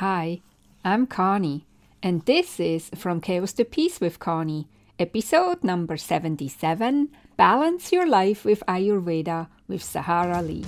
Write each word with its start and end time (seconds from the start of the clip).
Hi, 0.00 0.40
I'm 0.82 1.06
Connie, 1.06 1.66
and 2.02 2.24
this 2.24 2.58
is 2.58 2.88
From 2.96 3.20
Chaos 3.20 3.52
to 3.52 3.66
Peace 3.66 4.00
with 4.00 4.18
Connie, 4.18 4.66
episode 4.98 5.62
number 5.62 5.98
77 5.98 7.10
Balance 7.36 7.92
Your 7.92 8.06
Life 8.06 8.46
with 8.46 8.62
Ayurveda 8.66 9.48
with 9.68 9.82
Sahara 9.84 10.40
Lee. 10.40 10.64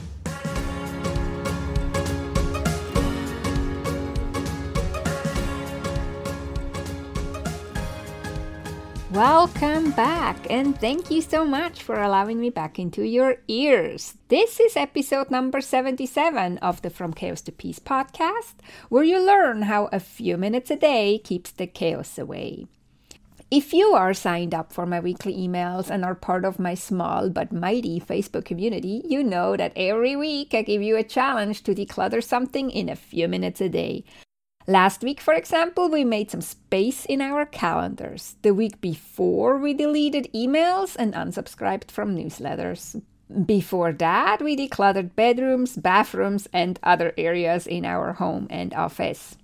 Welcome 9.23 9.93
back, 9.93 10.50
and 10.50 10.77
thank 10.80 11.09
you 11.09 11.23
so 11.23 11.45
much 11.45 11.84
for 11.84 12.02
allowing 12.02 12.41
me 12.41 12.50
back 12.50 12.77
into 12.77 13.05
your 13.05 13.37
ears. 13.46 14.14
This 14.27 14.59
is 14.59 14.77
episode 14.77 15.30
number 15.30 15.61
77 15.61 16.59
of 16.59 16.82
the 16.82 16.91
From 16.91 17.14
Chaos 17.14 17.41
to 17.43 17.52
Peace 17.52 17.79
podcast, 17.79 18.55
where 18.88 19.05
you 19.05 19.24
learn 19.24 19.62
how 19.62 19.88
a 19.93 20.00
few 20.00 20.37
minutes 20.37 20.73
a 20.73 20.77
day 20.77 21.19
keeps 21.19 21.52
the 21.52 21.69
chaos 21.69 22.19
away. 22.19 22.66
If 23.48 23.73
you 23.73 23.95
are 23.95 24.12
signed 24.12 24.56
up 24.56 24.73
for 24.73 24.87
my 24.87 24.98
weekly 24.98 25.37
emails 25.37 25.88
and 25.88 26.04
are 26.04 26.16
part 26.16 26.45
of 26.45 26.59
my 26.59 26.74
small 26.74 27.30
but 27.30 27.52
mighty 27.52 28.01
Facebook 28.01 28.45
community, 28.45 29.02
you 29.09 29.23
know 29.23 29.57
that 29.57 29.73
every 29.77 30.16
week 30.16 30.52
I 30.52 30.62
give 30.62 30.82
you 30.82 30.96
a 30.96 31.04
challenge 31.04 31.62
to 31.62 31.77
declutter 31.77 32.24
something 32.24 32.73
in 32.73 32.88
a 32.88 32.96
few 32.96 33.29
minutes 33.29 33.60
a 33.60 33.68
day. 33.68 34.02
Last 34.66 35.02
week, 35.02 35.21
for 35.21 35.34
example, 35.34 35.89
we 35.89 36.05
made 36.05 36.30
some 36.30 36.41
space 36.41 37.05
in 37.07 37.21
our 37.21 37.45
calendars. 37.47 38.37
The 38.43 38.55
week 38.55 38.80
before, 38.80 39.59
we 39.59 39.75
deleted 39.75 40.30
emails 40.33 40.95
and 40.97 41.15
unsubscribed 41.15 41.91
from 41.91 42.16
newsletters. 42.16 43.02
Before 43.47 43.93
that, 43.95 44.41
we 44.41 44.57
decluttered 44.57 45.16
bedrooms, 45.16 45.77
bathrooms, 45.77 46.47
and 46.52 46.79
other 46.83 47.12
areas 47.19 47.66
in 47.66 47.85
our 47.85 48.12
home 48.12 48.47
and 48.51 48.73
office. 48.75 49.37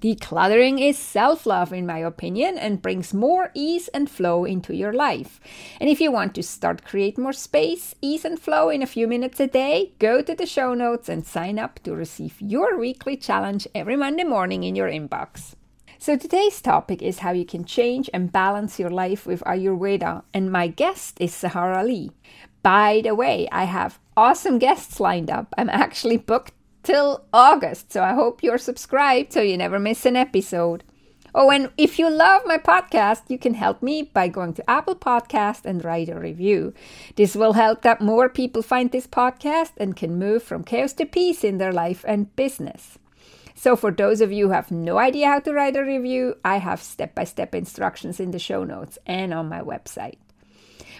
Decluttering 0.00 0.78
is 0.78 0.98
self 0.98 1.46
love, 1.46 1.72
in 1.72 1.86
my 1.86 1.98
opinion, 1.98 2.58
and 2.58 2.82
brings 2.82 3.14
more 3.14 3.50
ease 3.54 3.88
and 3.88 4.10
flow 4.10 4.44
into 4.44 4.74
your 4.74 4.92
life. 4.92 5.40
And 5.80 5.88
if 5.88 6.00
you 6.00 6.12
want 6.12 6.34
to 6.34 6.42
start 6.42 6.84
create 6.84 7.16
more 7.16 7.32
space, 7.32 7.94
ease, 8.02 8.24
and 8.24 8.38
flow 8.38 8.68
in 8.68 8.82
a 8.82 8.86
few 8.86 9.08
minutes 9.08 9.40
a 9.40 9.46
day, 9.46 9.92
go 9.98 10.20
to 10.20 10.34
the 10.34 10.44
show 10.44 10.74
notes 10.74 11.08
and 11.08 11.26
sign 11.26 11.58
up 11.58 11.80
to 11.84 11.94
receive 11.94 12.36
your 12.40 12.78
weekly 12.78 13.16
challenge 13.16 13.66
every 13.74 13.96
Monday 13.96 14.24
morning 14.24 14.64
in 14.64 14.76
your 14.76 14.90
inbox. 14.90 15.54
So 15.98 16.16
today's 16.16 16.60
topic 16.60 17.00
is 17.00 17.20
how 17.20 17.32
you 17.32 17.46
can 17.46 17.64
change 17.64 18.10
and 18.12 18.30
balance 18.30 18.78
your 18.78 18.90
life 18.90 19.26
with 19.26 19.42
Ayurveda, 19.44 20.24
and 20.34 20.52
my 20.52 20.68
guest 20.68 21.16
is 21.20 21.34
Sahara 21.34 21.82
Lee. 21.82 22.10
By 22.62 23.00
the 23.02 23.14
way, 23.14 23.48
I 23.50 23.64
have 23.64 23.98
awesome 24.16 24.58
guests 24.58 25.00
lined 25.00 25.30
up. 25.30 25.54
I'm 25.56 25.70
actually 25.70 26.16
booked 26.16 26.52
till 26.86 27.24
August. 27.32 27.92
So 27.92 28.02
I 28.02 28.14
hope 28.14 28.42
you're 28.42 28.58
subscribed 28.58 29.32
so 29.32 29.40
you 29.40 29.56
never 29.56 29.78
miss 29.80 30.06
an 30.06 30.14
episode. 30.14 30.84
Oh, 31.34 31.50
and 31.50 31.70
if 31.76 31.98
you 31.98 32.08
love 32.08 32.42
my 32.46 32.58
podcast, 32.58 33.22
you 33.28 33.38
can 33.38 33.54
help 33.54 33.82
me 33.82 34.02
by 34.02 34.28
going 34.28 34.54
to 34.54 34.70
Apple 34.70 34.94
Podcast 34.94 35.66
and 35.66 35.84
write 35.84 36.08
a 36.08 36.18
review. 36.18 36.72
This 37.16 37.34
will 37.34 37.54
help 37.54 37.82
that 37.82 38.00
more 38.00 38.28
people 38.28 38.62
find 38.62 38.90
this 38.90 39.06
podcast 39.06 39.72
and 39.76 39.96
can 39.96 40.18
move 40.18 40.44
from 40.44 40.64
chaos 40.64 40.94
to 40.94 41.04
peace 41.04 41.42
in 41.44 41.58
their 41.58 41.72
life 41.72 42.04
and 42.08 42.34
business. 42.36 42.98
So, 43.54 43.74
for 43.74 43.90
those 43.90 44.20
of 44.20 44.32
you 44.32 44.46
who 44.46 44.52
have 44.52 44.70
no 44.70 44.98
idea 44.98 45.26
how 45.26 45.40
to 45.40 45.52
write 45.52 45.76
a 45.76 45.82
review, 45.82 46.36
I 46.44 46.58
have 46.58 46.80
step 46.80 47.14
by 47.14 47.24
step 47.24 47.54
instructions 47.54 48.20
in 48.20 48.30
the 48.30 48.38
show 48.38 48.64
notes 48.64 48.98
and 49.06 49.34
on 49.34 49.48
my 49.48 49.60
website. 49.60 50.18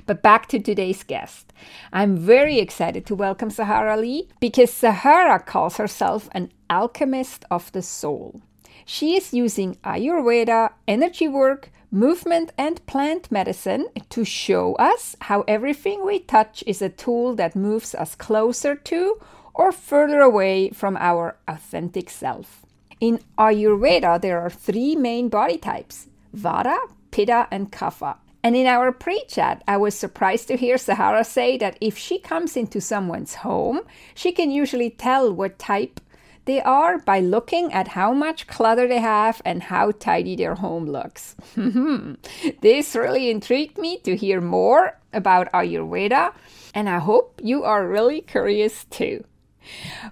But 0.06 0.22
back 0.22 0.46
to 0.48 0.60
today's 0.60 1.02
guest. 1.02 1.52
I'm 1.92 2.16
very 2.16 2.58
excited 2.58 3.04
to 3.06 3.14
welcome 3.14 3.50
Sahara 3.50 3.96
Lee 3.96 4.28
because 4.40 4.72
Sahara 4.72 5.40
calls 5.40 5.76
herself 5.76 6.28
an 6.32 6.52
alchemist 6.70 7.44
of 7.50 7.72
the 7.72 7.82
soul. 7.82 8.40
She 8.84 9.16
is 9.16 9.34
using 9.34 9.74
Ayurveda, 9.84 10.70
energy 10.86 11.26
work, 11.26 11.70
movement, 11.90 12.52
and 12.56 12.84
plant 12.86 13.32
medicine 13.32 13.88
to 14.10 14.24
show 14.24 14.74
us 14.74 15.16
how 15.22 15.44
everything 15.48 16.04
we 16.04 16.20
touch 16.20 16.62
is 16.68 16.80
a 16.80 16.88
tool 16.88 17.34
that 17.34 17.56
moves 17.56 17.94
us 17.94 18.14
closer 18.14 18.76
to 18.76 19.20
or 19.54 19.72
further 19.72 20.20
away 20.20 20.70
from 20.70 20.96
our 20.98 21.36
authentic 21.48 22.10
self. 22.10 22.64
In 23.00 23.18
Ayurveda, 23.38 24.20
there 24.20 24.40
are 24.40 24.50
three 24.50 24.94
main 24.94 25.28
body 25.28 25.58
types 25.58 26.06
Vata, 26.34 26.78
Pitta, 27.10 27.48
and 27.50 27.72
Kapha. 27.72 28.18
And 28.46 28.54
in 28.54 28.68
our 28.68 28.92
pre 28.92 29.24
chat, 29.24 29.64
I 29.66 29.76
was 29.76 29.98
surprised 29.98 30.46
to 30.46 30.56
hear 30.56 30.78
Sahara 30.78 31.24
say 31.24 31.58
that 31.58 31.76
if 31.80 31.98
she 31.98 32.20
comes 32.20 32.56
into 32.56 32.80
someone's 32.80 33.34
home, 33.42 33.80
she 34.14 34.30
can 34.30 34.52
usually 34.52 34.88
tell 34.88 35.32
what 35.32 35.58
type 35.58 36.00
they 36.44 36.60
are 36.62 37.00
by 37.00 37.18
looking 37.18 37.72
at 37.72 37.88
how 37.88 38.12
much 38.12 38.46
clutter 38.46 38.86
they 38.86 39.00
have 39.00 39.42
and 39.44 39.64
how 39.64 39.90
tidy 39.90 40.36
their 40.36 40.54
home 40.54 40.86
looks. 40.86 41.34
this 42.60 42.94
really 42.94 43.30
intrigued 43.30 43.78
me 43.78 43.98
to 44.04 44.14
hear 44.14 44.40
more 44.40 44.96
about 45.12 45.50
Ayurveda, 45.50 46.32
and 46.72 46.88
I 46.88 47.00
hope 47.00 47.40
you 47.42 47.64
are 47.64 47.88
really 47.88 48.20
curious 48.20 48.84
too. 48.84 49.24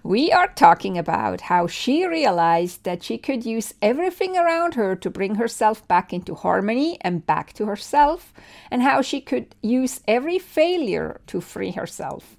We 0.02 0.32
are 0.32 0.48
talking 0.48 0.98
about 0.98 1.42
how 1.42 1.66
she 1.66 2.06
realized 2.06 2.84
that 2.84 3.02
she 3.02 3.18
could 3.18 3.44
use 3.44 3.74
everything 3.80 4.36
around 4.36 4.74
her 4.74 4.96
to 4.96 5.10
bring 5.10 5.36
herself 5.36 5.86
back 5.88 6.12
into 6.12 6.34
harmony 6.34 6.98
and 7.00 7.26
back 7.26 7.52
to 7.54 7.66
herself, 7.66 8.32
and 8.70 8.82
how 8.82 9.02
she 9.02 9.20
could 9.20 9.54
use 9.62 10.00
every 10.06 10.38
failure 10.38 11.20
to 11.28 11.40
free 11.40 11.72
herself. 11.72 12.36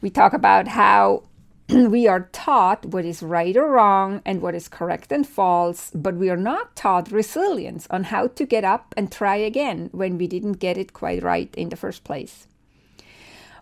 We 0.00 0.10
talk 0.10 0.32
about 0.32 0.68
how 0.68 1.24
we 1.68 2.08
are 2.08 2.28
taught 2.32 2.86
what 2.86 3.04
is 3.04 3.22
right 3.22 3.56
or 3.56 3.70
wrong 3.70 4.22
and 4.24 4.42
what 4.42 4.54
is 4.54 4.66
correct 4.66 5.12
and 5.12 5.26
false, 5.26 5.90
but 5.94 6.16
we 6.16 6.28
are 6.28 6.36
not 6.36 6.74
taught 6.74 7.12
resilience 7.12 7.86
on 7.90 8.04
how 8.04 8.26
to 8.26 8.44
get 8.44 8.64
up 8.64 8.92
and 8.96 9.12
try 9.12 9.36
again 9.36 9.88
when 9.92 10.18
we 10.18 10.26
didn't 10.26 10.54
get 10.54 10.76
it 10.76 10.92
quite 10.92 11.22
right 11.22 11.54
in 11.56 11.68
the 11.68 11.76
first 11.76 12.02
place. 12.02 12.48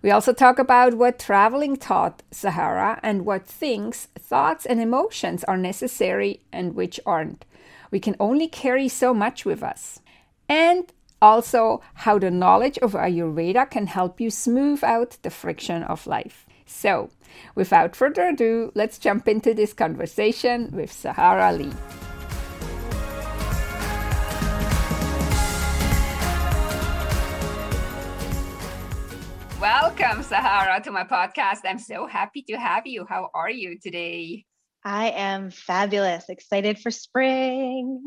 We 0.02 0.10
also 0.10 0.32
talk 0.32 0.58
about 0.58 0.94
what 0.94 1.18
traveling 1.18 1.76
taught 1.76 2.22
Sahara 2.30 3.00
and 3.02 3.26
what 3.26 3.46
things, 3.46 4.08
thoughts, 4.18 4.64
and 4.64 4.80
emotions 4.80 5.44
are 5.44 5.56
necessary 5.56 6.40
and 6.52 6.74
which 6.74 7.00
aren't. 7.04 7.44
We 7.90 8.00
can 8.00 8.16
only 8.20 8.48
carry 8.48 8.88
so 8.88 9.12
much 9.12 9.44
with 9.44 9.62
us. 9.62 10.00
And 10.48 10.92
also, 11.20 11.82
how 11.94 12.18
the 12.18 12.30
knowledge 12.30 12.78
of 12.78 12.92
Ayurveda 12.92 13.70
can 13.70 13.88
help 13.88 14.20
you 14.20 14.30
smooth 14.30 14.84
out 14.84 15.18
the 15.22 15.30
friction 15.30 15.82
of 15.82 16.06
life. 16.06 16.46
So, 16.64 17.10
without 17.54 17.96
further 17.96 18.28
ado, 18.28 18.70
let's 18.74 18.98
jump 18.98 19.26
into 19.26 19.52
this 19.52 19.72
conversation 19.72 20.70
with 20.72 20.92
Sahara 20.92 21.52
Lee. 21.52 21.72
Welcome, 29.60 30.22
Sahara, 30.22 30.80
to 30.84 30.92
my 30.92 31.02
podcast. 31.02 31.62
I'm 31.64 31.80
so 31.80 32.06
happy 32.06 32.42
to 32.42 32.56
have 32.56 32.86
you. 32.86 33.04
How 33.08 33.28
are 33.34 33.50
you 33.50 33.76
today? 33.76 34.44
I 34.84 35.10
am 35.10 35.50
fabulous. 35.50 36.28
Excited 36.28 36.78
for 36.78 36.92
spring. 36.92 38.00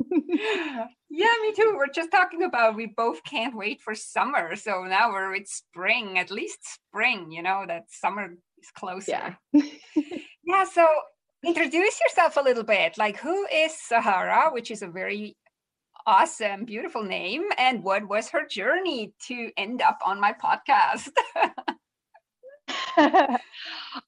yeah, 0.10 0.86
me 1.42 1.52
too. 1.54 1.74
We're 1.76 1.92
just 1.94 2.10
talking 2.10 2.42
about 2.42 2.74
we 2.74 2.86
both 2.86 3.22
can't 3.24 3.54
wait 3.54 3.82
for 3.82 3.94
summer. 3.94 4.56
So 4.56 4.84
now 4.84 5.10
we're 5.10 5.30
with 5.30 5.46
spring, 5.46 6.18
at 6.18 6.30
least 6.30 6.60
spring, 6.62 7.30
you 7.30 7.42
know, 7.42 7.66
that 7.68 7.84
summer 7.90 8.34
is 8.58 8.70
closer. 8.78 9.36
Yeah. 9.52 9.62
yeah. 10.42 10.64
So 10.64 10.88
introduce 11.44 12.00
yourself 12.00 12.38
a 12.38 12.42
little 12.42 12.64
bit. 12.64 12.96
Like, 12.96 13.18
who 13.18 13.46
is 13.52 13.78
Sahara, 13.78 14.50
which 14.52 14.70
is 14.70 14.80
a 14.80 14.88
very 14.88 15.36
awesome, 16.06 16.64
beautiful 16.64 17.02
name. 17.02 17.44
And 17.58 17.82
what 17.82 18.08
was 18.08 18.28
her 18.30 18.46
journey 18.46 19.12
to 19.26 19.50
end 19.56 19.82
up 19.82 19.98
on 20.04 20.20
my 20.20 20.32
podcast? 20.32 21.10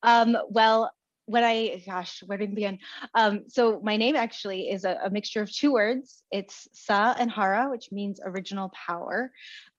um, 0.02 0.36
well, 0.48 0.90
when 1.26 1.44
I, 1.44 1.82
gosh, 1.86 2.22
where 2.24 2.38
did 2.38 2.50
it 2.50 2.54
begin? 2.54 2.78
Um, 3.14 3.44
so 3.48 3.80
my 3.82 3.96
name 3.96 4.16
actually 4.16 4.70
is 4.70 4.84
a, 4.84 4.98
a, 5.04 5.10
mixture 5.10 5.42
of 5.42 5.52
two 5.52 5.72
words. 5.72 6.22
It's 6.30 6.68
Sa 6.72 7.14
and 7.18 7.30
Hara, 7.30 7.68
which 7.68 7.92
means 7.92 8.18
original 8.24 8.72
power. 8.86 9.30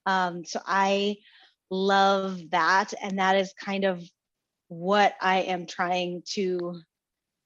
Um, 0.06 0.46
so 0.46 0.62
I 0.66 1.18
love 1.72 2.40
that. 2.52 2.94
And 3.02 3.18
that 3.18 3.36
is 3.36 3.54
kind 3.54 3.84
of 3.84 4.04
what 4.68 5.16
I 5.22 5.40
am 5.42 5.66
trying 5.66 6.22
to 6.34 6.80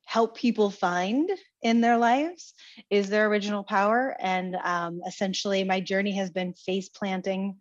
help 0.06 0.36
people 0.36 0.70
find 0.70 1.30
in 1.64 1.82
their 1.82 1.98
lives 1.98 2.54
is 2.90 3.10
their 3.10 3.28
original 3.28 3.64
power. 3.64 4.16
And 4.20 4.56
um, 4.56 5.02
essentially, 5.08 5.64
my 5.64 5.80
journey 5.80 6.16
has 6.18 6.30
been 6.30 6.54
face 6.54 6.90
planting 6.90 7.58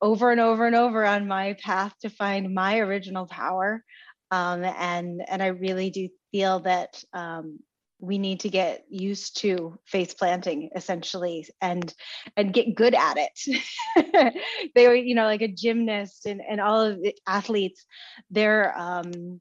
over 0.00 0.30
and 0.30 0.40
over 0.40 0.66
and 0.66 0.76
over 0.76 1.04
on 1.04 1.28
my 1.28 1.54
path 1.54 1.94
to 2.02 2.10
find 2.10 2.54
my 2.54 2.78
original 2.78 3.26
power. 3.26 3.84
Um, 4.30 4.64
and 4.64 5.22
and 5.28 5.42
I 5.42 5.48
really 5.48 5.90
do 5.90 6.08
feel 6.32 6.60
that 6.60 7.02
um, 7.12 7.58
we 8.00 8.18
need 8.18 8.40
to 8.40 8.48
get 8.48 8.84
used 8.88 9.38
to 9.38 9.78
face 9.86 10.14
planting 10.14 10.70
essentially 10.74 11.46
and 11.60 11.94
and 12.36 12.52
get 12.52 12.74
good 12.74 12.94
at 12.94 13.16
it 13.16 14.34
they 14.74 14.86
were 14.88 14.94
you 14.94 15.14
know 15.14 15.24
like 15.24 15.42
a 15.42 15.48
gymnast 15.48 16.26
and, 16.26 16.40
and 16.46 16.60
all 16.60 16.80
of 16.80 17.00
the 17.00 17.14
athletes 17.26 17.86
they're 18.30 18.76
um 18.78 19.40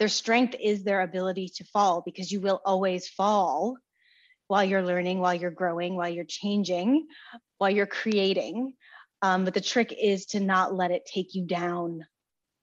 their 0.00 0.08
strength 0.08 0.56
is 0.58 0.82
their 0.82 1.02
ability 1.02 1.50
to 1.56 1.64
fall 1.64 2.02
because 2.04 2.32
you 2.32 2.40
will 2.40 2.60
always 2.64 3.06
fall 3.06 3.76
while 4.48 4.64
you're 4.64 4.82
learning, 4.82 5.20
while 5.20 5.34
you're 5.34 5.50
growing, 5.50 5.94
while 5.94 6.08
you're 6.08 6.24
changing, 6.26 7.06
while 7.58 7.70
you're 7.70 7.86
creating. 7.86 8.72
Um, 9.22 9.44
but 9.44 9.52
the 9.52 9.60
trick 9.60 9.94
is 9.96 10.24
to 10.26 10.40
not 10.40 10.74
let 10.74 10.90
it 10.90 11.04
take 11.04 11.34
you 11.34 11.46
down 11.46 12.06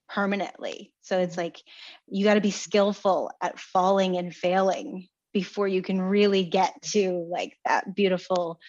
permanently. 0.09 0.91
So 1.01 1.19
it's 1.19 1.37
like 1.37 1.61
you 2.07 2.25
got 2.25 2.33
to 2.33 2.41
be 2.41 2.51
skillful 2.51 3.31
at 3.39 3.59
falling 3.59 4.17
and 4.17 4.35
failing 4.35 5.07
before 5.31 5.67
you 5.67 5.83
can 5.83 6.01
really 6.01 6.43
get 6.43 6.73
to 6.81 7.27
like 7.31 7.55
that 7.65 7.93
beautiful 7.93 8.59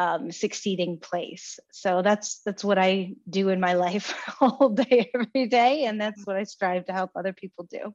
um, 0.00 0.32
succeeding 0.32 0.98
place. 0.98 1.60
So 1.72 2.00
that's 2.00 2.40
that's 2.46 2.64
what 2.64 2.78
I 2.78 3.12
do 3.28 3.50
in 3.50 3.60
my 3.60 3.74
life 3.86 4.14
all 4.40 4.70
day, 4.70 5.10
every 5.14 5.46
day, 5.46 5.84
and 5.84 6.00
that's 6.00 6.24
what 6.26 6.36
I 6.36 6.44
strive 6.44 6.86
to 6.86 6.92
help 6.92 7.10
other 7.14 7.34
people 7.34 7.66
do. 7.70 7.94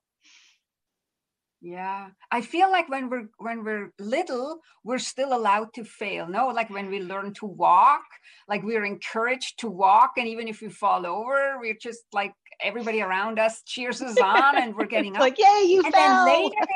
Yeah, 1.62 2.10
I 2.31 2.42
feel 2.42 2.69
like 2.69 2.88
when 2.90 3.10
we're 3.10 3.28
when 3.40 3.63
we're 3.63 3.92
little, 3.98 4.60
we're 4.84 5.00
still 5.00 5.36
allowed 5.36 5.74
to 5.74 5.84
fail. 5.84 6.28
No, 6.28 6.50
like 6.50 6.69
when 6.69 6.92
we 6.92 7.00
learn 7.00 7.34
to 7.40 7.48
walk, 7.48 8.06
like 8.48 8.62
we're 8.62 8.86
encouraged 8.86 9.62
to 9.62 9.69
walk, 9.69 10.12
and 10.18 10.28
even 10.28 10.48
if 10.48 10.62
we 10.62 10.69
fall 10.69 11.08
over, 11.08 11.58
we're 11.60 11.81
just 11.81 12.04
like 12.13 12.36
everybody 12.62 13.01
around 13.01 13.40
us 13.40 13.63
cheers 13.66 14.00
us 14.04 14.22
on, 14.22 14.62
and 14.62 14.75
we're 14.75 14.86
getting 14.96 15.16
up. 15.16 15.22
like, 15.22 15.40
yay, 15.40 15.63
you 15.66 15.81
and 15.84 15.92
fell! 15.92 16.25
Then 16.25 16.44
later, 16.44 16.68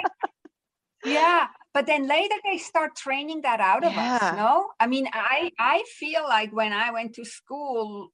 yeah, 1.05 1.47
but 1.73 1.85
then 1.85 2.07
later 2.07 2.35
they 2.43 2.57
start 2.57 2.95
training 2.95 3.41
that 3.41 3.59
out 3.59 3.83
of 3.83 3.93
yeah. 3.93 4.19
us. 4.21 4.35
No, 4.35 4.69
I 4.79 4.87
mean, 4.87 5.07
I 5.13 5.51
I 5.59 5.83
feel 5.97 6.23
like 6.23 6.51
when 6.51 6.73
I 6.73 6.91
went 6.91 7.15
to 7.15 7.25
school, 7.25 8.11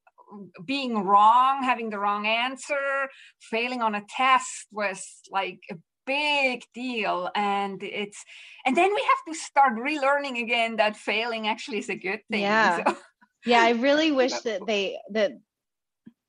being 0.66 1.04
wrong, 1.04 1.64
having 1.64 1.90
the 1.90 2.00
wrong 2.00 2.28
answer, 2.28 3.10
failing 3.40 3.82
on 3.82 3.96
a 3.96 4.04
test 4.10 4.68
was 4.72 5.06
like 5.32 5.60
a 5.72 5.76
big 6.06 6.64
deal 6.74 7.30
and 7.36 7.82
it's 7.82 8.24
and 8.66 8.78
then 8.78 8.94
we 8.94 9.02
have 9.02 9.34
to 9.34 9.40
start 9.40 9.74
relearning 9.74 10.40
again 10.40 10.76
that 10.76 10.96
failing 10.96 11.48
actually 11.48 11.80
is 11.80 11.90
a 11.90 11.96
good 11.96 12.20
thing 12.30 12.42
yeah 12.42 12.84
so. 12.86 12.98
yeah 13.46 13.62
i 13.62 13.72
really 13.72 14.12
wish 14.22 14.32
that 14.42 14.62
they 14.68 15.00
that 15.10 15.32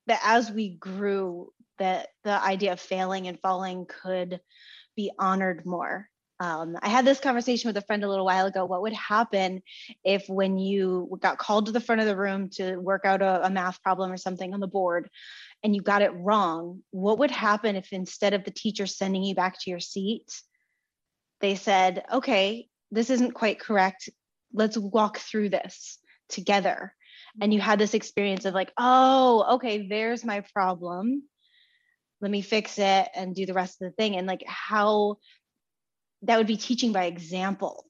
that 0.06 0.20
as 0.24 0.50
we 0.50 0.70
grew 0.76 1.52
that 1.78 2.08
the 2.24 2.42
idea 2.42 2.72
of 2.72 2.80
failing 2.80 3.28
and 3.28 3.38
falling 3.40 3.86
could 3.86 4.40
be 4.96 5.10
honored 5.18 5.66
more 5.66 6.08
um, 6.38 6.76
I 6.82 6.88
had 6.88 7.04
this 7.04 7.20
conversation 7.20 7.68
with 7.68 7.76
a 7.78 7.86
friend 7.86 8.04
a 8.04 8.08
little 8.08 8.26
while 8.26 8.46
ago. 8.46 8.64
What 8.66 8.82
would 8.82 8.92
happen 8.92 9.62
if, 10.04 10.28
when 10.28 10.58
you 10.58 11.18
got 11.20 11.38
called 11.38 11.66
to 11.66 11.72
the 11.72 11.80
front 11.80 12.02
of 12.02 12.06
the 12.06 12.16
room 12.16 12.50
to 12.54 12.76
work 12.76 13.04
out 13.04 13.22
a, 13.22 13.46
a 13.46 13.50
math 13.50 13.82
problem 13.82 14.12
or 14.12 14.18
something 14.18 14.52
on 14.52 14.60
the 14.60 14.66
board, 14.66 15.08
and 15.62 15.74
you 15.74 15.80
got 15.80 16.02
it 16.02 16.12
wrong, 16.14 16.82
what 16.90 17.18
would 17.18 17.30
happen 17.30 17.74
if 17.76 17.92
instead 17.92 18.34
of 18.34 18.44
the 18.44 18.50
teacher 18.50 18.86
sending 18.86 19.22
you 19.22 19.34
back 19.34 19.58
to 19.60 19.70
your 19.70 19.80
seat, 19.80 20.40
they 21.40 21.54
said, 21.54 22.04
okay, 22.12 22.68
this 22.90 23.10
isn't 23.10 23.32
quite 23.32 23.58
correct. 23.58 24.08
Let's 24.52 24.76
walk 24.76 25.18
through 25.18 25.50
this 25.50 25.98
together. 26.28 26.92
And 27.40 27.52
you 27.52 27.60
had 27.60 27.78
this 27.78 27.94
experience 27.94 28.44
of 28.44 28.54
like, 28.54 28.72
oh, 28.78 29.54
okay, 29.54 29.86
there's 29.88 30.24
my 30.24 30.42
problem. 30.54 31.22
Let 32.20 32.30
me 32.30 32.40
fix 32.40 32.78
it 32.78 33.08
and 33.14 33.34
do 33.34 33.44
the 33.44 33.52
rest 33.54 33.80
of 33.80 33.88
the 33.88 33.94
thing. 33.94 34.16
And 34.16 34.26
like 34.26 34.42
how 34.46 35.18
that 36.22 36.38
would 36.38 36.46
be 36.46 36.56
teaching 36.56 36.92
by 36.92 37.04
example 37.04 37.84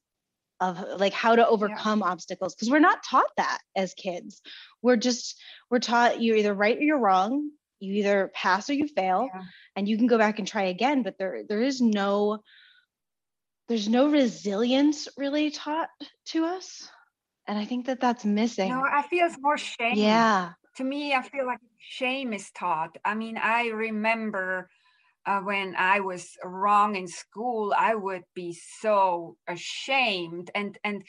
of 0.60 0.82
like 0.98 1.12
how 1.12 1.36
to 1.36 1.46
overcome 1.46 2.00
yeah. 2.00 2.06
obstacles 2.06 2.54
because 2.54 2.70
we're 2.70 2.78
not 2.78 3.02
taught 3.02 3.30
that 3.36 3.58
as 3.76 3.94
kids. 3.94 4.40
We're 4.82 4.96
just 4.96 5.40
we're 5.70 5.78
taught 5.78 6.22
you're 6.22 6.36
either 6.36 6.54
right 6.54 6.76
or 6.76 6.82
you're 6.82 6.98
wrong 6.98 7.50
you 7.80 7.94
either 7.94 8.30
pass 8.34 8.70
or 8.70 8.74
you 8.74 8.88
fail 8.88 9.28
yeah. 9.32 9.42
and 9.74 9.88
you 9.88 9.96
can 9.96 10.06
go 10.06 10.18
back 10.18 10.38
and 10.38 10.48
try 10.48 10.64
again 10.64 11.02
but 11.02 11.18
there 11.18 11.42
there 11.48 11.62
is 11.62 11.80
no 11.80 12.38
there's 13.68 13.88
no 13.88 14.08
resilience 14.08 15.08
really 15.16 15.50
taught 15.50 15.88
to 16.24 16.44
us 16.44 16.88
and 17.46 17.58
i 17.58 17.64
think 17.64 17.86
that 17.86 18.00
that's 18.00 18.24
missing. 18.24 18.70
No 18.70 18.82
i 18.90 19.02
feel 19.02 19.26
it's 19.26 19.38
more 19.40 19.58
shame. 19.58 19.96
Yeah. 19.96 20.52
To 20.76 20.84
me 20.84 21.14
i 21.14 21.22
feel 21.22 21.46
like 21.46 21.58
shame 21.78 22.32
is 22.32 22.50
taught. 22.52 22.96
I 23.04 23.14
mean 23.14 23.38
i 23.38 23.68
remember 23.68 24.68
uh, 25.26 25.40
when 25.40 25.74
I 25.76 26.00
was 26.00 26.30
wrong 26.44 26.94
in 26.94 27.08
school, 27.08 27.74
I 27.76 27.94
would 27.94 28.22
be 28.34 28.56
so 28.80 29.36
ashamed. 29.48 30.50
And 30.54 30.78
and 30.84 31.04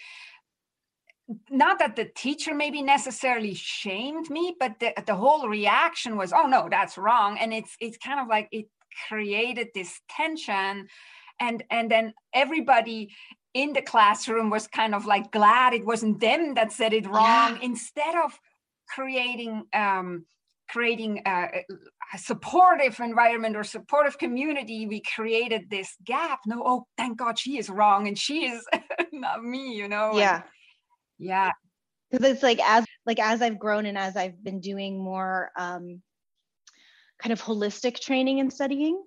not 1.49 1.79
that 1.79 1.95
the 1.95 2.05
teacher 2.05 2.53
maybe 2.53 2.81
necessarily 2.81 3.53
shamed 3.53 4.29
me 4.29 4.55
but 4.57 4.79
the, 4.79 4.93
the 5.05 5.15
whole 5.15 5.49
reaction 5.49 6.15
was 6.15 6.31
oh 6.31 6.47
no 6.47 6.67
that's 6.69 6.97
wrong. 6.97 7.37
And 7.37 7.53
it's 7.53 7.75
it's 7.79 7.97
kind 7.97 8.19
of 8.19 8.27
like 8.27 8.47
it 8.51 8.67
created 9.07 9.67
this 9.73 10.01
tension. 10.09 10.87
And 11.39 11.63
and 11.69 11.91
then 11.91 12.13
everybody 12.33 13.09
in 13.53 13.73
the 13.73 13.81
classroom 13.81 14.49
was 14.49 14.67
kind 14.67 14.95
of 14.95 15.05
like 15.05 15.31
glad 15.31 15.73
it 15.73 15.85
wasn't 15.85 16.19
them 16.19 16.55
that 16.55 16.71
said 16.71 16.93
it 16.93 17.05
wrong. 17.05 17.55
Yeah. 17.55 17.59
instead 17.61 18.15
of 18.15 18.39
creating 18.89 19.63
um 19.73 20.25
creating 20.69 21.21
a, 21.25 21.63
a, 22.13 22.17
supportive 22.17 22.99
environment 22.99 23.55
or 23.55 23.63
supportive 23.63 24.17
community 24.17 24.87
we 24.87 25.01
created 25.15 25.69
this 25.69 25.95
gap. 26.03 26.39
No 26.45 26.63
oh 26.65 26.87
thank 26.97 27.17
god 27.17 27.39
she 27.39 27.57
is 27.57 27.69
wrong 27.69 28.07
and 28.07 28.17
she 28.17 28.45
is 28.45 28.65
not 29.11 29.43
me 29.43 29.75
you 29.75 29.87
know 29.87 30.17
yeah. 30.17 30.35
And, 30.35 30.43
yeah. 31.19 31.51
Because 32.11 32.29
it's 32.31 32.43
like 32.43 32.59
as 32.63 32.85
like 33.05 33.19
as 33.19 33.41
i've 33.41 33.59
grown 33.59 33.85
and 33.85 33.97
as 33.97 34.15
i've 34.15 34.43
been 34.43 34.61
doing 34.61 34.97
more 34.97 35.51
um 35.57 36.01
kind 37.19 37.33
of 37.33 37.41
holistic 37.41 37.99
training 37.99 38.39
and 38.39 38.53
studying 38.53 39.01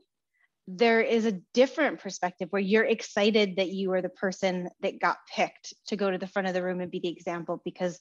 there 0.76 1.00
is 1.00 1.26
a 1.26 1.40
different 1.54 1.98
perspective 1.98 2.48
where 2.50 2.62
you're 2.62 2.84
excited 2.84 3.56
that 3.56 3.68
you 3.68 3.92
are 3.92 4.02
the 4.02 4.08
person 4.08 4.68
that 4.82 5.00
got 5.00 5.16
picked 5.34 5.74
to 5.86 5.96
go 5.96 6.10
to 6.10 6.18
the 6.18 6.26
front 6.28 6.46
of 6.46 6.54
the 6.54 6.62
room 6.62 6.80
and 6.80 6.90
be 6.90 7.00
the 7.00 7.08
example 7.08 7.60
because 7.64 7.98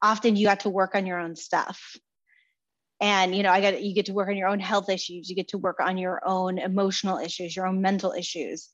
often 0.00 0.36
you 0.36 0.46
got 0.46 0.60
to 0.60 0.70
work 0.70 0.94
on 0.94 1.06
your 1.06 1.18
own 1.18 1.34
stuff 1.34 1.96
and 3.04 3.36
you 3.36 3.42
know 3.42 3.50
i 3.50 3.60
got 3.60 3.82
you 3.82 3.94
get 3.94 4.06
to 4.06 4.14
work 4.14 4.30
on 4.30 4.36
your 4.36 4.48
own 4.48 4.58
health 4.58 4.88
issues 4.88 5.28
you 5.28 5.36
get 5.36 5.48
to 5.48 5.58
work 5.58 5.78
on 5.78 5.98
your 5.98 6.22
own 6.24 6.56
emotional 6.58 7.18
issues 7.18 7.54
your 7.54 7.66
own 7.66 7.80
mental 7.80 8.12
issues. 8.12 8.70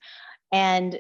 And 0.53 0.99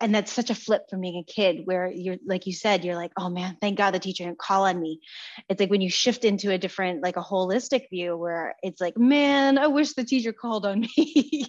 and 0.00 0.14
that's 0.14 0.32
such 0.32 0.50
a 0.50 0.54
flip 0.54 0.82
from 0.90 1.00
being 1.00 1.24
a 1.26 1.32
kid 1.32 1.62
where 1.64 1.90
you're 1.90 2.16
like 2.26 2.46
you 2.46 2.52
said 2.52 2.84
you're 2.84 2.96
like 2.96 3.12
oh 3.18 3.28
man 3.28 3.56
thank 3.60 3.78
god 3.78 3.92
the 3.92 3.98
teacher 3.98 4.24
didn't 4.24 4.38
call 4.38 4.64
on 4.64 4.80
me. 4.80 5.00
It's 5.48 5.60
like 5.60 5.70
when 5.70 5.82
you 5.82 5.90
shift 5.90 6.24
into 6.24 6.50
a 6.50 6.58
different 6.58 7.02
like 7.02 7.16
a 7.16 7.22
holistic 7.22 7.88
view 7.90 8.16
where 8.16 8.54
it's 8.62 8.80
like 8.80 8.96
man 8.98 9.58
i 9.58 9.66
wish 9.66 9.92
the 9.92 10.04
teacher 10.04 10.32
called 10.32 10.66
on 10.66 10.80
me. 10.96 11.46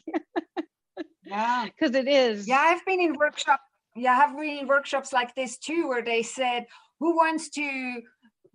Yeah. 1.25 1.65
Because 1.65 1.95
it 1.95 2.07
is. 2.07 2.47
Yeah 2.47 2.59
i've 2.59 2.85
been 2.85 3.00
in 3.00 3.13
workshops 3.13 3.63
yeah 3.95 4.22
i've 4.24 4.38
been 4.38 4.60
in 4.60 4.67
workshops 4.67 5.12
like 5.13 5.34
this 5.36 5.57
too 5.57 5.88
where 5.88 6.03
they 6.03 6.22
said 6.22 6.65
who 7.00 7.15
wants 7.15 7.50
to 7.50 8.01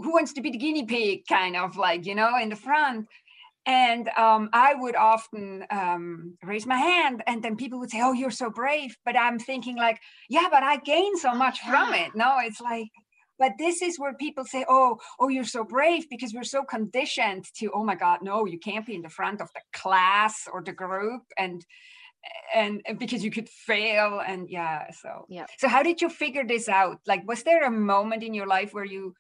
who 0.03 0.13
wants 0.13 0.33
to 0.35 0.41
be 0.41 0.51
the 0.51 0.59
guinea 0.59 0.85
pig 0.85 1.23
kind 1.29 1.57
of 1.57 1.77
like 1.77 2.07
you 2.07 2.15
know 2.15 2.37
in 2.39 2.49
the 2.49 2.57
front. 2.57 3.07
And 3.67 4.09
um, 4.17 4.49
i 4.53 4.75
would 4.75 4.97
often 4.97 5.65
um, 5.71 6.37
raise 6.43 6.67
my 6.67 6.79
hand 6.79 7.23
and 7.27 7.43
then 7.43 7.57
people 7.57 7.79
would 7.81 7.91
say 7.91 8.01
oh 8.03 8.13
you're 8.13 8.31
so 8.31 8.51
brave. 8.51 8.97
But 9.05 9.17
i'm 9.17 9.39
thinking 9.39 9.77
like 9.77 10.01
yeah 10.29 10.49
but 10.51 10.63
i 10.63 10.77
gain 10.79 11.17
so 11.17 11.35
much 11.35 11.61
from 11.61 11.95
it. 11.95 12.15
No 12.15 12.37
it's 12.41 12.61
like 12.61 12.89
but 13.39 13.53
this 13.59 13.81
is 13.81 13.99
where 13.99 14.15
people 14.15 14.45
say 14.45 14.65
oh 14.69 14.99
oh 15.19 15.29
you're 15.29 15.45
so 15.45 15.65
brave 15.65 16.09
because 16.09 16.33
we're 16.35 16.45
so 16.45 16.63
conditioned 16.63 17.45
to 17.57 17.71
oh 17.75 17.85
my 17.85 17.95
god 17.95 18.21
no 18.23 18.47
you 18.47 18.59
can't 18.59 18.87
be 18.87 18.95
in 18.95 19.03
the 19.03 19.09
front 19.09 19.41
of 19.41 19.49
the 19.55 19.61
class 19.73 20.49
or 20.53 20.63
the 20.63 20.73
group 20.73 21.23
and 21.39 21.65
and, 22.55 22.83
and 22.87 22.99
because 22.99 23.25
you 23.25 23.31
could 23.31 23.49
fail 23.49 24.21
and 24.27 24.49
yeah 24.51 24.91
so. 24.91 25.27
Yeah 25.29 25.47
so 25.59 25.69
how 25.69 25.83
did 25.83 26.01
you 26.03 26.09
figure 26.09 26.47
this 26.47 26.69
out? 26.69 27.01
Like 27.07 27.27
was 27.27 27.43
there 27.43 27.65
a 27.65 27.71
moment 27.71 28.23
in 28.23 28.35
your 28.35 28.47
life 28.47 28.75
where 28.75 28.85
you 28.85 29.15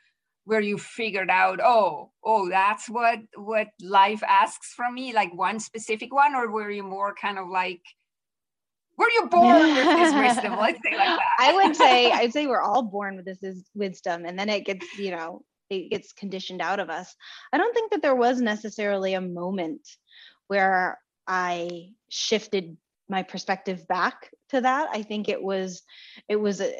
where 0.44 0.60
you 0.60 0.78
figured 0.78 1.30
out 1.30 1.60
oh 1.62 2.10
oh 2.24 2.48
that's 2.48 2.88
what 2.88 3.18
what 3.36 3.68
life 3.82 4.22
asks 4.26 4.72
from 4.74 4.94
me 4.94 5.12
like 5.12 5.32
one 5.34 5.60
specific 5.60 6.12
one 6.12 6.34
or 6.34 6.50
were 6.50 6.70
you 6.70 6.82
more 6.82 7.14
kind 7.14 7.38
of 7.38 7.48
like 7.48 7.82
were 8.96 9.08
you 9.14 9.28
born 9.30 9.62
with 9.62 9.86
this 9.86 10.12
wisdom? 10.12 10.56
Let's 10.60 10.78
say 10.84 10.94
like 10.94 11.18
that. 11.18 11.20
I 11.38 11.54
would 11.54 11.74
say 11.74 12.10
i'd 12.12 12.32
say 12.32 12.46
we're 12.46 12.60
all 12.60 12.82
born 12.82 13.16
with 13.16 13.24
this 13.24 13.62
wisdom 13.74 14.24
and 14.26 14.38
then 14.38 14.48
it 14.48 14.64
gets 14.64 14.86
you 14.98 15.10
know 15.10 15.42
it 15.70 15.88
gets 15.88 16.12
conditioned 16.12 16.60
out 16.60 16.80
of 16.80 16.90
us. 16.90 17.14
I 17.52 17.56
don't 17.56 17.72
think 17.72 17.92
that 17.92 18.02
there 18.02 18.16
was 18.16 18.40
necessarily 18.40 19.14
a 19.14 19.20
moment 19.20 19.88
where 20.48 20.98
i 21.26 21.90
shifted 22.08 22.76
my 23.08 23.22
perspective 23.22 23.86
back 23.88 24.30
to 24.50 24.60
that. 24.60 24.88
I 24.92 25.02
think 25.02 25.28
it 25.28 25.42
was 25.42 25.82
it 26.28 26.36
was 26.36 26.60
a 26.60 26.72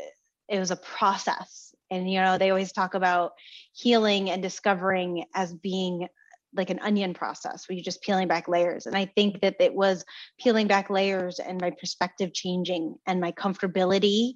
it 0.49 0.59
was 0.59 0.71
a 0.71 0.77
process 0.77 1.70
and 1.91 2.11
you 2.11 2.21
know 2.21 2.39
they 2.39 2.51
always 2.51 2.73
talk 2.73 2.95
about 2.95 3.33
healing 3.73 4.31
and 4.31 4.43
discovering 4.43 5.25
as 5.35 5.53
being 5.55 6.07
like 6.55 6.71
an 6.71 6.81
onion 6.81 7.15
process 7.15 7.69
where 7.69 7.77
you're 7.77 7.85
just 7.85 8.03
peeling 8.03 8.29
back 8.29 8.49
layers 8.49 8.87
and 8.87 8.97
i 8.97 9.05
think 9.05 9.41
that 9.41 9.57
it 9.61 9.75
was 9.75 10.05
peeling 10.39 10.67
back 10.67 10.91
layers 10.91 11.39
and 11.39 11.61
my 11.61 11.71
perspective 11.71 12.33
changing 12.33 12.97
and 13.07 13.21
my 13.21 13.33
comfortability 13.33 14.33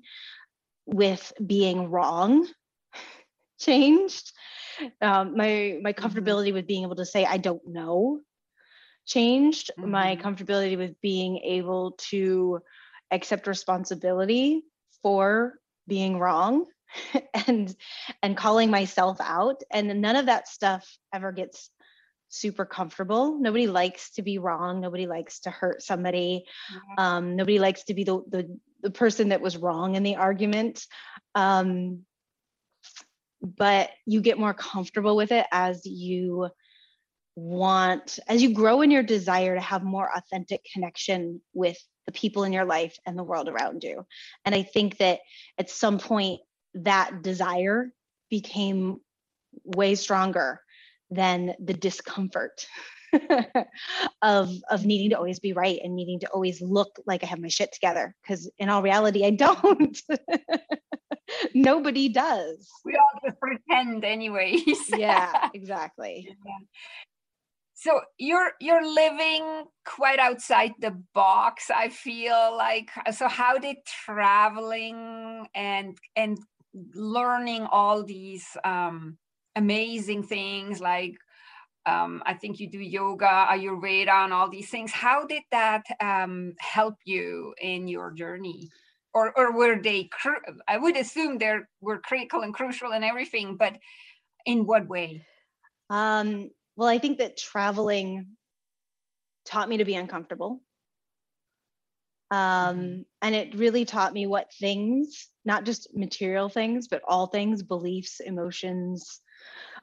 with 0.87 1.33
being 1.45 1.91
wrong 1.91 2.47
changed 3.61 4.33
um, 5.01 5.37
my 5.37 5.79
my 5.83 5.93
mm-hmm. 5.93 6.05
comfortability 6.05 6.49
mm-hmm. 6.49 6.57
with 6.57 6.67
being 6.67 6.85
able 6.85 6.97
to 6.97 7.07
say 7.07 7.25
i 7.25 7.37
don't 7.37 7.67
know 7.67 8.21
changed 9.07 9.71
mm-hmm. 9.79 9.91
my 9.91 10.17
comfortability 10.17 10.77
with 10.77 11.01
being 11.01 11.39
able 11.39 11.93
to 11.93 12.61
accept 13.11 13.47
responsibility 13.47 14.63
for 15.03 15.55
being 15.87 16.19
wrong 16.19 16.65
and 17.47 17.75
and 18.23 18.37
calling 18.37 18.71
myself 18.71 19.19
out 19.21 19.63
and 19.71 20.01
none 20.01 20.17
of 20.17 20.27
that 20.27 20.49
stuff 20.49 20.97
ever 21.13 21.33
gets 21.33 21.71
super 22.29 22.65
comfortable. 22.65 23.39
Nobody 23.39 23.67
likes 23.67 24.11
to 24.13 24.23
be 24.23 24.39
wrong. 24.39 24.81
Nobody 24.81 25.07
likes 25.07 25.41
to 25.41 25.51
hurt 25.51 25.83
somebody. 25.83 26.45
Um, 26.99 27.37
nobody 27.37 27.59
likes 27.59 27.85
to 27.85 27.95
be 27.95 28.05
the, 28.05 28.23
the 28.29 28.59
the 28.83 28.91
person 28.91 29.31
that 29.31 29.41
was 29.41 29.57
wrong 29.57 29.95
in 29.95 30.03
the 30.03 30.17
argument. 30.17 30.85
Um, 31.35 32.01
but 33.41 33.91
you 34.07 34.21
get 34.21 34.39
more 34.39 34.55
comfortable 34.55 35.17
with 35.17 35.33
it 35.33 35.47
as 35.53 35.85
you 35.85 36.49
want 37.37 38.21
as 38.29 38.43
you 38.43 38.55
grow 38.55 38.81
in 38.83 38.93
your 38.93 39.03
desire 39.03 39.57
to 39.57 39.61
have 39.61 39.83
more 39.83 40.09
authentic 40.17 40.65
connection 40.73 41.41
with 41.53 41.77
the 42.07 42.13
people 42.13 42.45
in 42.45 42.53
your 42.53 42.65
life 42.65 42.97
and 43.07 43.19
the 43.19 43.25
world 43.25 43.49
around 43.49 43.83
you. 43.83 44.07
And 44.45 44.55
i 44.55 44.63
think 44.63 44.99
that 44.99 45.21
at 45.59 45.69
some 45.69 45.99
point 45.99 46.41
that 46.75 47.23
desire 47.23 47.93
became 48.31 48.99
way 49.65 49.95
stronger 49.95 50.61
than 51.11 51.55
the 51.63 51.75
discomfort 51.75 52.67
of 54.23 54.51
of 54.71 54.85
needing 54.85 55.11
to 55.11 55.17
always 55.17 55.39
be 55.39 55.53
right 55.53 55.79
and 55.83 55.95
needing 55.95 56.19
to 56.21 56.29
always 56.31 56.61
look 56.61 56.97
like 57.07 57.23
I 57.23 57.27
have 57.27 57.39
my 57.39 57.49
shit 57.49 57.73
together 57.73 58.15
because 58.23 58.51
in 58.59 58.69
all 58.69 58.83
reality 58.83 59.25
I 59.25 59.31
don't. 59.31 59.97
Nobody 61.55 62.09
does. 62.09 62.69
We 62.85 62.97
all 62.97 63.21
just 63.25 63.41
pretend 63.41 64.05
anyways. 64.05 64.91
yeah, 64.97 65.49
exactly. 65.55 66.27
Yeah. 66.29 66.67
So 67.75 68.01
you're 68.19 68.53
you're 68.61 68.87
living 68.87 69.65
quite 69.85 70.19
outside 70.19 70.73
the 70.81 70.99
box, 71.15 71.71
I 71.75 71.89
feel 71.89 72.57
like. 72.57 72.89
So 73.13 73.29
how 73.29 73.59
did 73.59 73.77
traveling 74.05 75.47
and 75.55 75.97
and 76.17 76.39
learning 76.95 77.67
all 77.71 78.03
these 78.03 78.45
um 78.65 79.17
amazing 79.57 80.23
things 80.23 80.81
like 80.81 81.17
um, 81.87 82.23
I 82.25 82.35
think 82.35 82.61
you 82.61 82.71
do 82.71 82.79
yoga, 82.79 83.47
Ayurveda, 83.51 84.25
and 84.25 84.33
all 84.33 84.49
these 84.49 84.71
things. 84.71 84.91
How 84.91 85.27
did 85.27 85.43
that 85.51 85.85
um, 86.01 86.55
help 86.59 86.95
you 87.05 87.55
in 87.61 87.89
your 87.89 88.11
journey? 88.13 88.71
Or, 89.13 89.39
or 89.39 89.53
were 89.53 89.81
they, 89.81 90.09
I 90.67 90.79
would 90.79 90.97
assume 90.97 91.39
they 91.39 91.57
were 91.81 91.99
critical 91.99 92.41
and 92.41 92.55
crucial 92.55 92.93
and 92.93 93.05
everything, 93.05 93.57
but 93.57 93.77
in 94.47 94.67
what 94.67 94.89
way? 94.89 95.25
Um, 95.91 96.51
well, 96.77 96.89
I 96.89 96.99
think 96.99 97.19
that 97.19 97.37
traveling 97.37 98.27
taught 99.45 99.69
me 99.69 99.77
to 99.77 99.85
be 99.85 99.95
uncomfortable. 99.95 100.61
Um, 102.35 102.77
mm-hmm. 102.79 103.01
and 103.23 103.35
it 103.35 103.55
really 103.55 103.85
taught 103.85 104.13
me 104.13 104.27
what 104.27 104.53
things, 104.59 105.29
not 105.45 105.65
just 105.65 105.95
material 105.95 106.49
things, 106.49 106.89
but 106.89 107.03
all 107.07 107.29
things, 107.29 107.63
beliefs, 107.63 108.19
emotions, 108.19 109.21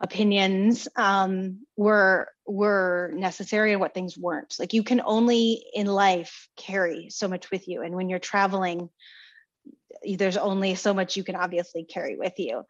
opinions 0.01 0.88
um, 0.98 1.65
were 1.77 2.27
were 2.46 3.13
necessary 3.15 3.72
and 3.72 3.79
what 3.79 3.93
things 3.93 4.17
weren't. 4.17 4.55
Like 4.60 4.74
you 4.74 4.84
can 4.84 5.01
only 5.05 5.63
in 5.74 5.88
life 5.88 6.50
carry 6.58 7.10
so 7.10 7.29
much 7.29 7.50
with 7.51 7.70
you, 7.70 7.84
and 7.84 7.96
when 7.96 8.10
you're 8.10 8.20
traveling, 8.20 8.89
there's 10.03 10.38
only 10.38 10.75
so 10.75 10.93
much 10.93 11.15
you 11.15 11.24
can 11.24 11.38
obviously 11.38 11.86
carry 11.86 12.17
with 12.17 12.38
you. 12.38 12.63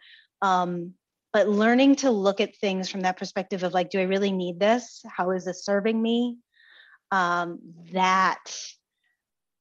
Um, 0.43 0.93
but 1.33 1.49
learning 1.49 1.95
to 1.97 2.11
look 2.11 2.39
at 2.39 2.57
things 2.57 2.87
from 2.87 3.01
that 3.01 3.17
perspective 3.17 3.63
of 3.63 3.73
like, 3.73 3.89
do 3.89 3.99
I 3.99 4.03
really 4.03 4.31
need 4.31 4.59
this? 4.59 5.01
How 5.07 5.31
is 5.31 5.45
this 5.45 5.65
serving 5.65 5.99
me? 5.99 6.37
Um, 7.09 7.59
that 7.93 8.53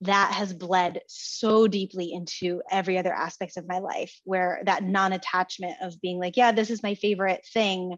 that 0.03 0.33
has 0.33 0.53
bled 0.53 1.01
so 1.09 1.67
deeply 1.67 2.13
into 2.13 2.63
every 2.71 2.97
other 2.97 3.13
aspect 3.13 3.57
of 3.57 3.69
my 3.69 3.79
life 3.79 4.19
where 4.25 4.63
that 4.65 4.83
non-attachment 4.83 5.75
of 5.83 6.01
being 6.01 6.19
like 6.19 6.37
yeah 6.37 6.53
this 6.53 6.71
is 6.71 6.83
my 6.83 6.95
favorite 6.95 7.47
thing 7.53 7.97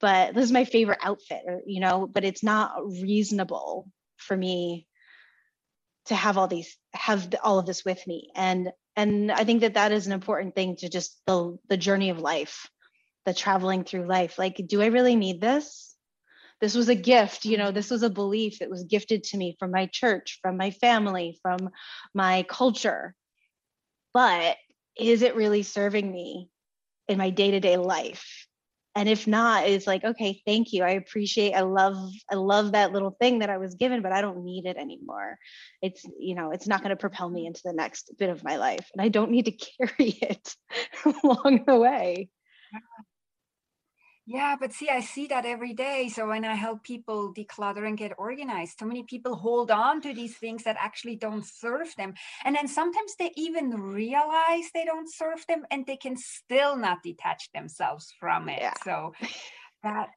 but 0.00 0.34
this 0.34 0.44
is 0.44 0.52
my 0.52 0.64
favorite 0.64 0.98
outfit 1.02 1.42
or 1.46 1.62
you 1.66 1.80
know 1.80 2.06
but 2.06 2.24
it's 2.24 2.42
not 2.42 2.72
reasonable 3.02 3.88
for 4.18 4.36
me 4.36 4.86
to 6.06 6.14
have 6.14 6.38
all 6.38 6.48
these 6.48 6.76
have 6.92 7.32
all 7.42 7.58
of 7.58 7.66
this 7.66 7.84
with 7.84 8.04
me. 8.06 8.30
And 8.34 8.72
and 8.96 9.30
i 9.30 9.44
think 9.44 9.60
that 9.60 9.74
that 9.74 9.92
is 9.92 10.06
an 10.06 10.12
important 10.12 10.54
thing 10.54 10.76
to 10.76 10.88
just 10.88 11.20
the 11.26 11.56
the 11.68 11.76
journey 11.76 12.10
of 12.10 12.18
life 12.18 12.68
the 13.26 13.34
traveling 13.34 13.84
through 13.84 14.06
life. 14.06 14.38
Like 14.38 14.60
do 14.66 14.82
i 14.82 14.86
really 14.86 15.16
need 15.16 15.40
this 15.40 15.89
this 16.60 16.74
was 16.74 16.88
a 16.88 16.94
gift 16.94 17.44
you 17.44 17.56
know 17.56 17.66
mm-hmm. 17.66 17.74
this 17.74 17.90
was 17.90 18.02
a 18.02 18.10
belief 18.10 18.58
that 18.58 18.70
was 18.70 18.84
gifted 18.84 19.24
to 19.24 19.36
me 19.36 19.56
from 19.58 19.70
my 19.70 19.86
church 19.86 20.38
from 20.42 20.56
my 20.56 20.70
family 20.70 21.38
from 21.42 21.70
my 22.14 22.44
culture. 22.48 23.14
But 24.12 24.56
is 24.98 25.22
it 25.22 25.36
really 25.36 25.62
serving 25.62 26.10
me 26.10 26.48
in 27.06 27.16
my 27.16 27.30
day-to-day 27.30 27.76
life? 27.76 28.46
And 28.96 29.08
if 29.08 29.28
not 29.28 29.68
it's 29.68 29.86
like 29.86 30.04
okay 30.04 30.42
thank 30.44 30.72
you. 30.72 30.82
I 30.82 30.90
appreciate 30.90 31.54
i 31.54 31.60
love 31.60 31.96
i 32.30 32.34
love 32.34 32.72
that 32.72 32.92
little 32.92 33.16
thing 33.20 33.38
that 33.38 33.50
i 33.50 33.58
was 33.58 33.76
given 33.76 34.02
but 34.02 34.12
i 34.12 34.20
don't 34.20 34.44
need 34.44 34.66
it 34.66 34.76
anymore. 34.76 35.38
It's 35.80 36.04
you 36.18 36.34
know 36.34 36.50
it's 36.50 36.66
not 36.66 36.82
going 36.82 36.90
to 36.90 36.96
propel 36.96 37.30
me 37.30 37.46
into 37.46 37.62
the 37.64 37.72
next 37.72 38.12
bit 38.18 38.30
of 38.30 38.44
my 38.44 38.56
life 38.56 38.90
and 38.92 39.00
i 39.00 39.08
don't 39.08 39.30
need 39.30 39.46
to 39.46 39.52
carry 39.88 40.10
it 40.22 40.54
along 41.24 41.64
the 41.66 41.76
way 41.76 42.28
yeah, 44.26 44.54
but 44.58 44.72
see, 44.72 44.88
I 44.88 45.00
see 45.00 45.26
that 45.28 45.46
every 45.46 45.72
day. 45.74 46.08
So 46.08 46.28
when 46.28 46.44
I 46.44 46.54
help 46.54 46.84
people 46.84 47.34
declutter 47.34 47.86
and 47.86 47.98
get 47.98 48.12
organized, 48.18 48.78
so 48.78 48.86
many 48.86 49.02
people 49.02 49.34
hold 49.34 49.70
on 49.70 50.00
to 50.02 50.14
these 50.14 50.36
things 50.36 50.62
that 50.64 50.76
actually 50.78 51.16
don't 51.16 51.44
serve 51.44 51.88
them. 51.96 52.14
And 52.44 52.54
then 52.54 52.68
sometimes 52.68 53.14
they 53.18 53.32
even 53.36 53.70
realize 53.70 54.70
they 54.72 54.84
don't 54.84 55.12
serve 55.12 55.44
them 55.48 55.64
and 55.70 55.86
they 55.86 55.96
can 55.96 56.16
still 56.16 56.76
not 56.76 57.02
detach 57.02 57.50
themselves 57.52 58.14
from 58.20 58.48
it. 58.48 58.60
Yeah. 58.60 58.74
So 58.84 59.12
that, 59.82 60.10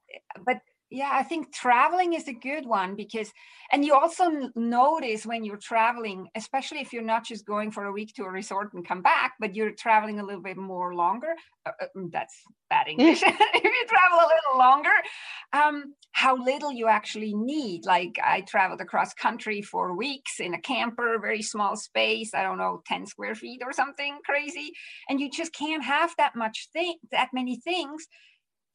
but 0.45 0.57
yeah 0.93 1.09
i 1.11 1.23
think 1.23 1.51
traveling 1.51 2.13
is 2.13 2.27
a 2.27 2.33
good 2.33 2.65
one 2.65 2.95
because 2.95 3.31
and 3.71 3.83
you 3.83 3.93
also 3.95 4.29
notice 4.55 5.25
when 5.25 5.43
you're 5.43 5.57
traveling 5.57 6.27
especially 6.35 6.79
if 6.79 6.93
you're 6.93 7.01
not 7.01 7.25
just 7.25 7.45
going 7.45 7.71
for 7.71 7.85
a 7.85 7.91
week 7.91 8.13
to 8.13 8.23
a 8.23 8.29
resort 8.29 8.71
and 8.73 8.87
come 8.87 9.01
back 9.01 9.33
but 9.39 9.55
you're 9.55 9.71
traveling 9.71 10.19
a 10.19 10.23
little 10.23 10.41
bit 10.41 10.55
more 10.55 10.93
longer 10.93 11.33
uh, 11.65 11.71
uh 11.81 11.85
mm, 11.97 12.11
that's 12.11 12.35
bad 12.69 12.87
english 12.87 13.21
if 13.25 13.63
you 13.63 13.85
travel 13.87 14.19
a 14.19 14.29
little 14.33 14.59
longer 14.59 14.93
um, 15.53 15.93
how 16.13 16.35
little 16.35 16.71
you 16.71 16.87
actually 16.87 17.33
need. 17.33 17.85
Like 17.85 18.19
i 18.23 18.41
traveled 18.41 18.81
across 18.81 19.13
country 19.13 19.61
for 19.61 19.95
weeks 19.95 20.39
in 20.39 20.53
a 20.53 20.61
camper 20.61 21.17
very 21.19 21.41
small 21.41 21.75
space 21.75 22.33
i 22.35 22.43
don't 22.43 22.59
know 22.59 22.81
10 22.85 23.07
square 23.07 23.35
feet 23.35 23.61
or 23.65 23.73
something 23.73 24.19
crazy 24.23 24.71
and 25.09 25.19
you 25.19 25.29
just 25.29 25.53
can't 25.53 25.83
have 25.83 26.13
that 26.17 26.35
much 26.35 26.69
thing 26.71 26.95
that 27.11 27.29
many 27.33 27.55
things 27.55 28.07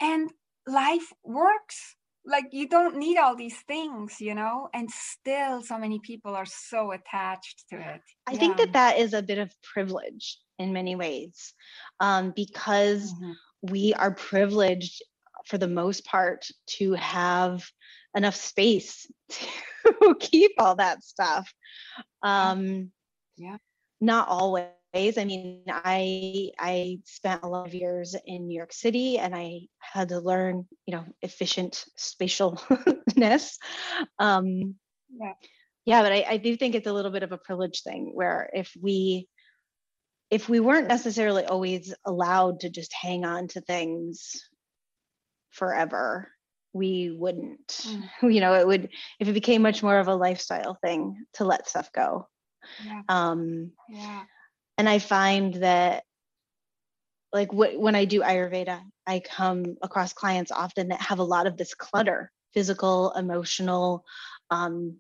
and 0.01 0.33
life 0.67 1.13
works 1.25 1.97
like 2.29 2.47
you 2.53 2.69
don't 2.69 2.97
need 2.97 3.19
all 3.19 3.35
these 3.35 3.59
things 3.67 4.21
you 4.21 4.35
know 4.35 4.69
and 4.75 4.89
still 4.91 5.63
so 5.63 5.79
many 5.79 5.99
people 6.01 6.35
are 6.35 6.47
so 6.47 6.93
attached 6.93 7.65
to 7.71 7.77
it. 7.77 8.01
I 8.27 8.33
yeah. 8.33 8.39
think 8.39 8.57
that 8.59 8.73
that 8.75 8.99
is 8.99 9.15
a 9.15 9.23
bit 9.23 9.39
of 9.39 9.53
privilege 9.63 10.39
in 10.59 10.73
many 10.73 10.97
ways 10.97 11.55
um, 12.01 12.33
because 12.35 13.13
mm-hmm. 13.15 13.33
we 13.63 13.95
are 13.95 14.15
privileged 14.15 15.03
for 15.47 15.59
the 15.59 15.69
most 15.69 16.05
part 16.05 16.47
to 16.67 16.93
have 16.95 17.65
enough 18.15 18.37
space 18.37 19.07
to 19.31 20.15
keep 20.21 20.53
all 20.59 20.77
that 20.77 21.03
stuff. 21.03 21.51
Um, 22.23 22.91
yeah. 23.37 23.57
not 24.01 24.29
always 24.29 24.67
ways. 24.95 25.19
I 25.19 25.25
mean, 25.25 25.63
I 25.69 26.51
I 26.59 26.99
spent 27.05 27.43
a 27.43 27.49
lot 27.49 27.67
of 27.67 27.75
years 27.75 28.15
in 28.27 28.47
New 28.47 28.57
York 28.57 28.73
City, 28.73 29.19
and 29.19 29.35
I 29.35 29.63
had 29.79 30.09
to 30.11 30.21
learn, 30.21 30.67
you 30.87 30.97
know, 30.97 31.05
efficient 31.23 31.85
spatialness. 31.99 33.55
Um, 34.19 34.77
yeah, 35.11 35.33
yeah, 35.85 36.03
but 36.03 36.13
I, 36.13 36.25
I 36.29 36.37
do 36.37 36.57
think 36.57 36.75
it's 36.75 36.87
a 36.87 36.93
little 36.93 37.11
bit 37.11 37.23
of 37.23 37.33
a 37.33 37.39
privilege 37.39 37.83
thing 37.83 38.13
where 38.15 38.51
if 38.53 38.73
we 38.81 39.27
if 40.31 40.49
we 40.49 40.61
weren't 40.61 40.89
necessarily 40.89 41.45
always 41.45 41.95
allowed 42.05 42.61
to 42.61 42.71
just 42.71 42.93
hang 42.93 43.25
on 43.25 43.49
to 43.49 43.61
things 43.61 44.45
forever 45.51 46.31
we 46.73 47.11
wouldn't 47.11 47.67
mm. 47.69 48.03
you 48.23 48.41
know 48.41 48.55
it 48.55 48.67
would 48.67 48.89
if 49.19 49.29
it 49.29 49.33
became 49.33 49.63
much 49.63 49.83
more 49.83 49.99
of 49.99 50.09
a 50.09 50.15
lifestyle 50.15 50.79
thing 50.85 51.25
to 51.33 51.45
let 51.45 51.69
stuff 51.69 51.91
go 51.93 52.29
yeah. 52.85 53.03
um 53.09 53.73
yeah 53.89 54.23
and 54.79 54.89
i 54.89 54.99
find 54.99 55.55
that 55.55 56.05
like 57.33 57.51
wh- 57.51 57.79
when 57.79 57.95
i 57.95 58.05
do 58.05 58.23
ayurveda 58.23 58.81
i 59.07 59.21
come 59.21 59.77
across 59.83 60.13
clients 60.13 60.51
often 60.51 60.89
that 60.89 61.01
have 61.01 61.19
a 61.19 61.25
lot 61.25 61.47
of 61.47 61.57
this 61.57 61.75
clutter 61.75 62.31
physical 62.55 63.13
emotional 63.13 64.05
um, 64.51 64.97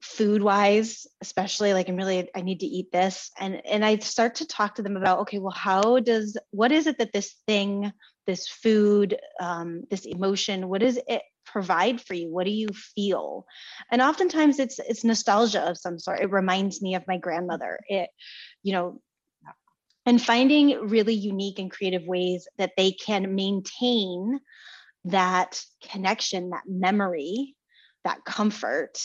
food 0.00 0.42
wise 0.42 1.06
especially 1.22 1.72
like 1.72 1.88
i'm 1.88 1.96
really 1.96 2.28
i 2.36 2.42
need 2.42 2.60
to 2.60 2.66
eat 2.66 2.92
this. 2.92 3.30
And 3.40 3.64
and 3.66 3.84
i 3.84 3.96
start 3.96 4.36
to 4.36 4.46
talk 4.46 4.74
to 4.74 4.82
them 4.82 4.96
about 4.96 5.20
okay 5.20 5.38
well 5.38 5.50
how 5.50 5.98
does 5.98 6.36
what 6.50 6.72
is 6.72 6.86
it 6.86 6.98
that 6.98 7.12
this 7.12 7.34
thing 7.46 7.90
this 8.26 8.46
food 8.46 9.18
um, 9.40 9.84
this 9.90 10.04
emotion 10.04 10.68
what 10.68 10.82
does 10.82 10.98
it 11.08 11.22
provide 11.44 12.00
for 12.00 12.14
you? 12.14 12.32
What 12.32 12.46
do 12.46 12.50
you 12.50 12.68
feel? 12.68 13.46
And 13.90 14.02
oftentimes 14.02 14.58
it's 14.58 14.78
it's 14.78 15.04
nostalgia 15.04 15.62
of 15.68 15.78
some 15.78 15.98
sort. 15.98 16.20
It 16.20 16.30
reminds 16.30 16.82
me 16.82 16.94
of 16.94 17.06
my 17.06 17.18
grandmother. 17.18 17.78
It 17.88 18.10
you 18.64 18.72
know 18.72 19.00
and 20.06 20.20
finding 20.20 20.88
really 20.88 21.14
unique 21.14 21.58
and 21.58 21.70
creative 21.70 22.04
ways 22.04 22.48
that 22.58 22.72
they 22.76 22.90
can 22.92 23.34
maintain 23.34 24.40
that 25.04 25.62
connection 25.90 26.50
that 26.50 26.64
memory 26.66 27.54
that 28.04 28.24
comfort 28.24 28.98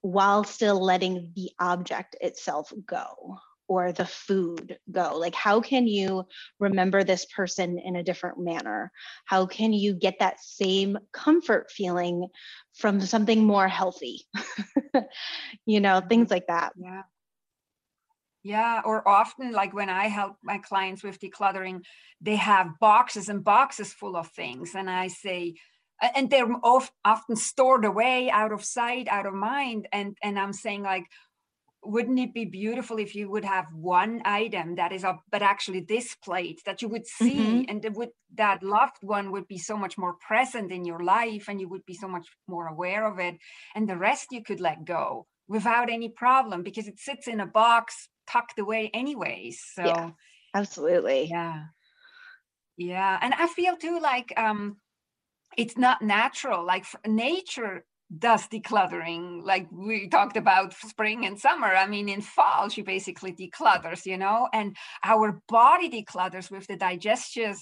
while 0.00 0.44
still 0.44 0.82
letting 0.82 1.32
the 1.34 1.50
object 1.58 2.16
itself 2.20 2.72
go 2.86 3.38
or 3.68 3.92
the 3.92 4.06
food 4.06 4.78
go? 4.90 5.18
Like, 5.18 5.34
how 5.34 5.60
can 5.60 5.86
you 5.86 6.24
remember 6.58 7.04
this 7.04 7.26
person 7.26 7.78
in 7.78 7.96
a 7.96 8.02
different 8.02 8.38
manner? 8.38 8.90
How 9.26 9.46
can 9.46 9.72
you 9.72 9.92
get 9.92 10.20
that 10.20 10.40
same 10.40 10.98
comfort 11.12 11.70
feeling 11.70 12.28
from 12.74 13.00
something 13.00 13.44
more 13.44 13.68
healthy? 13.68 14.22
you 15.66 15.80
know, 15.80 16.00
things 16.00 16.26
mm-hmm. 16.26 16.34
like 16.34 16.46
that. 16.48 16.72
Yeah. 16.76 17.02
Yeah, 18.48 18.80
or 18.82 19.06
often, 19.06 19.52
like 19.52 19.74
when 19.74 19.90
I 19.90 20.06
help 20.06 20.36
my 20.42 20.56
clients 20.56 21.02
with 21.02 21.20
decluttering, 21.20 21.82
they 22.22 22.36
have 22.36 22.78
boxes 22.80 23.28
and 23.28 23.44
boxes 23.44 23.92
full 23.92 24.16
of 24.16 24.28
things. 24.28 24.74
And 24.74 24.88
I 24.88 25.08
say, 25.08 25.56
and 26.00 26.30
they're 26.30 26.48
often 27.04 27.36
stored 27.36 27.84
away 27.84 28.30
out 28.30 28.52
of 28.52 28.64
sight, 28.64 29.06
out 29.08 29.26
of 29.26 29.34
mind. 29.34 29.86
And, 29.92 30.16
and 30.22 30.38
I'm 30.38 30.54
saying, 30.54 30.82
like, 30.82 31.04
wouldn't 31.84 32.18
it 32.18 32.32
be 32.32 32.46
beautiful 32.46 32.98
if 32.98 33.14
you 33.14 33.30
would 33.30 33.44
have 33.44 33.66
one 33.74 34.22
item 34.24 34.76
that 34.76 34.92
is 34.92 35.04
up 35.04 35.20
but 35.30 35.42
actually 35.42 35.82
displayed 35.82 36.58
that 36.64 36.80
you 36.80 36.88
would 36.88 37.06
see 37.06 37.66
mm-hmm. 37.66 37.70
and 37.70 37.96
would 37.96 38.10
that 38.34 38.62
loved 38.62 39.02
one 39.02 39.30
would 39.30 39.46
be 39.46 39.58
so 39.58 39.76
much 39.76 39.96
more 39.96 40.14
present 40.26 40.72
in 40.72 40.84
your 40.86 41.04
life 41.04 41.44
and 41.48 41.60
you 41.60 41.68
would 41.68 41.84
be 41.86 41.94
so 41.94 42.08
much 42.08 42.26
more 42.48 42.66
aware 42.66 43.06
of 43.06 43.20
it 43.20 43.36
and 43.76 43.88
the 43.88 43.96
rest 43.96 44.26
you 44.32 44.42
could 44.42 44.60
let 44.60 44.84
go 44.84 45.26
without 45.46 45.88
any 45.88 46.08
problem 46.08 46.64
because 46.64 46.88
it 46.88 46.98
sits 46.98 47.28
in 47.28 47.38
a 47.38 47.46
box 47.46 48.08
tucked 48.30 48.58
away 48.58 48.90
anyways 48.92 49.64
so 49.74 49.84
yeah, 49.84 50.10
absolutely. 50.54 51.28
Yeah. 51.30 51.64
Yeah 52.76 53.18
and 53.20 53.34
i 53.34 53.48
feel 53.48 53.76
too 53.76 53.98
like 54.00 54.32
um 54.36 54.76
it's 55.56 55.76
not 55.76 56.00
natural 56.00 56.64
like 56.64 56.84
nature 57.06 57.84
does 58.18 58.46
decluttering 58.48 59.42
like 59.44 59.66
we 59.70 60.08
talked 60.08 60.38
about 60.38 60.72
spring 60.72 61.26
and 61.26 61.38
summer. 61.38 61.66
I 61.66 61.86
mean 61.86 62.08
in 62.08 62.22
fall 62.22 62.70
she 62.70 62.80
basically 62.80 63.32
declutters 63.32 64.06
you 64.06 64.16
know 64.16 64.48
and 64.54 64.76
our 65.04 65.42
body 65.48 65.90
declutters 65.90 66.50
with 66.50 66.66
the 66.68 66.76
digestion 66.76 67.54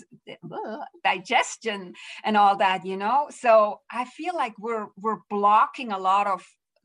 digestion 1.03 1.95
and 2.23 2.37
all 2.37 2.57
that 2.59 2.85
you 2.87 2.97
know? 2.97 3.27
So 3.31 3.81
i 3.91 4.05
feel 4.05 4.35
like 4.37 4.55
we're 4.59 4.87
we're 4.97 5.19
blocking 5.31 5.91
a 5.93 5.99
lot 5.99 6.27
of 6.29 6.45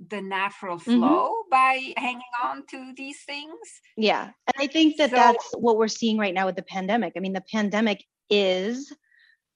the 0.09 0.21
natural 0.21 0.77
mm-hmm. 0.77 0.99
flow 0.99 1.29
mm-hmm. 1.29 1.49
by 1.49 1.93
hanging 1.97 2.21
on 2.43 2.65
to 2.67 2.93
these 2.95 3.21
things 3.23 3.57
yeah 3.97 4.25
and 4.25 4.55
i 4.59 4.67
think 4.67 4.97
that 4.97 5.09
so, 5.09 5.15
that's 5.15 5.53
what 5.57 5.77
we're 5.77 5.87
seeing 5.87 6.17
right 6.17 6.33
now 6.33 6.45
with 6.45 6.55
the 6.55 6.63
pandemic 6.63 7.13
i 7.15 7.19
mean 7.19 7.33
the 7.33 7.43
pandemic 7.51 8.03
is 8.29 8.93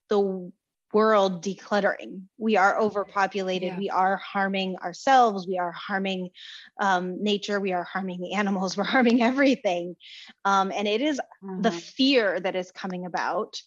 the 0.09 0.51
world 0.95 1.43
decluttering. 1.43 2.21
We 2.37 2.55
are 2.55 2.79
overpopulated. 2.79 3.73
Yeah. 3.73 3.77
We 3.77 3.89
are 3.89 4.15
harming 4.15 4.77
ourselves. 4.77 5.45
We 5.45 5.57
are 5.57 5.73
harming 5.73 6.29
um, 6.79 7.21
nature. 7.21 7.59
We 7.59 7.73
are 7.73 7.83
harming 7.83 8.21
the 8.21 8.33
animals. 8.33 8.77
We're 8.77 8.85
harming 8.85 9.21
everything. 9.21 9.97
Um, 10.45 10.71
and 10.73 10.87
it 10.87 11.01
is 11.01 11.19
mm-hmm. 11.43 11.63
the 11.63 11.71
fear 11.71 12.39
that 12.39 12.55
is 12.55 12.71
coming 12.71 13.05
about 13.05 13.61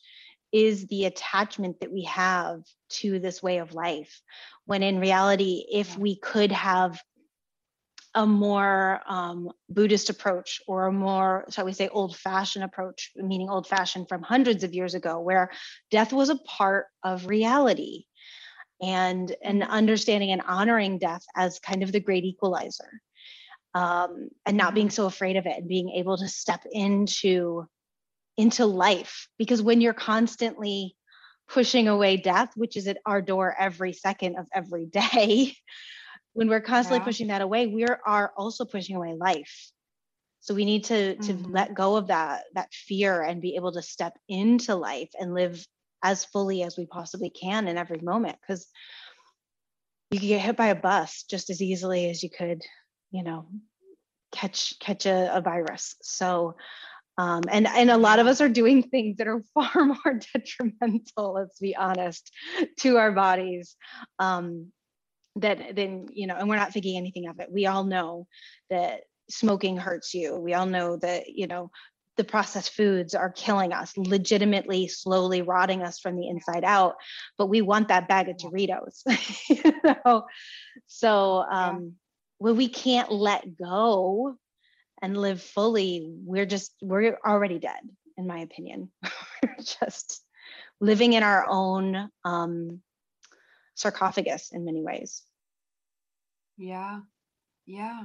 is 0.53 0.87
the 0.87 1.05
attachment 1.05 1.81
that 1.81 1.93
we 1.93 2.05
have 2.05 2.63
to 2.89 3.19
this 3.19 3.43
way 3.43 3.59
of 3.59 3.75
life. 3.75 4.21
When 4.65 4.83
in 4.83 4.99
reality, 4.99 5.65
if 5.71 5.97
we 5.99 6.17
could 6.17 6.53
have 6.53 7.01
a 8.15 8.27
more 8.27 9.01
um, 9.07 9.51
Buddhist 9.69 10.11
approach 10.11 10.61
or 10.67 10.87
a 10.87 10.93
more, 10.93 11.45
shall 11.51 11.65
we 11.65 11.73
say, 11.73 11.89
old 11.89 12.17
fashioned 12.17 12.65
approach, 12.65 13.13
meaning 13.17 13.51
old 13.51 13.67
fashioned 13.67 14.09
from 14.09 14.23
hundreds 14.23 14.65
of 14.65 14.75
years 14.75 14.95
ago, 14.95 15.21
where 15.21 15.51
death 15.91 16.13
was 16.13 16.31
a 16.31 16.37
part 16.37 16.87
of 17.05 17.27
reality 17.27 18.05
and, 18.81 19.35
and 19.43 19.63
mm-hmm. 19.63 19.71
understanding 19.71 20.31
and 20.31 20.43
honoring 20.43 20.99
death 20.99 21.25
as 21.37 21.59
kind 21.59 21.83
of 21.83 21.93
the 21.93 22.01
great 22.01 22.25
equalizer. 22.25 23.01
Um, 23.75 24.31
and 24.47 24.57
not 24.57 24.75
being 24.75 24.91
so 24.91 25.07
afraid 25.07 25.37
of 25.37 25.47
it 25.47 25.59
and 25.59 25.69
being 25.69 25.91
able 25.91 26.17
to 26.17 26.27
step 26.27 26.65
into 26.73 27.69
into 28.39 28.65
life 28.65 29.29
because 29.37 29.61
when 29.61 29.81
you're 29.83 29.93
constantly 29.93 30.95
pushing 31.49 31.89
away 31.89 32.17
death 32.17 32.51
which 32.55 32.77
is 32.77 32.87
at 32.87 32.99
our 33.05 33.21
door 33.21 33.55
every 33.59 33.93
second 33.93 34.37
of 34.37 34.47
every 34.55 34.87
day 34.87 35.55
when 36.33 36.49
we're 36.49 36.61
constantly 36.61 37.01
yeah. 37.01 37.05
pushing 37.05 37.27
that 37.27 37.43
away 37.43 37.67
we 37.67 37.85
are 37.85 38.33
also 38.37 38.65
pushing 38.65 38.97
away 38.97 39.13
life 39.13 39.71
so 40.41 40.55
we 40.55 40.65
need 40.65 40.85
to 40.85 41.17
to 41.17 41.35
mm-hmm. 41.35 41.53
let 41.53 41.75
go 41.75 41.97
of 41.97 42.07
that 42.07 42.45
that 42.55 42.73
fear 42.73 43.23
and 43.23 43.43
be 43.43 43.57
able 43.57 43.73
to 43.73 43.83
step 43.83 44.17
into 44.29 44.75
life 44.75 45.11
and 45.19 45.35
live 45.35 45.67
as 46.03 46.25
fully 46.25 46.63
as 46.63 46.77
we 46.79 46.87
possibly 46.87 47.31
can 47.31 47.67
in 47.67 47.77
every 47.77 48.01
moment 48.01 48.37
because 48.41 48.69
you 50.11 50.21
could 50.21 50.29
get 50.29 50.41
hit 50.41 50.57
by 50.57 50.69
a 50.69 50.75
bus 50.75 51.25
just 51.29 51.51
as 51.51 51.61
easily 51.61 52.09
as 52.09 52.23
you 52.23 52.31
could 52.31 52.63
you 53.11 53.25
know 53.25 53.47
catch 54.31 54.79
catch 54.79 55.07
a, 55.07 55.37
a 55.37 55.41
virus 55.41 55.97
so 56.03 56.55
um, 57.19 57.43
and 57.51 57.67
and 57.67 57.91
a 57.91 57.99
lot 57.99 58.21
of 58.21 58.27
us 58.27 58.41
are 58.41 58.49
doing 58.49 58.83
things 58.83 59.19
that 59.19 59.27
are 59.27 59.43
far 59.55 59.85
more 59.85 60.21
detrimental 60.35 61.35
let's 61.35 61.59
be 61.59 61.77
honest 61.77 62.33
to 62.79 62.97
our 62.97 63.13
bodies 63.13 63.77
um, 64.19 64.73
that 65.37 65.77
then 65.77 66.07
you 66.13 66.27
know 66.27 66.37
and 66.37 66.49
we're 66.49 66.57
not 66.57 66.73
thinking 66.73 66.97
anything 66.97 67.29
of 67.29 67.41
it. 67.41 67.49
We 67.51 67.67
all 67.67 67.85
know 67.85 68.27
that 68.71 69.03
smoking 69.31 69.77
hurts 69.77 70.15
you. 70.15 70.37
We 70.37 70.55
all 70.55 70.67
know 70.67 70.97
that 70.97 71.29
you 71.29 71.47
know 71.47 71.71
the 72.17 72.25
processed 72.25 72.73
foods 72.73 73.15
are 73.15 73.31
killing 73.31 73.73
us 73.73 73.97
legitimately 73.97 74.89
slowly 74.89 75.41
rotting 75.43 75.83
us 75.83 76.01
from 76.01 76.17
the 76.17 76.27
inside 76.27 76.65
out 76.65 76.97
but 77.39 77.47
we 77.47 77.63
want 77.63 77.87
that 77.89 78.09
bag 78.09 78.29
of 78.29 78.37
doritos 78.37 79.03
you 79.49 79.73
know? 79.85 80.25
So 80.89 81.45
um 81.49 81.95
when 82.39 82.57
we 82.57 82.69
can't 82.69 83.13
let 83.13 83.57
go 83.57 84.37
and 85.03 85.17
live 85.17 85.41
fully 85.41 86.13
we're 86.25 86.47
just 86.47 86.75
we're 86.83 87.19
already 87.27 87.59
dead 87.59 87.81
in 88.17 88.27
my 88.27 88.41
opinion 88.41 88.91
we're 89.43 89.57
just 89.81 90.23
living 90.81 91.13
in 91.13 91.23
our 91.23 91.47
own 91.49 92.09
um 92.25 92.81
sarcophagus 93.75 94.51
in 94.53 94.65
many 94.65 94.83
ways 94.83 95.23
yeah. 96.59 97.01
Yeah. 97.67 98.03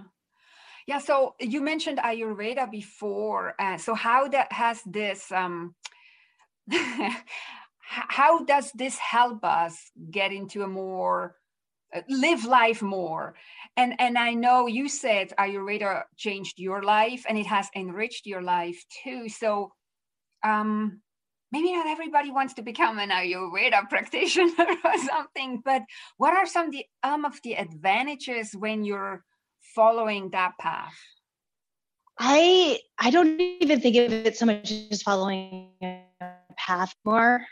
Yeah. 0.87 0.99
So 0.99 1.35
you 1.39 1.61
mentioned 1.61 1.97
Ayurveda 1.97 2.69
before. 2.69 3.55
Uh, 3.59 3.77
so 3.77 3.95
how 3.95 4.27
that 4.29 4.51
has 4.53 4.81
this 4.85 5.31
um 5.31 5.75
how 7.79 8.45
does 8.45 8.71
this 8.73 8.97
help 8.97 9.43
us 9.43 9.91
get 10.11 10.31
into 10.31 10.63
a 10.63 10.67
more 10.67 11.35
uh, 11.93 12.01
live 12.07 12.45
life 12.45 12.81
more 12.81 13.35
and 13.77 13.93
and 13.99 14.17
i 14.17 14.33
know 14.33 14.67
you 14.67 14.87
said 14.87 15.33
ayurveda 15.39 16.03
changed 16.17 16.59
your 16.59 16.83
life 16.83 17.25
and 17.27 17.37
it 17.37 17.45
has 17.45 17.69
enriched 17.75 18.25
your 18.25 18.41
life 18.41 18.83
too 19.03 19.27
so 19.29 19.71
um 20.43 21.01
maybe 21.53 21.71
not 21.71 21.85
everybody 21.85 22.31
wants 22.31 22.55
to 22.55 22.63
become 22.63 22.97
an 22.97 23.11
Ayurveda 23.11 23.87
practitioner 23.89 24.65
or 24.83 24.97
something, 24.97 25.61
but 25.63 25.83
what 26.17 26.33
are 26.33 26.47
some 26.47 26.65
of 26.65 26.71
the, 26.71 26.85
um, 27.03 27.23
of 27.23 27.39
the 27.43 27.53
advantages 27.53 28.55
when 28.55 28.83
you're 28.83 29.23
following 29.75 30.31
that 30.31 30.53
path? 30.59 30.97
I 32.19 32.79
I 32.99 33.09
don't 33.09 33.39
even 33.39 33.79
think 33.81 33.95
of 33.95 34.11
it 34.11 34.37
so 34.37 34.45
much 34.45 34.71
as 34.91 35.01
following 35.01 35.69
a 35.81 36.03
path 36.57 36.93
more, 37.05 37.43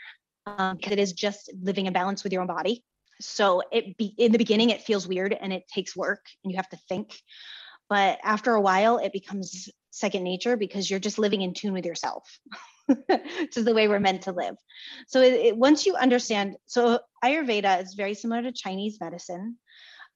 um, 0.46 0.76
because 0.76 0.92
it 0.92 0.98
is 1.00 1.12
just 1.12 1.50
living 1.60 1.86
in 1.86 1.92
balance 1.92 2.22
with 2.22 2.32
your 2.32 2.42
own 2.42 2.48
body. 2.48 2.84
So 3.24 3.62
it 3.72 3.96
be 3.96 4.14
in 4.18 4.32
the 4.32 4.38
beginning 4.38 4.70
it 4.70 4.82
feels 4.82 5.08
weird 5.08 5.32
and 5.32 5.52
it 5.52 5.68
takes 5.68 5.96
work 5.96 6.24
and 6.42 6.50
you 6.50 6.56
have 6.56 6.68
to 6.70 6.78
think, 6.88 7.18
but 7.88 8.18
after 8.22 8.52
a 8.52 8.60
while 8.60 8.98
it 8.98 9.12
becomes 9.12 9.68
second 9.90 10.24
nature 10.24 10.56
because 10.56 10.90
you're 10.90 11.00
just 11.00 11.18
living 11.18 11.42
in 11.42 11.54
tune 11.54 11.72
with 11.72 11.86
yourself. 11.86 12.24
which 12.86 13.56
is 13.56 13.64
the 13.64 13.74
way 13.74 13.88
we're 13.88 14.00
meant 14.00 14.22
to 14.22 14.32
live. 14.32 14.56
So 15.06 15.20
it, 15.20 15.34
it, 15.34 15.56
once 15.56 15.86
you 15.86 15.94
understand, 15.96 16.56
so 16.66 17.00
Ayurveda 17.24 17.82
is 17.82 17.94
very 17.94 18.14
similar 18.14 18.42
to 18.42 18.52
Chinese 18.52 18.98
medicine, 19.00 19.58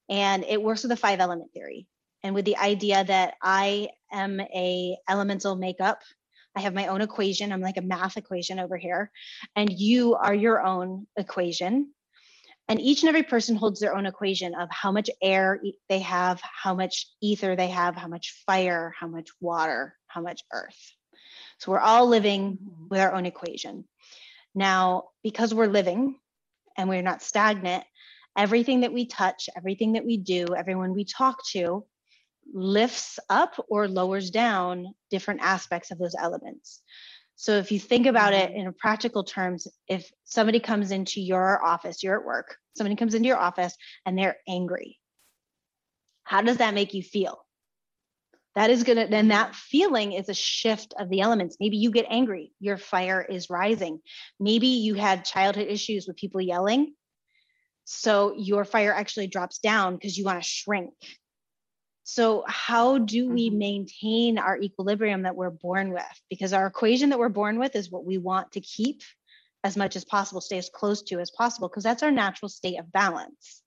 and 0.08 0.44
it 0.44 0.62
works 0.62 0.82
with 0.82 0.90
the 0.90 0.96
five 0.96 1.20
element 1.20 1.52
theory, 1.52 1.86
and 2.22 2.34
with 2.34 2.44
the 2.44 2.56
idea 2.56 3.04
that 3.04 3.34
I 3.42 3.88
am 4.12 4.40
a 4.40 4.96
elemental 5.08 5.56
makeup. 5.56 6.02
I 6.54 6.60
have 6.60 6.74
my 6.74 6.86
own 6.86 7.02
equation. 7.02 7.52
I'm 7.52 7.60
like 7.60 7.76
a 7.76 7.82
math 7.82 8.16
equation 8.16 8.58
over 8.58 8.76
here, 8.76 9.10
and 9.54 9.70
you 9.70 10.14
are 10.14 10.34
your 10.34 10.64
own 10.64 11.06
equation. 11.16 11.92
And 12.68 12.80
each 12.80 13.02
and 13.02 13.08
every 13.08 13.22
person 13.22 13.54
holds 13.54 13.78
their 13.78 13.94
own 13.94 14.06
equation 14.06 14.54
of 14.54 14.68
how 14.70 14.90
much 14.90 15.08
air 15.22 15.60
they 15.88 16.00
have, 16.00 16.40
how 16.42 16.74
much 16.74 17.06
ether 17.20 17.54
they 17.54 17.68
have, 17.68 17.94
how 17.94 18.08
much 18.08 18.42
fire, 18.44 18.92
how 18.98 19.06
much 19.06 19.28
water, 19.40 19.96
how 20.08 20.20
much 20.20 20.42
earth. 20.52 20.92
So 21.58 21.72
we're 21.72 21.80
all 21.80 22.06
living 22.06 22.58
with 22.90 23.00
our 23.00 23.14
own 23.14 23.24
equation. 23.24 23.84
Now, 24.54 25.04
because 25.22 25.54
we're 25.54 25.66
living 25.66 26.18
and 26.76 26.88
we're 26.88 27.02
not 27.02 27.22
stagnant, 27.22 27.84
everything 28.36 28.80
that 28.80 28.92
we 28.92 29.06
touch, 29.06 29.48
everything 29.56 29.92
that 29.92 30.04
we 30.04 30.16
do, 30.16 30.46
everyone 30.56 30.92
we 30.92 31.04
talk 31.04 31.46
to 31.52 31.84
lifts 32.52 33.18
up 33.28 33.64
or 33.68 33.88
lowers 33.88 34.30
down 34.30 34.94
different 35.10 35.40
aspects 35.42 35.90
of 35.90 35.98
those 35.98 36.14
elements. 36.18 36.82
So 37.36 37.58
if 37.58 37.70
you 37.70 37.78
think 37.78 38.06
about 38.06 38.32
it 38.32 38.50
in 38.52 38.72
practical 38.72 39.22
terms, 39.22 39.68
if 39.88 40.10
somebody 40.24 40.58
comes 40.58 40.90
into 40.90 41.20
your 41.20 41.62
office, 41.62 42.02
you're 42.02 42.18
at 42.18 42.26
work, 42.26 42.56
somebody 42.74 42.96
comes 42.96 43.14
into 43.14 43.28
your 43.28 43.36
office 43.36 43.76
and 44.06 44.18
they're 44.18 44.38
angry, 44.48 44.98
how 46.24 46.40
does 46.40 46.56
that 46.56 46.74
make 46.74 46.94
you 46.94 47.02
feel? 47.02 47.44
That 48.54 48.70
is 48.70 48.84
going 48.84 48.96
to, 48.96 49.06
then 49.06 49.28
that 49.28 49.54
feeling 49.54 50.12
is 50.12 50.30
a 50.30 50.34
shift 50.34 50.94
of 50.98 51.10
the 51.10 51.20
elements. 51.20 51.58
Maybe 51.60 51.76
you 51.76 51.90
get 51.90 52.06
angry, 52.08 52.52
your 52.58 52.78
fire 52.78 53.20
is 53.20 53.50
rising. 53.50 54.00
Maybe 54.40 54.68
you 54.68 54.94
had 54.94 55.26
childhood 55.26 55.68
issues 55.68 56.06
with 56.08 56.16
people 56.16 56.40
yelling. 56.40 56.94
So 57.84 58.34
your 58.36 58.64
fire 58.64 58.94
actually 58.94 59.26
drops 59.26 59.58
down 59.58 59.94
because 59.94 60.16
you 60.16 60.24
want 60.24 60.42
to 60.42 60.48
shrink 60.48 60.94
so, 62.08 62.44
how 62.46 62.98
do 62.98 63.28
we 63.28 63.48
mm-hmm. 63.48 63.58
maintain 63.58 64.38
our 64.38 64.56
equilibrium 64.56 65.22
that 65.22 65.34
we're 65.34 65.50
born 65.50 65.92
with? 65.92 66.04
Because 66.30 66.52
our 66.52 66.64
equation 66.64 67.10
that 67.10 67.18
we're 67.18 67.28
born 67.28 67.58
with 67.58 67.74
is 67.74 67.90
what 67.90 68.04
we 68.04 68.16
want 68.16 68.52
to 68.52 68.60
keep 68.60 69.02
as 69.64 69.76
much 69.76 69.96
as 69.96 70.04
possible, 70.04 70.40
stay 70.40 70.56
as 70.56 70.70
close 70.72 71.02
to 71.02 71.18
as 71.18 71.32
possible, 71.32 71.68
because 71.68 71.82
that's 71.82 72.04
our 72.04 72.12
natural 72.12 72.48
state 72.48 72.78
of 72.78 72.92
balance. 72.92 73.60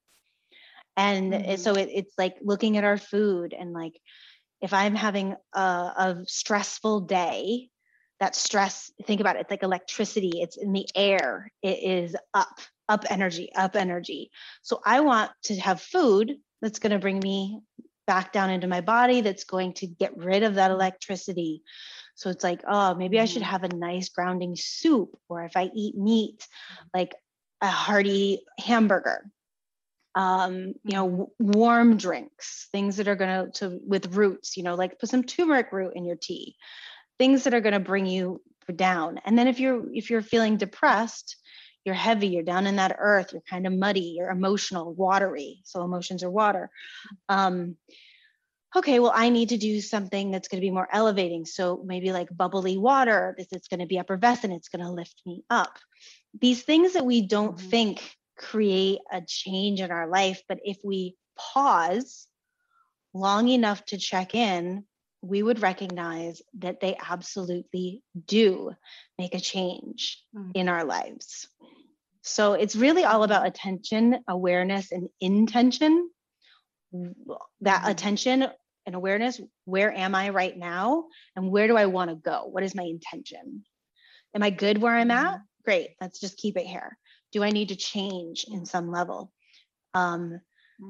And 0.96 1.34
mm-hmm. 1.34 1.56
so 1.58 1.74
it, 1.74 1.90
it's 1.92 2.14
like 2.18 2.38
looking 2.42 2.78
at 2.78 2.86
our 2.86 2.98
food 2.98 3.54
and 3.54 3.74
like 3.74 4.00
if 4.62 4.74
I'm 4.74 4.96
having 4.96 5.36
a, 5.54 5.60
a 5.60 6.24
stressful 6.26 7.02
day, 7.02 7.68
that 8.22 8.38
stress, 8.38 8.90
think 9.06 9.20
about 9.20 9.36
it, 9.36 9.42
it's 9.42 9.52
like 9.52 9.64
electricity, 9.64 10.40
it's 10.40 10.56
in 10.56 10.72
the 10.72 10.88
air, 10.96 11.52
it 11.62 11.84
is 11.84 12.16
up, 12.34 12.62
up 12.88 13.04
energy, 13.10 13.50
up 13.54 13.76
energy. 13.76 14.32
So 14.62 14.80
I 14.86 15.02
want 15.02 15.30
to 15.44 15.60
have 15.60 15.82
food 15.82 16.38
that's 16.62 16.80
going 16.80 16.94
to 16.94 17.00
bring 17.00 17.20
me 17.20 17.60
back 18.10 18.34
down 18.34 18.50
into 18.50 18.66
my 18.66 18.82
body 18.82 19.22
that's 19.22 19.44
going 19.44 19.72
to 19.72 19.86
get 19.86 20.18
rid 20.18 20.42
of 20.42 20.56
that 20.56 20.72
electricity. 20.72 21.62
So 22.16 22.32
it's 22.32 22.44
like, 22.44 22.62
oh, 22.68 22.96
maybe 22.96 23.20
I 23.20 23.26
should 23.26 23.44
mm-hmm. 23.44 23.52
have 23.52 23.64
a 23.64 23.76
nice 23.76 24.10
grounding 24.10 24.56
soup, 24.56 25.16
or 25.30 25.44
if 25.44 25.56
I 25.56 25.70
eat 25.76 25.96
meat, 25.96 26.48
like 26.92 27.14
a 27.62 27.68
hearty 27.68 28.42
hamburger. 28.58 29.30
Um, 30.16 30.74
you 30.84 30.96
know, 30.96 31.08
w- 31.08 31.32
warm 31.38 31.98
drinks, 31.98 32.68
things 32.72 32.98
that 32.98 33.08
are 33.08 33.16
gonna 33.16 33.52
to 33.58 33.80
with 33.86 34.16
roots, 34.16 34.58
you 34.58 34.64
know, 34.64 34.74
like 34.74 34.98
put 34.98 35.10
some 35.10 35.24
turmeric 35.24 35.72
root 35.72 35.94
in 35.96 36.04
your 36.04 36.18
tea, 36.20 36.56
things 37.20 37.44
that 37.44 37.54
are 37.54 37.62
gonna 37.62 37.80
bring 37.80 38.08
you 38.08 38.42
down. 38.76 39.20
And 39.24 39.38
then 39.38 39.48
if 39.48 39.60
you're 39.60 39.86
if 39.94 40.10
you're 40.10 40.24
feeling 40.24 40.58
depressed, 40.58 41.38
you're 41.86 41.96
heavy, 41.96 42.28
you're 42.28 42.44
down 42.44 42.68
in 42.68 42.76
that 42.78 42.96
earth, 43.00 43.32
you're 43.34 43.42
kind 43.42 43.66
of 43.66 43.74
muddy, 43.74 44.16
you're 44.18 44.30
emotional, 44.30 44.94
watery. 44.94 45.62
So 45.64 45.84
emotions 45.84 46.24
are 46.24 46.30
water. 46.30 46.70
Um, 47.28 47.78
okay, 48.76 49.00
well, 49.00 49.14
I 49.14 49.30
need 49.30 49.50
to 49.50 49.58
do 49.58 49.82
something 49.82 50.32
that's 50.32 50.48
going 50.48 50.62
to 50.62 50.66
be 50.66 50.72
more 50.72 50.88
elevating. 50.92 51.46
So 51.46 51.82
maybe 51.86 52.12
like 52.12 52.36
bubbly 52.36 52.78
water, 52.78 53.36
it's 53.38 53.68
going 53.68 53.80
to 53.80 53.86
be 53.86 53.98
effervescent, 53.98 54.54
it's 54.54 54.70
going 54.70 54.86
to 54.86 54.92
lift 54.92 55.22
me 55.26 55.44
up. 55.50 55.80
These 56.40 56.64
things 56.64 56.94
that 56.94 57.06
we 57.06 57.22
don't 57.26 57.58
mm-hmm. 57.58 57.70
think 57.70 58.16
create 58.38 59.00
a 59.12 59.22
change 59.22 59.82
in 59.82 59.92
our 59.92 60.08
life, 60.08 60.42
but 60.48 60.60
if 60.64 60.78
we 60.84 61.16
pause 61.38 62.28
long 63.14 63.48
enough 63.50 63.84
to 63.86 63.98
check 63.98 64.36
in, 64.36 64.86
we 65.22 65.44
would 65.44 65.62
recognize 65.62 66.42
that 66.60 66.80
they 66.80 66.98
absolutely 67.10 68.02
do 68.26 68.72
make 69.18 69.36
a 69.36 69.40
change 69.40 70.24
mm-hmm. 70.36 70.52
in 70.54 70.70
our 70.70 70.86
lives. 70.86 71.48
So 72.22 72.54
it's 72.54 72.76
really 72.76 73.04
all 73.04 73.24
about 73.24 73.48
attention, 73.48 74.20
awareness, 74.28 74.92
and 74.92 75.10
intention. 75.20 76.10
That 76.92 77.82
mm-hmm. 77.82 77.92
attention 77.92 78.48
and 78.86 78.96
awareness 78.96 79.40
where 79.66 79.92
am 79.92 80.16
I 80.16 80.30
right 80.30 80.58
now? 80.58 81.06
And 81.36 81.52
where 81.52 81.68
do 81.68 81.78
I 81.78 81.86
want 81.86 82.10
to 82.10 82.16
go? 82.16 82.48
What 82.50 82.64
is 82.64 82.76
my 82.76 82.84
intention? 82.84 83.64
Am 84.34 84.44
I 84.44 84.50
good 84.50 84.80
where 84.80 84.96
I'm 84.96 85.12
at? 85.12 85.34
Mm-hmm. 85.34 85.44
Great, 85.66 85.90
let's 86.02 86.20
just 86.20 86.38
keep 86.38 86.58
it 86.58 86.66
here. 86.66 86.98
Do 87.32 87.44
I 87.44 87.52
need 87.52 87.70
to 87.70 87.76
change 87.76 88.46
in 88.48 88.66
some 88.66 88.92
level? 88.92 89.32
Um, 89.94 90.42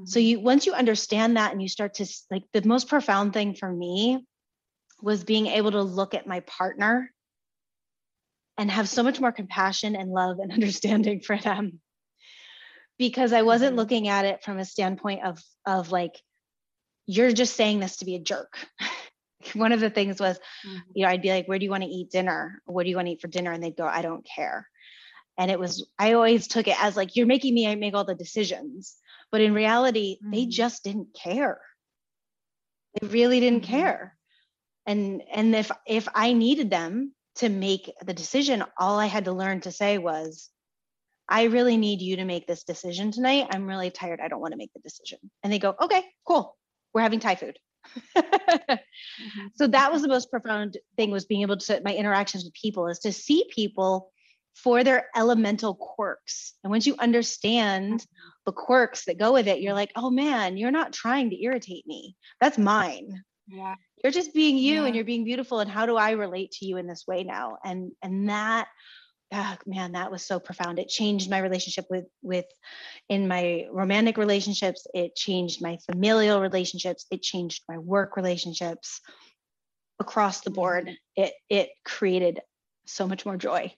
so 0.06 0.20
you 0.20 0.40
once 0.40 0.66
you 0.66 0.74
understand 0.74 1.38
that 1.38 1.52
and 1.52 1.62
you 1.62 1.68
start 1.68 1.96
to 1.96 2.06
like 2.30 2.44
the 2.54 2.62
most 2.68 2.88
profound 2.88 3.34
thing 3.34 3.54
for 3.56 3.72
me 3.72 4.24
was 5.02 5.24
being 5.24 5.48
able 5.48 5.72
to 5.72 5.82
look 5.82 6.14
at 6.14 6.28
my 6.28 6.42
partner 6.42 7.12
and 8.58 8.70
have 8.70 8.90
so 8.90 9.04
much 9.04 9.20
more 9.20 9.32
compassion 9.32 9.96
and 9.96 10.12
love 10.12 10.40
and 10.40 10.52
understanding 10.52 11.22
for 11.22 11.38
them 11.38 11.80
because 13.00 13.34
I 13.34 13.42
wasn't 13.42 13.72
mm-hmm. 13.72 13.80
looking 13.80 14.08
at 14.10 14.26
it 14.26 14.44
from 14.44 14.60
a 14.60 14.66
standpoint 14.66 15.26
of 15.26 15.42
of 15.66 15.92
like 15.92 16.22
you're 17.08 17.32
just 17.32 17.56
saying 17.56 17.80
this 17.80 17.98
to 17.98 18.06
be 18.06 18.16
a 18.16 18.20
jerk. 18.20 18.60
One 19.54 19.72
of 19.72 19.80
the 19.80 19.90
things 19.90 20.20
was, 20.20 20.38
mm-hmm. 20.38 20.78
you 20.94 21.04
know, 21.04 21.10
I'd 21.10 21.24
be 21.24 21.32
like, 21.32 21.48
"Where 21.48 21.58
do 21.58 21.66
you 21.66 21.72
want 21.72 21.84
to 21.84 21.90
eat 21.90 22.12
dinner? 22.12 22.62
What 22.66 22.84
do 22.84 22.90
you 22.90 22.96
want 22.98 23.08
to 23.08 23.14
eat 23.14 23.22
for 23.22 23.30
dinner?" 23.30 23.52
And 23.52 23.64
they'd 23.64 23.76
go, 23.76 23.88
"I 23.88 24.04
don't 24.04 24.28
care." 24.36 24.68
And 25.38 25.50
it 25.50 25.58
was, 25.58 25.88
I 25.98 26.14
always 26.14 26.50
took 26.50 26.68
it 26.68 26.84
as 26.84 26.98
like, 26.98 27.16
"You're 27.16 27.26
making 27.26 27.56
me 27.56 27.74
make 27.76 27.96
all 27.96 28.04
the 28.04 28.14
decisions," 28.14 28.98
but 29.32 29.42
in 29.42 29.54
reality, 29.54 30.18
mm-hmm. 30.18 30.32
they 30.32 30.46
just 30.46 30.84
didn't 30.84 31.10
care. 31.14 31.60
They 33.00 33.08
really 33.08 33.40
didn't 33.40 33.64
mm-hmm. 33.64 33.78
care. 33.78 34.18
And 34.86 35.22
and 35.32 35.56
if 35.56 35.72
if 35.86 36.08
I 36.14 36.34
needed 36.34 36.70
them 36.70 37.14
to 37.36 37.50
make 37.50 37.92
the 38.06 38.14
decision, 38.14 38.64
all 38.78 39.00
I 39.00 39.06
had 39.06 39.26
to 39.26 39.32
learn 39.32 39.62
to 39.62 39.72
say 39.72 39.98
was, 39.98 40.50
I 41.28 41.44
really 41.44 41.78
need 41.78 42.02
you 42.02 42.18
to 42.18 42.26
make 42.26 42.48
this 42.48 42.64
decision 42.64 43.12
tonight. 43.12 43.48
I'm 43.52 43.68
really 43.68 43.92
tired. 43.92 44.20
I 44.20 44.28
don't 44.28 44.42
want 44.42 44.54
to 44.54 44.58
make 44.58 44.74
the 44.74 44.80
decision. 44.80 45.20
And 45.44 45.54
they 45.54 45.60
go, 45.60 45.76
okay, 45.80 46.04
cool. 46.28 46.58
We're 46.94 47.02
having 47.02 47.20
Thai 47.20 47.36
food. 47.36 47.60
mm-hmm. 48.18 49.48
So 49.56 49.68
that 49.68 49.92
was 49.92 50.02
the 50.02 50.08
most 50.08 50.32
profound 50.32 50.78
thing 50.98 51.12
was 51.12 51.26
being 51.26 51.44
able 51.44 51.58
to 51.58 51.82
my 51.86 51.94
interactions 51.94 52.44
with 52.44 52.54
people 52.54 52.88
is 52.88 53.00
to 53.00 53.14
see 53.14 53.46
people 53.54 54.12
for 54.64 54.84
their 54.84 55.08
elemental 55.16 55.76
quirks. 55.76 56.54
And 56.64 56.72
once 56.72 56.86
you 56.86 56.96
understand 57.00 57.94
mm-hmm. 57.94 58.40
the 58.46 58.52
quirks 58.52 59.06
that 59.06 59.18
go 59.18 59.34
with 59.34 59.48
it, 59.48 59.62
you're 59.62 59.74
like, 59.74 59.92
oh 59.96 60.10
man, 60.10 60.58
you're 60.58 60.72
not 60.72 60.94
trying 60.94 61.30
to 61.30 61.42
irritate 61.42 61.86
me. 61.88 62.16
That's 62.42 62.58
mine. 62.58 63.24
Yeah 63.48 63.76
you're 64.04 64.12
just 64.12 64.34
being 64.34 64.58
you 64.58 64.82
yeah. 64.82 64.86
and 64.86 64.96
you're 64.96 65.06
being 65.06 65.24
beautiful 65.24 65.60
and 65.60 65.70
how 65.70 65.86
do 65.86 65.96
i 65.96 66.12
relate 66.12 66.52
to 66.52 66.66
you 66.66 66.78
in 66.78 66.88
this 66.88 67.06
way 67.08 67.24
now 67.24 67.58
and 67.64 67.92
and 68.02 68.30
that 68.30 68.68
oh, 69.34 69.56
man 69.66 69.94
that 69.94 70.12
was 70.12 70.26
so 70.26 70.40
profound 70.40 70.80
it 70.80 70.88
changed 70.88 71.30
my 71.30 71.40
relationship 71.40 71.86
with 71.90 72.06
with 72.22 72.46
in 73.10 73.28
my 73.28 73.66
romantic 73.72 74.18
relationships 74.18 74.88
it 74.94 75.16
changed 75.16 75.62
my 75.62 75.78
familial 75.92 76.42
relationships 76.42 77.06
it 77.12 77.22
changed 77.22 77.64
my 77.68 77.78
work 77.78 78.16
relationships 78.16 79.02
across 80.00 80.42
the 80.42 80.52
board 80.52 80.90
it 81.16 81.34
it 81.50 81.70
created 81.84 82.40
so 82.86 83.08
much 83.08 83.26
more 83.26 83.38
joy 83.38 83.72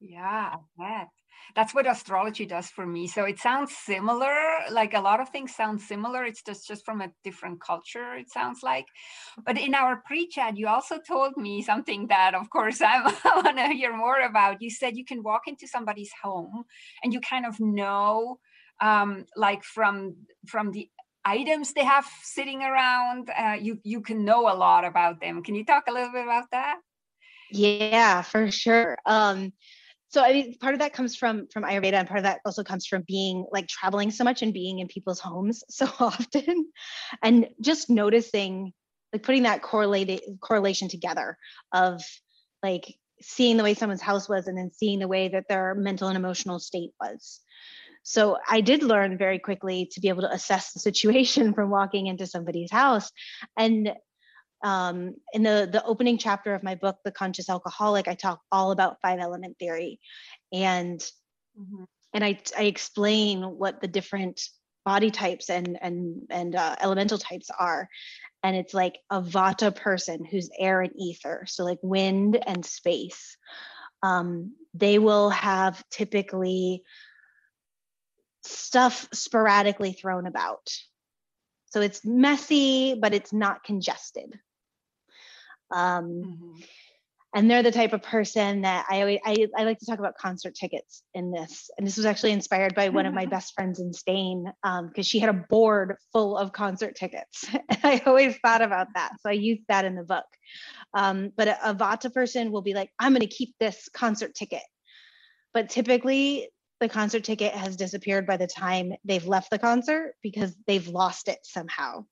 yeah 0.00 0.54
i 0.54 0.58
bet 0.78 1.08
that's 1.56 1.74
what 1.74 1.88
astrology 1.90 2.46
does 2.46 2.68
for 2.68 2.86
me. 2.86 3.06
So 3.06 3.24
it 3.24 3.38
sounds 3.38 3.76
similar, 3.76 4.34
like 4.70 4.94
a 4.94 5.00
lot 5.00 5.20
of 5.20 5.28
things 5.30 5.54
sound 5.54 5.80
similar. 5.80 6.24
It's 6.24 6.42
just 6.42 6.66
just 6.66 6.84
from 6.84 7.00
a 7.00 7.10
different 7.24 7.60
culture, 7.60 8.14
it 8.14 8.30
sounds 8.30 8.60
like. 8.62 8.86
But 9.44 9.58
in 9.58 9.74
our 9.74 10.02
pre-chat, 10.06 10.56
you 10.56 10.68
also 10.68 10.98
told 11.06 11.36
me 11.36 11.62
something 11.62 12.06
that, 12.08 12.34
of 12.34 12.50
course, 12.50 12.80
I 12.84 13.02
want 13.24 13.58
to 13.58 13.68
hear 13.68 13.96
more 13.96 14.20
about. 14.20 14.62
You 14.62 14.70
said 14.70 14.96
you 14.96 15.04
can 15.04 15.22
walk 15.22 15.42
into 15.46 15.66
somebody's 15.66 16.12
home 16.22 16.64
and 17.02 17.12
you 17.12 17.20
kind 17.20 17.46
of 17.46 17.58
know, 17.60 18.38
um, 18.80 19.26
like 19.36 19.64
from 19.64 20.16
from 20.46 20.72
the 20.72 20.88
items 21.24 21.72
they 21.72 21.84
have 21.84 22.06
sitting 22.22 22.62
around, 22.62 23.30
uh, 23.36 23.56
you 23.60 23.78
you 23.82 24.00
can 24.00 24.24
know 24.24 24.48
a 24.52 24.56
lot 24.56 24.84
about 24.84 25.20
them. 25.20 25.42
Can 25.42 25.54
you 25.54 25.64
talk 25.64 25.84
a 25.88 25.92
little 25.92 26.12
bit 26.12 26.24
about 26.24 26.50
that? 26.52 26.78
Yeah, 27.50 28.22
for 28.22 28.50
sure. 28.50 28.96
Um, 29.06 29.52
so 30.10 30.22
i 30.22 30.32
mean 30.32 30.54
part 30.58 30.74
of 30.74 30.80
that 30.80 30.92
comes 30.92 31.16
from 31.16 31.46
from 31.52 31.62
ayurveda 31.62 31.94
and 31.94 32.08
part 32.08 32.18
of 32.18 32.24
that 32.24 32.40
also 32.44 32.62
comes 32.62 32.86
from 32.86 33.02
being 33.06 33.46
like 33.52 33.66
traveling 33.68 34.10
so 34.10 34.24
much 34.24 34.42
and 34.42 34.52
being 34.52 34.80
in 34.80 34.88
people's 34.88 35.20
homes 35.20 35.64
so 35.70 35.88
often 35.98 36.66
and 37.22 37.48
just 37.60 37.88
noticing 37.88 38.72
like 39.12 39.22
putting 39.22 39.44
that 39.44 39.62
correlated 39.62 40.20
correlation 40.40 40.88
together 40.88 41.36
of 41.72 42.02
like 42.62 42.94
seeing 43.22 43.56
the 43.56 43.62
way 43.62 43.74
someone's 43.74 44.02
house 44.02 44.28
was 44.28 44.46
and 44.46 44.56
then 44.56 44.70
seeing 44.72 44.98
the 44.98 45.08
way 45.08 45.28
that 45.28 45.44
their 45.48 45.74
mental 45.74 46.08
and 46.08 46.16
emotional 46.16 46.58
state 46.58 46.90
was 47.00 47.40
so 48.02 48.36
i 48.48 48.60
did 48.60 48.82
learn 48.82 49.18
very 49.18 49.38
quickly 49.38 49.88
to 49.90 50.00
be 50.00 50.08
able 50.08 50.22
to 50.22 50.32
assess 50.32 50.72
the 50.72 50.80
situation 50.80 51.54
from 51.54 51.70
walking 51.70 52.06
into 52.06 52.26
somebody's 52.26 52.70
house 52.70 53.10
and 53.56 53.92
um, 54.62 55.14
in 55.32 55.42
the 55.42 55.68
the 55.70 55.84
opening 55.84 56.18
chapter 56.18 56.54
of 56.54 56.62
my 56.62 56.74
book 56.74 56.96
the 57.04 57.12
conscious 57.12 57.48
alcoholic 57.48 58.08
i 58.08 58.14
talk 58.14 58.40
all 58.52 58.70
about 58.72 59.00
five 59.00 59.18
element 59.20 59.56
theory 59.58 60.00
and 60.52 61.00
mm-hmm. 61.58 61.84
and 62.12 62.24
I, 62.24 62.38
I 62.56 62.64
explain 62.64 63.42
what 63.42 63.80
the 63.80 63.88
different 63.88 64.40
body 64.84 65.10
types 65.10 65.50
and 65.50 65.78
and 65.80 66.22
and 66.30 66.54
uh, 66.54 66.76
elemental 66.80 67.18
types 67.18 67.50
are 67.58 67.88
and 68.42 68.56
it's 68.56 68.72
like 68.72 68.98
a 69.10 69.20
vata 69.20 69.74
person 69.74 70.24
who's 70.24 70.50
air 70.58 70.80
and 70.80 70.92
ether 70.96 71.44
so 71.46 71.64
like 71.64 71.78
wind 71.82 72.42
and 72.46 72.64
space 72.64 73.36
um, 74.02 74.54
they 74.74 74.98
will 74.98 75.30
have 75.30 75.82
typically 75.90 76.82
stuff 78.42 79.08
sporadically 79.12 79.92
thrown 79.92 80.26
about. 80.26 80.70
So 81.66 81.80
it's 81.80 82.04
messy, 82.04 82.94
but 82.94 83.14
it's 83.14 83.32
not 83.32 83.62
congested. 83.62 84.38
Um, 85.70 86.04
mm-hmm 86.04 86.60
and 87.34 87.48
they're 87.48 87.62
the 87.62 87.70
type 87.70 87.92
of 87.92 88.02
person 88.02 88.62
that 88.62 88.86
I 88.90 89.00
always 89.00 89.20
I, 89.24 89.46
I 89.56 89.62
like 89.62 89.78
to 89.78 89.86
talk 89.86 90.00
about 90.00 90.16
concert 90.16 90.54
tickets 90.54 91.04
in 91.14 91.30
this. 91.30 91.70
And 91.78 91.86
this 91.86 91.96
was 91.96 92.06
actually 92.06 92.32
inspired 92.32 92.74
by 92.74 92.88
one 92.88 93.06
of 93.06 93.14
my 93.14 93.26
best 93.30 93.54
friends 93.54 93.78
in 93.78 93.92
Spain 93.92 94.44
because 94.62 94.82
um, 94.96 95.02
she 95.02 95.20
had 95.20 95.30
a 95.30 95.44
board 95.48 95.96
full 96.12 96.36
of 96.36 96.52
concert 96.52 96.96
tickets. 96.96 97.46
and 97.52 97.78
I 97.84 98.02
always 98.04 98.36
thought 98.38 98.62
about 98.62 98.88
that. 98.94 99.12
So 99.20 99.30
I 99.30 99.34
used 99.34 99.62
that 99.68 99.84
in 99.84 99.94
the 99.94 100.02
book. 100.02 100.24
Um, 100.92 101.32
but 101.36 101.48
a, 101.48 101.70
a 101.70 101.74
Vata 101.74 102.12
person 102.12 102.50
will 102.50 102.62
be 102.62 102.74
like, 102.74 102.90
I'm 102.98 103.12
going 103.12 103.20
to 103.20 103.28
keep 103.28 103.54
this 103.60 103.88
concert 103.94 104.34
ticket. 104.34 104.62
But 105.54 105.70
typically, 105.70 106.48
the 106.80 106.88
concert 106.88 107.22
ticket 107.24 107.52
has 107.52 107.76
disappeared 107.76 108.26
by 108.26 108.38
the 108.38 108.46
time 108.46 108.92
they've 109.04 109.26
left 109.26 109.50
the 109.50 109.58
concert 109.58 110.14
because 110.22 110.56
they've 110.66 110.88
lost 110.88 111.28
it 111.28 111.38
somehow 111.42 112.04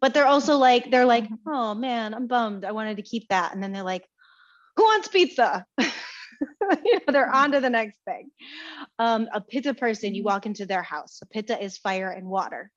but 0.00 0.14
they're 0.14 0.26
also 0.26 0.56
like 0.56 0.90
they're 0.90 1.06
like 1.06 1.24
mm-hmm. 1.24 1.48
oh 1.48 1.74
man 1.74 2.14
i'm 2.14 2.26
bummed. 2.26 2.64
I 2.64 2.72
wanted 2.72 2.96
to 2.96 3.02
keep 3.02 3.28
that. 3.28 3.54
And 3.54 3.62
then 3.62 3.72
they're 3.72 3.82
like 3.82 4.06
who 4.76 4.84
wants 4.84 5.08
pizza? 5.08 5.66
You 6.86 6.94
know, 6.94 7.12
they're 7.12 7.26
mm-hmm. 7.26 7.36
on 7.36 7.52
to 7.52 7.60
the 7.60 7.68
next 7.68 7.98
thing. 8.06 8.30
Um, 8.98 9.28
a 9.30 9.42
pitta 9.42 9.74
person 9.74 10.14
you 10.14 10.22
mm-hmm. 10.22 10.28
walk 10.28 10.46
into 10.46 10.64
their 10.64 10.82
house. 10.82 11.18
A 11.20 11.26
pitta 11.26 11.62
is 11.62 11.76
fire 11.76 12.08
and 12.08 12.26
water. 12.26 12.70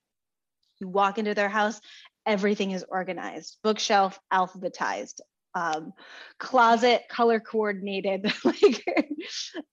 You 0.81 0.89
walk 0.89 1.17
into 1.17 1.33
their 1.33 1.47
house 1.47 1.79
everything 2.25 2.71
is 2.71 2.85
organized 2.87 3.57
bookshelf 3.63 4.17
alphabetized 4.31 5.19
um, 5.55 5.93
closet 6.39 7.03
color 7.09 7.39
coordinated 7.39 8.31
like 8.43 8.83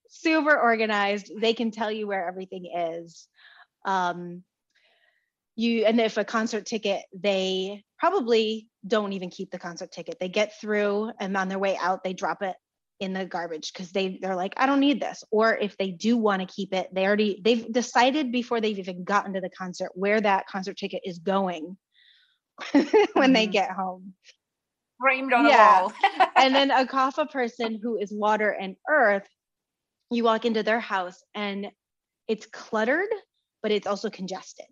super 0.09 0.57
organized. 0.57 1.31
They 1.39 1.53
can 1.53 1.71
tell 1.71 1.91
you 1.91 2.07
where 2.07 2.27
everything 2.27 2.71
is. 2.75 3.27
Um, 3.85 4.43
you 5.55 5.85
and 5.85 5.99
if 5.99 6.17
a 6.17 6.23
concert 6.23 6.65
ticket 6.65 7.01
they 7.13 7.83
probably 7.99 8.67
don't 8.87 9.13
even 9.13 9.29
keep 9.29 9.51
the 9.51 9.59
concert 9.59 9.91
ticket. 9.91 10.17
They 10.19 10.29
get 10.29 10.59
through 10.59 11.11
and 11.19 11.35
on 11.37 11.47
their 11.49 11.59
way 11.59 11.77
out 11.79 12.03
they 12.03 12.13
drop 12.13 12.41
it 12.41 12.55
in 12.99 13.13
the 13.13 13.25
garbage 13.25 13.73
because 13.73 13.91
they 13.91 14.19
they're 14.21 14.35
like 14.35 14.53
i 14.57 14.65
don't 14.65 14.79
need 14.79 15.01
this. 15.01 15.23
Or 15.31 15.55
if 15.55 15.77
they 15.77 15.91
do 15.91 16.17
want 16.17 16.41
to 16.41 16.53
keep 16.53 16.73
it 16.73 16.89
they 16.93 17.05
already 17.05 17.41
they've 17.43 17.71
decided 17.71 18.31
before 18.31 18.61
they've 18.61 18.79
even 18.79 19.03
gotten 19.03 19.33
to 19.33 19.41
the 19.41 19.49
concert 19.49 19.91
where 19.93 20.21
that 20.21 20.47
concert 20.47 20.77
ticket 20.77 21.01
is 21.05 21.19
going 21.19 21.77
when 22.71 22.85
mm-hmm. 22.85 23.33
they 23.33 23.47
get 23.47 23.71
home. 23.71 24.13
Framed 24.99 25.33
on 25.33 25.47
yeah. 25.47 25.81
wall. 25.81 25.93
And 26.35 26.53
then 26.53 26.69
a 26.71 26.85
kapha 26.85 27.29
person 27.29 27.79
who 27.81 27.97
is 27.97 28.11
water 28.11 28.49
and 28.49 28.75
earth 28.89 29.27
you 30.11 30.23
walk 30.23 30.45
into 30.45 30.63
their 30.63 30.79
house 30.79 31.23
and 31.35 31.67
it's 32.27 32.45
cluttered 32.45 33.09
but 33.63 33.71
it's 33.71 33.87
also 33.87 34.09
congested 34.09 34.65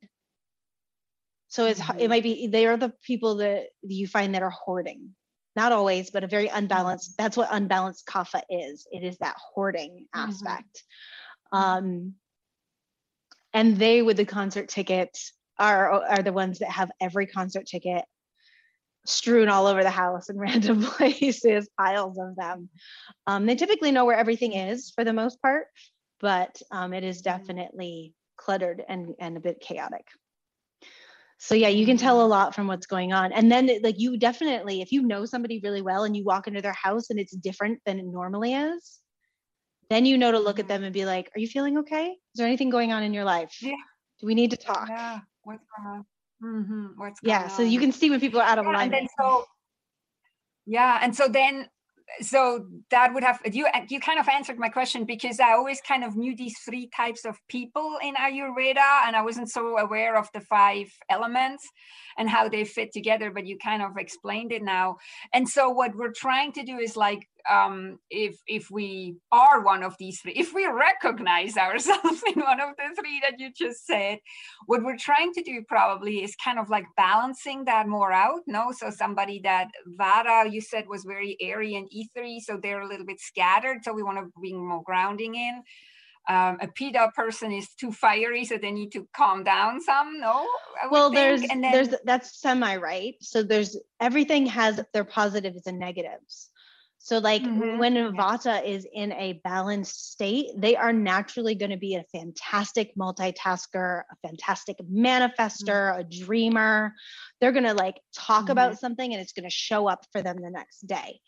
so 1.50 1.66
it's 1.66 1.82
mm-hmm. 1.82 2.00
it 2.00 2.10
might 2.10 2.24
be 2.24 2.48
they 2.48 2.68
are 2.68 2.78
the 2.78 2.94
people 3.04 3.36
that 3.38 3.66
you 3.82 4.08
find 4.08 4.34
that 4.36 4.44
are 4.44 4.52
hoarding. 4.52 5.16
Not 5.56 5.72
always, 5.72 6.12
but 6.12 6.24
a 6.24 6.28
very 6.28 6.48
unbalanced. 6.48 7.16
That's 7.18 7.36
what 7.36 7.50
unbalanced 7.52 8.06
kapha 8.06 8.42
is. 8.50 8.88
It 8.92 9.04
is 9.04 9.18
that 9.18 9.36
hoarding 9.38 10.06
mm-hmm. 10.16 10.30
aspect. 10.30 10.84
Mm-hmm. 11.54 11.58
Um, 11.58 12.14
and 13.52 13.78
they 13.78 14.04
with 14.04 14.18
the 14.18 14.26
concert 14.26 14.70
tickets 14.70 15.34
are 15.58 15.92
are 15.92 16.22
the 16.22 16.32
ones 16.32 16.60
that 16.60 16.70
have 16.70 16.92
every 17.02 17.26
concert 17.26 17.66
ticket 17.66 18.06
strewn 19.08 19.50
all 19.50 19.66
over 19.66 19.82
the 19.82 19.90
house 19.90 20.30
in 20.30 20.38
random 20.40 20.84
places, 20.84 21.68
piles 21.80 22.20
of 22.20 22.36
them. 22.36 22.70
Um, 23.26 23.48
they 23.48 23.56
typically 23.56 23.92
know 23.92 24.06
where 24.06 24.18
everything 24.18 24.54
is 24.54 24.92
for 24.92 25.04
the 25.04 25.14
most 25.14 25.42
part, 25.42 25.66
but 26.20 26.62
um, 26.70 26.94
it 26.94 27.04
is 27.04 27.24
mm-hmm. 27.24 27.38
definitely 27.38 28.14
cluttered 28.38 28.84
and, 28.88 29.16
and 29.20 29.36
a 29.36 29.42
bit 29.42 29.60
chaotic 29.60 30.06
so 31.40 31.56
yeah 31.56 31.70
you 31.70 31.86
can 31.86 31.98
tell 31.98 32.20
a 32.20 32.24
mm-hmm. 32.24 32.32
lot 32.32 32.54
from 32.54 32.68
what's 32.68 32.86
going 32.86 33.14
on 33.14 33.32
and 33.32 33.52
then 33.52 33.70
like 33.82 33.98
you 33.98 34.18
definitely 34.18 34.82
if 34.82 34.92
you 34.92 35.02
know 35.02 35.26
somebody 35.26 35.60
really 35.64 35.82
well 35.82 36.04
and 36.04 36.16
you 36.16 36.24
walk 36.24 36.48
into 36.48 36.62
their 36.62 36.74
house 36.74 37.10
and 37.10 37.20
it's 37.20 37.36
different 37.36 37.80
than 37.86 37.98
it 37.98 38.06
normally 38.06 38.54
is 38.54 39.00
then 39.90 40.06
you 40.06 40.18
know 40.18 40.32
to 40.32 40.40
look 40.40 40.60
at 40.60 40.66
mm-hmm. 40.66 40.74
them 40.74 40.84
and 40.84 40.94
be 40.94 41.06
like 41.06 41.32
are 41.36 41.40
you 41.40 41.48
feeling 41.48 41.80
okay 41.80 42.10
is 42.10 42.36
there 42.36 42.46
anything 42.46 42.70
going 42.70 42.92
on 42.92 43.04
in 43.04 43.14
your 43.14 43.24
life 43.24 43.58
yeah 43.62 43.72
do 44.20 44.28
we 44.28 44.36
need 44.36 44.52
to 44.52 44.58
talk 44.58 44.88
yeah 44.90 45.20
what's 45.44 45.64
going 45.78 45.98
on 45.98 46.06
mm-hmm. 46.44 46.86
what's 46.98 47.20
yeah 47.24 47.48
so 47.48 47.64
you 47.64 47.80
can 47.80 47.92
see 47.92 48.10
when 48.10 48.20
people 48.20 48.40
are 48.40 48.48
out 48.48 48.60
of 48.60 48.66
yeah, 48.66 48.72
alignment 48.72 49.02
and 49.02 49.08
then 49.08 49.26
so 49.26 49.46
yeah 50.66 51.00
and 51.02 51.16
so 51.16 51.28
then 51.28 51.68
so 52.22 52.66
that 52.90 53.14
would 53.14 53.24
have 53.24 53.40
you 53.52 53.68
you 53.90 54.00
kind 54.00 54.20
of 54.20 54.28
answered 54.28 54.58
my 54.58 54.70
question 54.70 55.06
because 55.06 55.40
I 55.40 55.54
always 55.54 55.80
kind 55.82 56.04
of 56.04 56.16
knew 56.16 56.36
these 56.36 56.58
three 56.60 56.90
types 56.96 57.24
of 57.24 57.38
people 57.48 57.98
in 58.02 58.16
Ayurveda 58.16 59.06
and 59.06 59.16
I 59.16 59.22
wasn't 59.22 59.50
so 59.50 59.78
aware 59.78 60.18
of 60.18 60.28
the 60.34 60.42
five 60.42 60.92
elements 61.10 61.68
and 62.18 62.30
how 62.30 62.50
they 62.50 62.66
fit 62.66 62.92
together 62.92 63.32
but 63.32 63.46
you 63.46 63.58
kind 63.58 63.82
of 63.82 63.98
explained 63.98 64.52
it 64.52 64.64
now. 64.64 64.98
And 65.34 65.48
so 65.48 65.70
what 65.70 65.96
we're 65.96 66.12
trying 66.12 66.52
to 66.54 66.64
do 66.64 66.78
is 66.78 66.98
like 66.98 67.29
um, 67.50 68.00
if 68.10 68.38
if 68.48 68.70
we 68.72 69.18
are 69.32 69.64
one 69.64 69.84
of 69.84 69.96
these 70.00 70.20
three, 70.22 70.34
if 70.34 70.54
we 70.54 70.66
recognize 70.68 71.58
ourselves 71.58 72.22
in 72.36 72.42
one 72.42 72.60
of 72.60 72.70
the 72.78 72.96
three 73.00 73.22
that 73.22 73.40
you 73.40 73.52
just 73.56 73.86
said, 73.86 74.20
what 74.66 74.84
we're 74.84 74.98
trying 74.98 75.34
to 75.34 75.44
do 75.44 75.64
probably 75.68 76.24
is 76.24 76.36
kind 76.36 76.60
of 76.60 76.70
like 76.70 76.86
balancing 76.98 77.66
that 77.66 77.88
more 77.88 78.12
out. 78.12 78.42
No, 78.48 78.72
so 78.72 78.90
somebody 78.90 79.40
that 79.44 79.68
Vata 80.00 80.52
you 80.52 80.62
said 80.62 80.86
was 80.88 81.04
very 81.04 81.38
airy 81.42 81.76
and 81.76 81.90
ethery, 81.94 82.40
so 82.40 82.60
they're 82.62 82.82
a 82.82 82.88
little 82.88 83.06
bit 83.06 83.20
scattered. 83.20 83.80
So 83.84 83.94
we 83.94 84.04
want 84.04 84.18
to 84.18 84.32
bring 84.36 84.68
more 84.68 84.84
grounding 84.84 85.36
in. 85.36 85.64
Um, 86.28 86.60
a 86.62 86.68
Pitta 86.68 87.12
person 87.16 87.52
is 87.52 87.70
too 87.74 87.92
fiery, 87.92 88.46
so 88.46 88.58
they 88.58 88.70
need 88.70 88.92
to 88.92 89.08
calm 89.16 89.44
down 89.44 89.82
some. 89.82 90.20
No, 90.20 90.48
well, 90.92 91.10
there's 91.10 91.42
and 91.42 91.64
then, 91.64 91.72
there's 91.72 91.90
that's 92.06 92.40
semi 92.40 92.76
right. 92.76 93.16
So 93.20 93.42
there's 93.42 93.76
everything 94.00 94.46
has 94.46 94.80
their 94.94 95.04
positives 95.04 95.66
and 95.66 95.80
negatives. 95.80 96.52
So, 97.02 97.18
like 97.20 97.42
mm-hmm. 97.42 97.80
when 97.80 97.96
Vata 98.14 98.64
is 98.64 98.86
in 98.94 99.14
a 99.14 99.40
balanced 99.44 100.12
state, 100.12 100.50
they 100.58 100.76
are 100.76 100.92
naturally 100.92 101.56
going 101.56 101.72
to 101.72 101.78
be 101.78 101.96
a 101.96 102.04
fantastic 102.12 102.94
multitasker, 102.96 104.02
a 104.12 104.28
fantastic 104.28 104.78
manifester, 104.80 105.92
mm-hmm. 105.92 106.02
a 106.02 106.04
dreamer. 106.04 106.94
They're 107.40 107.54
going 107.54 107.64
to 107.64 107.74
like 107.74 108.02
talk 108.14 108.44
mm-hmm. 108.44 108.52
about 108.52 108.80
something 108.80 109.14
and 109.14 109.22
it's 109.22 109.32
going 109.32 109.50
to 109.50 109.50
show 109.50 109.88
up 109.88 110.06
for 110.12 110.22
them 110.22 110.38
the 110.42 110.52
next 110.52 110.86
day. 110.88 111.22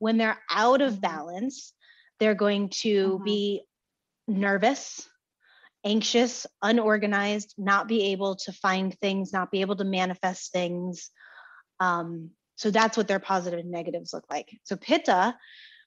When 0.00 0.18
they're 0.18 0.40
out 0.50 0.82
of 0.82 0.94
mm-hmm. 0.94 1.00
balance, 1.00 1.72
they're 2.18 2.34
going 2.34 2.70
to 2.80 3.14
mm-hmm. 3.14 3.24
be 3.24 3.62
nervous, 4.26 5.08
anxious, 5.84 6.48
unorganized, 6.62 7.54
not 7.56 7.86
be 7.86 8.06
able 8.06 8.36
to 8.36 8.52
find 8.52 8.98
things, 8.98 9.32
not 9.32 9.52
be 9.52 9.60
able 9.60 9.76
to 9.76 9.84
manifest 9.84 10.52
things. 10.52 11.10
Um, 11.78 12.30
so 12.56 12.70
that's 12.70 12.96
what 12.96 13.08
their 13.08 13.18
positive 13.18 13.60
and 13.60 13.70
negatives 13.70 14.12
look 14.12 14.24
like. 14.30 14.50
So 14.64 14.76
Pitta, 14.76 15.36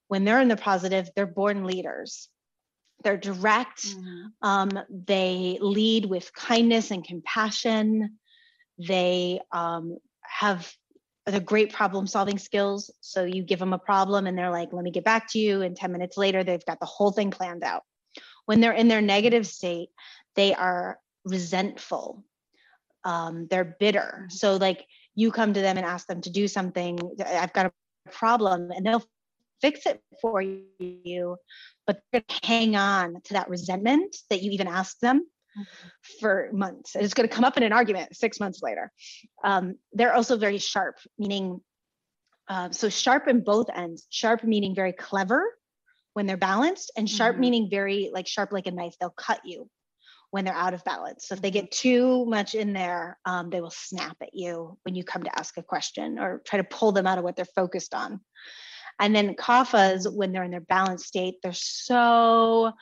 when 0.08 0.24
they're 0.24 0.42
in 0.42 0.48
the 0.48 0.58
positive, 0.58 1.10
they're 1.16 1.26
born 1.26 1.66
leaders. 1.66 2.30
They're 3.04 3.18
direct. 3.18 3.86
Mm-hmm. 3.86 4.26
Um, 4.42 4.72
they 4.90 5.58
lead 5.62 6.06
with 6.06 6.34
kindness 6.34 6.92
and 6.92 7.04
compassion. 7.04 8.18
They 8.78 9.40
um, 9.52 9.98
have 10.22 10.72
the 11.26 11.40
great 11.40 11.74
problem 11.74 12.08
solving 12.08 12.38
skills. 12.38 12.92
So 13.02 13.24
you 13.24 13.44
give 13.44 13.60
them 13.60 13.74
a 13.74 13.80
problem 13.80 14.28
and 14.28 14.38
they're 14.38 14.52
like, 14.52 14.70
let 14.72 14.84
me 14.84 14.92
get 14.92 15.04
back 15.04 15.32
to 15.32 15.40
you. 15.40 15.62
And 15.62 15.76
10 15.76 15.92
minutes 15.92 16.18
later, 16.18 16.44
they've 16.44 16.66
got 16.66 16.80
the 16.80 16.86
whole 16.86 17.12
thing 17.12 17.32
planned 17.32 17.64
out. 17.64 17.84
When 18.46 18.62
they're 18.62 18.74
in 18.74 18.88
their 18.88 19.02
negative 19.02 19.48
state, 19.48 19.90
they 20.36 20.54
are 20.54 21.00
resentful. 21.24 22.24
Um, 23.04 23.48
they're 23.50 23.76
bitter. 23.80 24.20
Mm-hmm. 24.22 24.30
So, 24.30 24.58
like, 24.58 24.86
you 25.16 25.32
come 25.32 25.54
to 25.54 25.62
them 25.62 25.78
and 25.78 25.86
ask 25.86 26.08
them 26.08 26.22
to 26.22 26.30
do 26.30 26.48
something 26.48 27.00
i've 27.26 27.54
got 27.54 27.66
a 27.66 27.72
problem 28.12 28.72
and 28.72 28.86
they'll 28.86 29.04
fix 29.62 29.86
it 29.86 30.02
for 30.22 30.42
you 30.42 31.38
but 31.88 32.02
they're 32.12 32.22
going 32.22 32.40
to 32.42 32.48
hang 32.48 32.76
on 32.76 33.22
to 33.24 33.34
that 33.34 33.50
resentment 33.50 34.16
that 34.30 34.42
you 34.42 34.52
even 34.52 34.68
asked 34.68 35.02
them 35.02 35.26
mm-hmm. 35.58 35.88
for 36.20 36.50
months. 36.52 36.96
And 36.96 37.04
it's 37.04 37.14
going 37.14 37.28
to 37.28 37.34
come 37.34 37.44
up 37.44 37.58
in 37.58 37.64
an 37.64 37.74
argument 37.74 38.16
six 38.16 38.40
months 38.40 38.62
later. 38.62 38.92
Um, 39.44 39.76
they're 39.94 40.14
also 40.14 40.38
very 40.38 40.58
sharp 40.58 40.98
meaning 41.18 41.62
uh, 42.48 42.70
so 42.70 42.90
sharp 42.90 43.28
in 43.28 43.44
both 43.44 43.68
ends. 43.74 44.06
Sharp 44.10 44.44
meaning 44.44 44.76
very 44.76 44.94
clever 44.94 45.44
when 46.14 46.28
they're 46.28 46.38
balanced 46.38 46.92
and 46.96 47.10
sharp 47.10 47.34
mm-hmm. 47.34 47.42
meaning 47.42 47.70
very 47.70 48.12
like 48.14 48.28
sharp 48.28 48.52
like 48.52 48.68
a 48.68 48.72
knife. 48.72 48.96
They'll 49.00 49.10
cut 49.10 49.42
you 49.46 49.70
when 50.32 50.46
they're 50.46 50.54
out 50.54 50.74
of 50.74 50.84
balance. 50.84 51.28
So 51.28 51.36
if 51.36 51.42
they 51.42 51.52
get 51.52 51.72
too 51.72 52.26
much 52.26 52.56
in 52.56 52.74
there, 52.74 53.18
um, 53.26 53.50
they 53.50 53.62
will 53.62 53.72
snap 53.72 54.18
at 54.22 54.34
you 54.34 54.78
when 54.84 54.96
you 54.96 55.04
come 55.04 55.24
to 55.24 55.40
ask 55.40 55.58
a 55.58 55.64
question 55.64 56.20
or 56.20 56.42
try 56.46 56.58
to 56.58 56.64
pull 56.64 56.92
them 56.92 57.08
out 57.08 57.18
of 57.18 57.24
what 57.24 57.36
they're 57.36 57.46
focused 57.46 57.94
on. 57.94 58.20
And 59.00 59.16
then 59.16 59.36
kaphas, 59.36 60.12
when 60.12 60.32
they're 60.32 60.44
in 60.44 60.52
their 60.52 60.62
balanced 60.62 61.08
state, 61.08 61.36
they're 61.42 61.54
so 61.54 62.74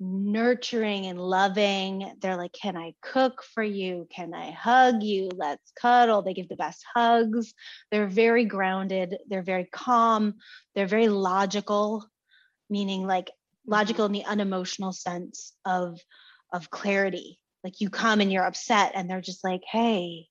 nurturing 0.00 1.06
and 1.06 1.20
loving. 1.20 2.12
They're 2.20 2.36
like, 2.36 2.52
Can 2.52 2.76
I 2.76 2.94
cook 3.02 3.42
for 3.54 3.62
you? 3.62 4.08
Can 4.14 4.34
I 4.34 4.50
hug 4.50 5.02
you? 5.02 5.28
Let's 5.34 5.72
cuddle. 5.80 6.22
They 6.22 6.34
give 6.34 6.48
the 6.48 6.56
best 6.56 6.84
hugs. 6.94 7.54
They're 7.90 8.08
very 8.08 8.44
grounded. 8.44 9.16
They're 9.28 9.42
very 9.42 9.68
calm. 9.72 10.34
They're 10.74 10.86
very 10.86 11.08
logical, 11.08 12.04
meaning 12.68 13.06
like 13.06 13.30
logical 13.66 14.06
in 14.06 14.12
the 14.12 14.24
unemotional 14.24 14.92
sense 14.92 15.52
of 15.64 16.00
of 16.52 16.70
clarity. 16.70 17.38
Like 17.64 17.80
you 17.80 17.90
come 17.90 18.20
and 18.20 18.32
you're 18.32 18.46
upset, 18.46 18.92
and 18.94 19.08
they're 19.08 19.20
just 19.20 19.44
like, 19.44 19.62
hey, 19.70 20.26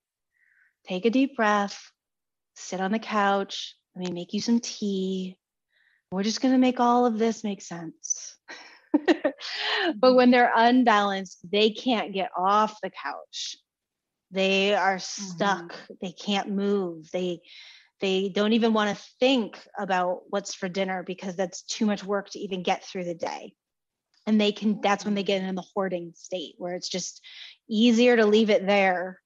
take 0.88 1.06
a 1.06 1.10
deep 1.10 1.36
breath, 1.36 1.82
sit 2.56 2.82
on 2.82 2.92
the 2.92 3.00
couch, 3.00 3.76
let 3.96 4.06
me 4.08 4.14
make 4.14 4.34
you 4.34 4.42
some 4.42 4.60
tea. 4.60 5.38
We're 6.12 6.24
just 6.24 6.42
going 6.42 6.54
to 6.54 6.60
make 6.60 6.80
all 6.80 7.06
of 7.06 7.18
this 7.18 7.44
make 7.44 7.62
sense. 7.62 8.36
but 9.96 10.16
when 10.16 10.32
they're 10.32 10.52
unbalanced, 10.54 11.40
they 11.50 11.72
can't 11.72 12.14
get 12.14 12.32
off 12.38 12.78
the 12.84 12.90
couch. 12.90 13.58
They 14.32 14.76
are 14.76 15.00
stuck. 15.00 15.72
Mm-hmm. 15.74 15.94
They 16.02 16.12
can't 16.12 16.50
move. 16.50 17.10
They 17.12 17.42
they 18.00 18.30
don't 18.30 18.54
even 18.54 18.74
want 18.74 18.98
to 18.98 19.04
think 19.20 19.60
about 19.78 20.22
what's 20.30 20.56
for 20.56 20.68
dinner 20.68 21.04
because 21.04 21.36
that's 21.36 21.62
too 21.62 21.86
much 21.86 22.04
work 22.04 22.30
to 22.32 22.40
even 22.40 22.64
get 22.64 22.84
through 22.84 23.04
the 23.04 23.14
day. 23.14 23.54
And 24.28 24.40
they 24.40 24.52
can 24.52 24.82
that's 24.82 25.04
when 25.04 25.16
they 25.16 25.24
get 25.24 25.42
in 25.42 25.56
the 25.56 25.64
hoarding 25.74 26.14
state 26.16 26.56
where 26.58 26.76
it's 26.76 26.90
just 26.90 27.22
easier 27.68 28.16
to 28.16 28.26
leave 28.26 28.50
it 28.50 28.66
there 28.66 29.20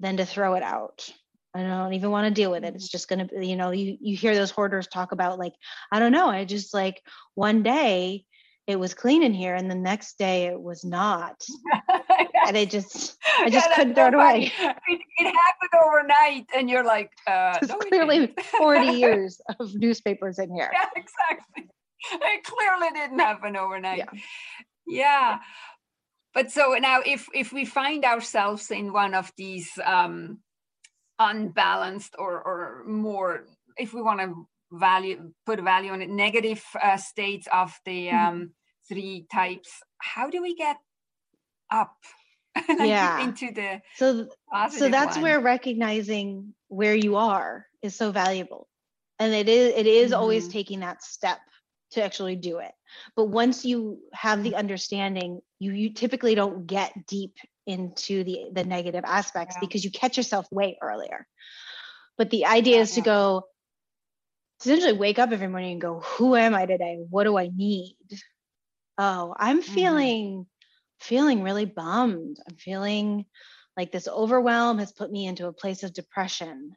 than 0.00 0.16
to 0.18 0.26
throw 0.26 0.54
it 0.54 0.62
out. 0.62 1.08
I 1.54 1.62
don't 1.62 1.92
even 1.94 2.10
want 2.10 2.26
to 2.26 2.34
deal 2.34 2.50
with 2.50 2.64
it. 2.64 2.74
It's 2.74 2.88
just 2.88 3.08
going 3.08 3.28
to, 3.28 3.44
you 3.44 3.56
know, 3.56 3.72
you, 3.72 3.98
you 4.00 4.16
hear 4.16 4.34
those 4.34 4.50
hoarders 4.50 4.86
talk 4.86 5.12
about 5.12 5.38
like, 5.38 5.52
I 5.90 5.98
don't 5.98 6.12
know. 6.12 6.28
I 6.28 6.44
just 6.44 6.72
like 6.72 7.02
one 7.34 7.62
day 7.62 8.24
it 8.66 8.76
was 8.76 8.94
clean 8.94 9.22
in 9.22 9.34
here 9.34 9.54
and 9.54 9.70
the 9.70 9.74
next 9.74 10.18
day 10.18 10.46
it 10.46 10.60
was 10.60 10.84
not. 10.84 11.42
And 12.44 12.56
it 12.56 12.70
just, 12.70 13.16
I 13.38 13.48
just 13.50 13.68
yeah, 13.68 13.76
couldn't 13.76 13.94
throw 13.94 14.08
it 14.08 14.14
away. 14.14 14.52
It, 14.58 15.00
it, 15.18 15.24
happened 15.24 15.86
overnight 15.86 16.46
and 16.56 16.68
you're 16.68 16.84
like, 16.84 17.12
uh, 17.28 17.56
no, 17.68 17.76
clearly 17.76 18.34
40 18.58 18.86
years 18.98 19.40
of 19.60 19.72
newspapers 19.76 20.40
in 20.40 20.52
here. 20.52 20.68
Yeah, 20.72 20.88
exactly. 20.96 21.68
It 22.12 22.44
clearly 22.44 22.88
didn't 22.94 23.18
happen 23.18 23.56
overnight. 23.56 23.98
Yeah. 23.98 24.20
yeah. 24.86 25.38
But 26.34 26.50
so 26.50 26.76
now 26.80 27.00
if, 27.04 27.28
if 27.34 27.52
we 27.52 27.64
find 27.64 28.04
ourselves 28.04 28.70
in 28.70 28.92
one 28.92 29.14
of 29.14 29.30
these, 29.36 29.70
um, 29.84 30.38
unbalanced 31.18 32.14
or 32.18 32.42
or 32.42 32.84
more 32.86 33.46
if 33.76 33.94
we 33.94 34.02
want 34.02 34.20
to 34.20 34.46
value 34.72 35.32
put 35.46 35.58
a 35.58 35.62
value 35.62 35.92
on 35.92 36.02
it 36.02 36.08
negative 36.08 36.62
uh, 36.82 36.96
states 36.96 37.46
of 37.52 37.72
the 37.84 38.06
mm-hmm. 38.08 38.26
um, 38.26 38.50
three 38.88 39.26
types 39.32 39.70
how 39.98 40.28
do 40.30 40.42
we 40.42 40.54
get 40.54 40.76
up 41.70 41.94
yeah 42.68 43.22
into 43.22 43.52
the 43.52 43.80
so 43.96 44.26
so 44.70 44.88
that's 44.88 45.16
one? 45.16 45.22
where 45.22 45.40
recognizing 45.40 46.54
where 46.68 46.94
you 46.94 47.16
are 47.16 47.66
is 47.82 47.94
so 47.94 48.10
valuable 48.10 48.68
and 49.18 49.32
it 49.32 49.48
is 49.48 49.72
it 49.76 49.86
is 49.86 50.10
mm-hmm. 50.10 50.20
always 50.20 50.48
taking 50.48 50.80
that 50.80 51.02
step 51.02 51.38
to 51.92 52.02
actually 52.02 52.36
do 52.36 52.58
it 52.58 52.72
but 53.16 53.26
once 53.26 53.64
you 53.64 53.98
have 54.12 54.42
the 54.42 54.54
understanding 54.54 55.40
you 55.58 55.72
you 55.72 55.92
typically 55.92 56.34
don't 56.34 56.66
get 56.66 57.06
deep 57.06 57.36
into 57.66 58.24
the 58.24 58.46
the 58.52 58.64
negative 58.64 59.04
aspects 59.06 59.56
yeah. 59.56 59.60
because 59.60 59.84
you 59.84 59.90
catch 59.90 60.16
yourself 60.16 60.46
way 60.50 60.78
earlier 60.82 61.26
but 62.18 62.30
the 62.30 62.46
idea 62.46 62.76
yeah, 62.76 62.82
is 62.82 62.92
to 62.92 63.00
yeah. 63.00 63.04
go 63.04 63.44
essentially 64.60 64.92
wake 64.92 65.18
up 65.18 65.32
every 65.32 65.48
morning 65.48 65.72
and 65.72 65.80
go 65.80 66.00
who 66.00 66.36
am 66.36 66.54
i 66.54 66.66
today 66.66 66.98
what 67.10 67.24
do 67.24 67.36
i 67.36 67.48
need 67.54 67.96
oh 68.98 69.34
i'm 69.38 69.60
mm-hmm. 69.60 69.74
feeling 69.74 70.46
feeling 71.00 71.42
really 71.42 71.64
bummed 71.64 72.38
i'm 72.48 72.56
feeling 72.56 73.24
like 73.76 73.90
this 73.90 74.08
overwhelm 74.08 74.78
has 74.78 74.92
put 74.92 75.10
me 75.10 75.26
into 75.26 75.46
a 75.46 75.52
place 75.52 75.82
of 75.82 75.92
depression 75.92 76.72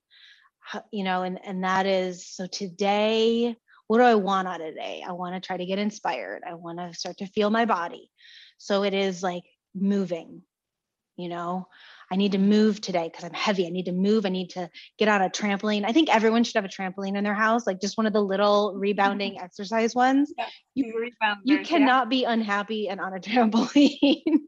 you 0.92 1.04
know 1.04 1.24
and 1.24 1.40
and 1.46 1.64
that 1.64 1.86
is 1.86 2.28
so 2.28 2.48
today 2.48 3.56
what 3.88 3.98
do 3.98 4.04
i 4.04 4.16
want 4.16 4.48
out 4.48 4.62
of 4.62 4.68
today 4.68 5.04
i 5.08 5.12
want 5.12 5.36
to 5.36 5.46
try 5.46 5.58
to 5.58 5.66
get 5.66 5.80
inspired. 5.80 6.42
I 6.48 6.54
want 6.56 6.80
to 6.80 6.94
start 6.98 7.18
to 7.18 7.28
feel 7.28 7.50
my 7.50 7.66
body. 7.66 8.10
So 8.58 8.84
it 8.84 8.94
is 8.94 9.22
like 9.22 9.44
moving 9.74 10.42
you 11.18 11.30
know? 11.30 11.68
I 12.12 12.18
need 12.18 12.34
to 12.34 12.38
move 12.38 12.82
today 12.82 13.10
because 13.10 13.24
i'm 13.24 13.34
heavy. 13.34 13.66
I 13.66 13.70
need 13.70 13.86
to 13.86 13.92
move. 13.92 14.26
I 14.26 14.30
need 14.30 14.52
to 14.52 14.70
get 15.00 15.08
on 15.08 15.24
a 15.24 15.30
trampoline. 15.30 15.84
I 15.86 15.92
think 15.92 16.14
everyone 16.14 16.44
should 16.44 16.56
have 16.56 16.66
a 16.66 16.68
trampoline 16.68 17.18
in 17.18 17.24
their 17.24 17.34
house 17.34 17.66
like 17.66 17.82
just 17.82 17.98
one 17.98 18.06
of 18.06 18.14
the 18.14 18.22
little 18.22 18.76
rebounding 18.76 19.40
exercise 19.42 19.96
ones. 19.96 20.32
Yeah, 20.38 20.48
you, 20.76 21.10
you 21.44 21.62
cannot 21.62 22.06
yeah. 22.06 22.10
be 22.10 22.24
unhappy 22.26 22.90
and 22.90 23.00
on 23.00 23.16
a 23.16 23.20
trampoline. 23.20 24.40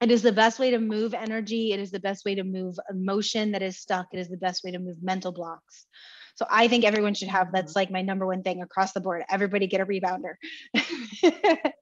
It 0.00 0.10
is 0.10 0.22
the 0.22 0.32
best 0.32 0.58
way 0.58 0.70
to 0.70 0.78
move 0.78 1.14
energy. 1.14 1.72
It 1.72 1.80
is 1.80 1.90
the 1.90 2.00
best 2.00 2.24
way 2.24 2.34
to 2.34 2.44
move 2.44 2.76
emotion 2.90 3.52
that 3.52 3.62
is 3.62 3.78
stuck. 3.78 4.06
It 4.12 4.18
is 4.18 4.28
the 4.28 4.36
best 4.36 4.62
way 4.64 4.70
to 4.70 4.78
move 4.78 4.96
mental 5.02 5.32
blocks 5.32 5.86
so 6.36 6.46
I 6.48 6.68
think 6.68 6.84
everyone 6.84 7.14
should 7.14 7.28
have 7.28 7.50
that's 7.50 7.72
mm-hmm. 7.72 7.78
like 7.78 7.90
my 7.90 8.02
number 8.02 8.26
one 8.26 8.42
thing 8.42 8.62
across 8.62 8.92
the 8.92 9.00
board. 9.00 9.24
Everybody 9.28 9.66
get 9.66 9.80
a 9.80 9.86
rebounder. 9.86 10.34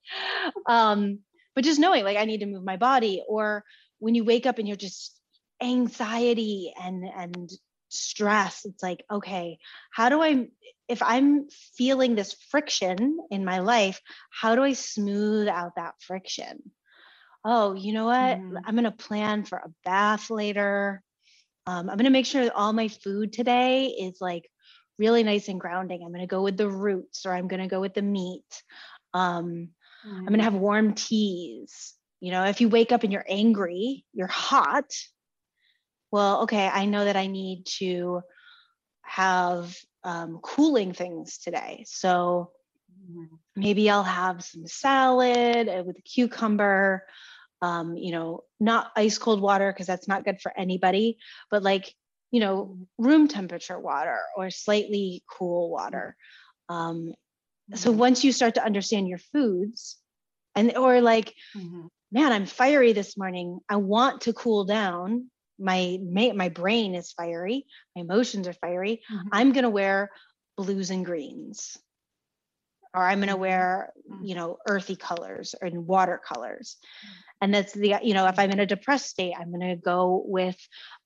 um, 0.67 1.19
but 1.55 1.65
just 1.65 1.81
knowing 1.81 2.05
like 2.05 2.17
I 2.17 2.25
need 2.25 2.41
to 2.41 2.47
move 2.47 2.65
my 2.65 2.77
body, 2.77 3.23
or 3.29 3.65
when 3.99 4.15
you 4.15 4.25
wake 4.25 4.47
up 4.47 4.59
and 4.59 4.67
you're 4.67 4.77
just 4.77 5.19
anxiety 5.61 6.73
and 6.81 7.05
and 7.05 7.51
stress, 7.89 8.65
it's 8.65 8.83
like, 8.83 9.05
okay, 9.11 9.59
how 9.93 10.09
do 10.09 10.23
I 10.23 10.47
if 10.87 11.03
I'm 11.03 11.49
feeling 11.77 12.15
this 12.15 12.35
friction 12.51 13.19
in 13.31 13.45
my 13.45 13.59
life, 13.59 14.01
how 14.31 14.55
do 14.55 14.63
I 14.63 14.75
smooth 14.75 15.49
out 15.49 15.73
that 15.77 15.95
friction? 16.01 16.71
Oh, 17.45 17.75
you 17.75 17.93
know 17.93 18.07
what? 18.07 18.39
Mm. 18.39 18.61
I'm 18.65 18.75
gonna 18.77 18.93
plan 18.93 19.45
for 19.45 19.59
a 19.59 19.73
bath 19.85 20.31
later. 20.31 21.03
Um, 21.67 21.89
I'm 21.89 21.97
gonna 21.97 22.11
make 22.11 22.27
sure 22.27 22.45
that 22.45 22.55
all 22.55 22.73
my 22.73 22.89
food 22.89 23.33
today 23.33 23.87
is 23.87 24.19
like 24.21 24.51
really 24.99 25.23
nice 25.23 25.49
and 25.49 25.61
grounding. 25.61 26.03
I'm 26.05 26.13
gonna 26.13 26.27
go 26.27 26.43
with 26.43 26.57
the 26.57 26.69
roots 26.69 27.27
or 27.27 27.33
I'm 27.33 27.49
gonna 27.49 27.69
go 27.69 27.81
with 27.81 27.95
the 27.95 28.03
meat. 28.03 28.45
Um, 29.13 29.71
Mm. 30.07 30.19
I'm 30.19 30.27
going 30.27 30.39
to 30.39 30.45
have 30.45 30.55
warm 30.55 30.95
teas. 30.95 31.95
You 32.21 32.33
know, 32.33 32.45
if 32.45 32.61
you 32.61 32.69
wake 32.69 32.93
up 32.93 33.03
and 33.03 33.13
you're 33.13 33.27
angry, 33.29 34.05
you're 34.13 34.27
hot. 34.27 34.91
Well, 36.11 36.43
okay, 36.43 36.69
I 36.69 36.87
know 36.87 37.05
that 37.05 37.17
I 37.17 37.27
need 37.27 37.67
to 37.79 38.23
have 39.03 39.77
um, 40.05 40.39
cooling 40.43 40.93
things 40.93 41.39
today. 41.39 41.85
So 41.87 42.51
mm. 43.11 43.27
maybe 43.57 43.91
I'll 43.91 44.05
have 44.05 44.45
some 44.45 44.67
salad 44.67 45.69
uh, 45.69 45.83
with 45.85 45.99
a 45.99 46.03
cucumber. 46.03 47.05
Um, 47.65 47.97
you 47.97 48.13
know, 48.13 48.45
not 48.61 48.91
ice 48.97 49.17
cold 49.19 49.41
water 49.41 49.73
because 49.73 49.87
that's 49.87 50.09
not 50.09 50.25
good 50.25 50.41
for 50.41 50.53
anybody, 50.57 51.19
but 51.51 51.63
like, 51.63 51.95
you 52.31 52.41
know, 52.41 52.77
room 52.99 53.29
temperature 53.29 53.79
water 53.79 54.19
or 54.37 54.51
slightly 54.51 55.23
cool 55.31 55.71
water. 55.71 56.17
Um, 56.69 57.15
so 57.73 57.91
mm-hmm. 57.91 57.99
once 57.99 58.25
you 58.25 58.33
start 58.33 58.57
to 58.57 58.65
understand 58.65 59.09
your 59.09 59.19
foods 59.19 59.97
and 60.55 60.77
or 60.77 61.01
like 61.01 61.35
mm-hmm. 61.57 61.87
man 62.13 62.33
i'm 62.33 62.47
fiery 62.47 62.93
this 62.93 63.17
morning 63.17 63.61
i 63.69 63.77
want 63.77 64.23
to 64.23 64.33
cool 64.33 64.65
down 64.65 65.31
my 65.59 65.99
my 66.03 66.49
brain 66.49 66.95
is 66.95 67.13
fiery 67.13 67.67
my 67.97 68.03
emotions 68.03 68.49
are 68.49 68.53
fiery 68.55 69.03
mm-hmm. 69.11 69.29
i'm 69.33 69.53
going 69.53 69.65
to 69.65 69.71
wear 69.71 70.11
blues 70.57 70.91
and 70.91 71.05
greens 71.05 71.79
or 72.95 73.03
i'm 73.03 73.19
going 73.19 73.29
to 73.29 73.35
mm-hmm. 73.35 73.41
wear 73.41 73.93
mm-hmm. 74.11 74.25
you 74.25 74.35
know 74.35 74.59
earthy 74.69 74.97
colors 74.97 75.55
and 75.61 75.87
watercolors. 75.87 76.77
And 77.41 77.53
that's 77.53 77.73
the 77.75 77.97
you 78.03 78.15
know 78.15 78.27
if 78.27 78.39
i'm 78.39 78.51
in 78.51 78.61
a 78.61 78.67
depressed 78.67 79.07
state 79.07 79.35
i'm 79.39 79.51
going 79.51 79.69
to 79.69 79.77
go 79.77 80.23
with 80.25 80.57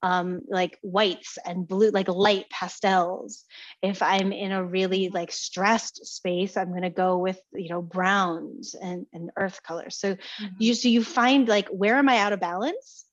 um, 0.03 0.42
like 0.48 0.79
whites 0.83 1.38
and 1.44 1.66
blue 1.66 1.90
like 1.90 2.07
light 2.07 2.44
pastels. 2.51 3.44
If 3.83 4.03
i'm 4.03 4.31
in 4.33 4.53
a 4.53 4.64
really 4.64 5.09
like 5.09 5.33
stressed 5.33 6.07
space 6.07 6.57
i'm 6.57 6.68
going 6.68 6.83
to 6.83 6.90
go 6.90 7.18
with 7.18 7.40
you 7.55 7.70
know 7.70 7.83
browns 7.83 8.74
and, 8.74 9.07
and 9.12 9.31
earth 9.37 9.62
colors. 9.62 9.98
So 9.98 10.14
mm-hmm. 10.14 10.46
you 10.59 10.74
so 10.74 10.88
you 10.88 11.03
find 11.03 11.48
like 11.48 11.68
where 11.68 11.96
am 11.96 12.09
i 12.09 12.18
out 12.18 12.33
of 12.33 12.40
balance? 12.40 13.07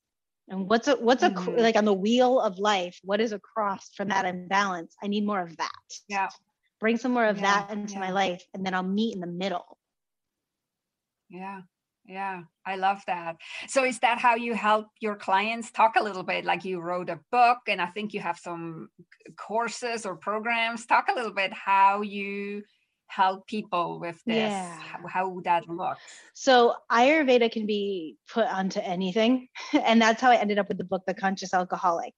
And 0.48 0.68
what's 0.68 0.86
a 0.86 0.94
what's 0.94 1.24
a 1.24 1.30
mm-hmm. 1.30 1.58
like 1.58 1.74
on 1.74 1.84
the 1.84 1.92
wheel 1.92 2.38
of 2.38 2.58
life 2.58 3.00
what 3.02 3.20
is 3.20 3.32
across 3.32 3.90
from 3.96 4.08
that 4.08 4.26
imbalance? 4.26 4.94
I 5.02 5.08
need 5.08 5.26
more 5.26 5.40
of 5.40 5.56
that. 5.56 5.70
Yeah 6.06 6.28
bring 6.80 6.96
some 6.96 7.12
more 7.12 7.26
of 7.26 7.38
yeah, 7.38 7.66
that 7.66 7.70
into 7.70 7.94
yeah. 7.94 8.00
my 8.00 8.10
life 8.10 8.42
and 8.54 8.64
then 8.64 8.74
i'll 8.74 8.82
meet 8.82 9.14
in 9.14 9.20
the 9.20 9.26
middle 9.26 9.78
yeah 11.28 11.60
yeah, 12.08 12.42
I 12.64 12.76
love 12.76 13.02
that. 13.06 13.36
So 13.66 13.84
is 13.84 13.98
that 14.00 14.18
how 14.18 14.36
you 14.36 14.54
help 14.54 14.86
your 15.00 15.16
clients 15.16 15.72
talk 15.72 15.96
a 15.96 16.02
little 16.02 16.22
bit 16.22 16.44
like 16.44 16.64
you 16.64 16.80
wrote 16.80 17.10
a 17.10 17.18
book 17.32 17.58
and 17.66 17.80
I 17.80 17.86
think 17.86 18.14
you 18.14 18.20
have 18.20 18.38
some 18.38 18.88
courses 19.36 20.06
or 20.06 20.14
programs 20.14 20.86
talk 20.86 21.08
a 21.08 21.14
little 21.14 21.32
bit 21.34 21.52
how 21.52 22.02
you 22.02 22.62
help 23.08 23.46
people 23.46 23.98
with 24.00 24.16
this 24.26 24.36
yeah. 24.36 24.78
how, 24.78 25.06
how 25.06 25.40
that 25.44 25.68
looks. 25.68 26.00
So 26.34 26.74
ayurveda 26.90 27.50
can 27.50 27.66
be 27.66 28.16
put 28.28 28.46
onto 28.46 28.80
anything 28.80 29.48
and 29.72 30.00
that's 30.00 30.20
how 30.20 30.30
i 30.30 30.36
ended 30.36 30.58
up 30.58 30.68
with 30.68 30.78
the 30.78 30.84
book 30.84 31.02
the 31.06 31.14
conscious 31.14 31.54
alcoholic. 31.54 32.12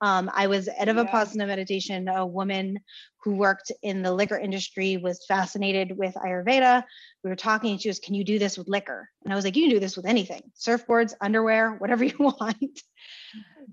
Um, 0.00 0.30
i 0.34 0.46
was 0.46 0.68
at 0.68 0.88
a 0.88 0.94
vipassana 0.94 1.46
meditation 1.46 2.08
a 2.08 2.26
woman 2.26 2.78
who 3.22 3.34
worked 3.36 3.72
in 3.82 4.02
the 4.02 4.12
liquor 4.12 4.38
industry 4.38 4.98
was 4.98 5.24
fascinated 5.26 5.96
with 5.96 6.14
ayurveda. 6.14 6.84
We 7.22 7.30
were 7.30 7.36
talking 7.36 7.72
and 7.72 7.80
she 7.80 7.88
was 7.88 7.98
can 7.98 8.14
you 8.14 8.24
do 8.24 8.38
this 8.38 8.58
with 8.58 8.68
liquor? 8.68 9.08
And 9.24 9.32
i 9.32 9.36
was 9.36 9.44
like 9.44 9.56
you 9.56 9.64
can 9.64 9.70
do 9.70 9.80
this 9.80 9.96
with 9.96 10.06
anything 10.06 10.42
surfboards 10.58 11.14
underwear 11.20 11.72
whatever 11.78 12.04
you 12.12 12.16
want. 12.18 12.80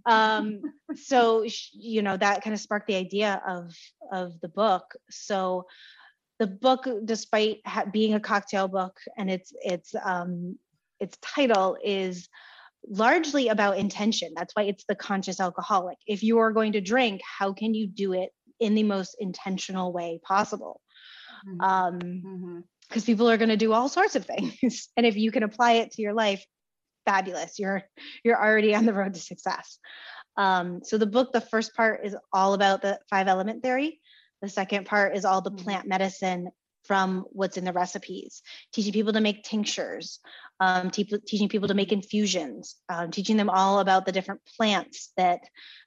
Um, 0.06 0.62
so 0.96 1.46
you 1.74 2.02
know 2.02 2.18
that 2.18 2.44
kind 2.44 2.54
of 2.54 2.60
sparked 2.60 2.88
the 2.88 2.96
idea 2.96 3.42
of 3.48 3.76
of 4.12 4.40
the 4.42 4.50
book. 4.50 4.84
So 5.10 5.66
the 6.42 6.48
book, 6.48 6.88
despite 7.06 7.60
ha- 7.68 7.86
being 7.86 8.16
a 8.16 8.20
cocktail 8.20 8.68
book 8.68 8.98
and 9.16 9.30
it's 9.30 9.54
it's 9.62 9.94
um, 10.04 10.58
its 11.00 11.16
title 11.22 11.78
is 11.84 12.28
largely 12.88 13.50
about 13.50 13.78
intention. 13.78 14.34
That's 14.36 14.56
why 14.56 14.64
it's 14.64 14.84
the 14.90 14.96
conscious 14.96 15.40
alcoholic. 15.40 16.00
If 16.08 16.24
you 16.24 16.40
are 16.40 16.52
going 16.52 16.72
to 16.72 16.82
drink, 16.82 17.22
how 17.24 17.54
can 17.54 17.76
you 17.76 17.86
do 17.86 18.14
it 18.14 18.32
in 18.60 18.74
the 18.74 18.82
most 18.82 19.18
intentional 19.20 19.94
way 19.94 20.20
possible? 20.24 20.82
Mm-hmm. 21.48 21.62
Um, 21.62 22.00
mm-hmm 22.00 22.60
because 22.90 23.06
people 23.06 23.30
are 23.30 23.38
going 23.38 23.48
to 23.48 23.56
do 23.56 23.72
all 23.72 23.88
sorts 23.88 24.18
of 24.18 24.26
things 24.26 24.90
and 24.98 25.06
if 25.06 25.16
you 25.16 25.32
can 25.32 25.44
apply 25.44 25.74
it 25.74 25.92
to 25.92 26.02
your 26.02 26.14
life 26.14 26.46
fabulous 27.06 27.58
you're 27.58 27.84
you're 28.22 28.38
already 28.38 28.76
on 28.76 28.86
the 28.86 28.94
road 28.94 29.14
to 29.14 29.20
success 29.22 29.80
um, 30.36 30.82
so 30.84 30.98
the 30.98 31.06
book 31.06 31.32
the 31.32 31.40
first 31.40 31.74
part 31.74 32.06
is 32.06 32.18
all 32.34 32.54
about 32.54 32.82
the 32.82 33.00
five 33.10 33.30
element 33.30 33.64
theory 33.64 34.01
the 34.42 34.50
second 34.50 34.86
part 34.86 35.16
is 35.16 35.26
all 35.26 35.42
the 35.42 35.52
mm-hmm. 35.52 35.64
plant 35.64 35.88
medicine 35.88 36.50
from 36.86 37.26
what's 37.32 37.58
in 37.58 37.66
the 37.66 37.74
recipes, 37.74 38.42
teaching 38.74 38.92
people 38.92 39.14
to 39.14 39.22
make 39.22 39.44
tinctures, 39.44 40.20
um, 40.60 40.90
te- 40.90 41.04
teaching 41.28 41.48
people 41.48 41.68
to 41.68 41.74
make 41.74 41.92
infusions, 41.92 42.76
um, 42.90 43.12
teaching 43.12 43.38
them 43.38 43.50
all 43.50 43.80
about 43.80 44.06
the 44.06 44.12
different 44.12 44.42
plants 44.58 45.12
that 45.16 45.42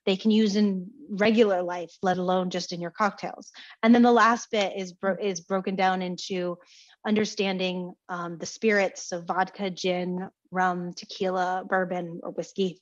they 0.07 0.17
can 0.17 0.31
use 0.31 0.55
in 0.57 0.89
regular 1.11 1.63
life, 1.63 1.93
let 2.03 2.19
alone 2.19 2.51
just 2.51 2.73
in 2.73 2.81
your 2.81 2.93
cocktails. 2.93 3.51
And 3.83 3.95
then 3.95 4.03
the 4.03 4.13
last 4.13 4.51
bit 4.51 4.75
is 4.77 4.93
bro- 4.93 5.17
is 5.21 5.41
broken 5.41 5.75
down 5.75 6.01
into 6.01 6.59
understanding 7.07 7.95
um, 8.09 8.39
the 8.39 8.47
spirits, 8.47 9.09
so 9.09 9.21
vodka, 9.21 9.71
gin, 9.71 10.29
rum, 10.51 10.93
tequila, 10.95 11.65
bourbon, 11.69 12.21
or 12.23 12.31
whiskey. 12.31 12.81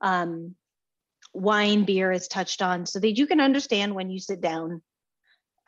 Um, 0.00 0.54
wine, 1.34 1.84
beer 1.84 2.10
is 2.12 2.28
touched 2.28 2.62
on 2.62 2.86
so 2.86 3.00
that 3.00 3.18
you 3.18 3.26
can 3.26 3.40
understand 3.40 3.94
when 3.94 4.10
you 4.10 4.20
sit 4.20 4.40
down. 4.40 4.82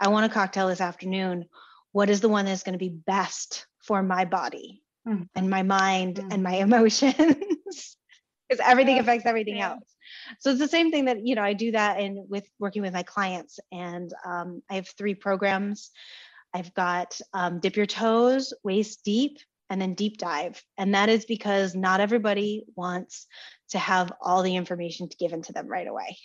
I 0.01 0.09
want 0.09 0.27
a 0.27 0.35
cocktail 0.35 0.69
this 0.69 0.81
afternoon 0.81 1.47
what 1.93 2.11
is 2.11 2.21
the 2.21 2.29
one 2.29 2.45
that's 2.45 2.63
going 2.63 2.75
to 2.75 2.79
be 2.79 2.89
best 2.89 3.67
for 3.79 4.03
my 4.03 4.25
body 4.25 4.83
mm. 5.07 5.29
and 5.35 5.51
my 5.51 5.63
mind 5.63 6.17
mm. 6.17 6.33
and 6.33 6.43
my 6.43 6.55
emotions 6.57 7.97
because 8.49 8.65
everything 8.65 8.97
yeah. 8.97 9.03
affects 9.03 9.27
everything 9.27 9.59
yeah. 9.59 9.71
else 9.71 9.95
so 10.39 10.51
it's 10.51 10.61
the 10.61 10.69
same 10.69 10.91
thing 10.91 11.05
that 11.05 11.25
you 11.25 11.35
know 11.35 11.43
i 11.43 11.53
do 11.53 11.73
that 11.73 12.01
in 12.01 12.27
with 12.29 12.49
working 12.59 12.83
with 12.83 12.93
my 12.93 13.03
clients 13.03 13.61
and 13.73 14.13
um, 14.25 14.63
i 14.71 14.75
have 14.75 14.89
three 14.89 15.15
programs 15.15 15.91
i've 16.55 16.73
got 16.75 17.21
um, 17.33 17.61
dip 17.61 17.77
your 17.77 17.87
toes 17.87 18.53
waist 18.63 19.05
deep 19.05 19.39
and 19.69 19.81
then 19.81 19.95
deep 19.95 20.19
dive 20.19 20.63
and 20.79 20.95
that 20.95 21.09
is 21.09 21.25
because 21.25 21.75
not 21.75 22.01
everybody 22.01 22.65
wants 22.75 23.29
to 23.71 23.79
have 23.79 24.13
all 24.21 24.43
the 24.43 24.57
information 24.57 25.09
given 25.19 25.43
to 25.43 25.53
them 25.53 25.69
right 25.69 25.87
away. 25.87 26.19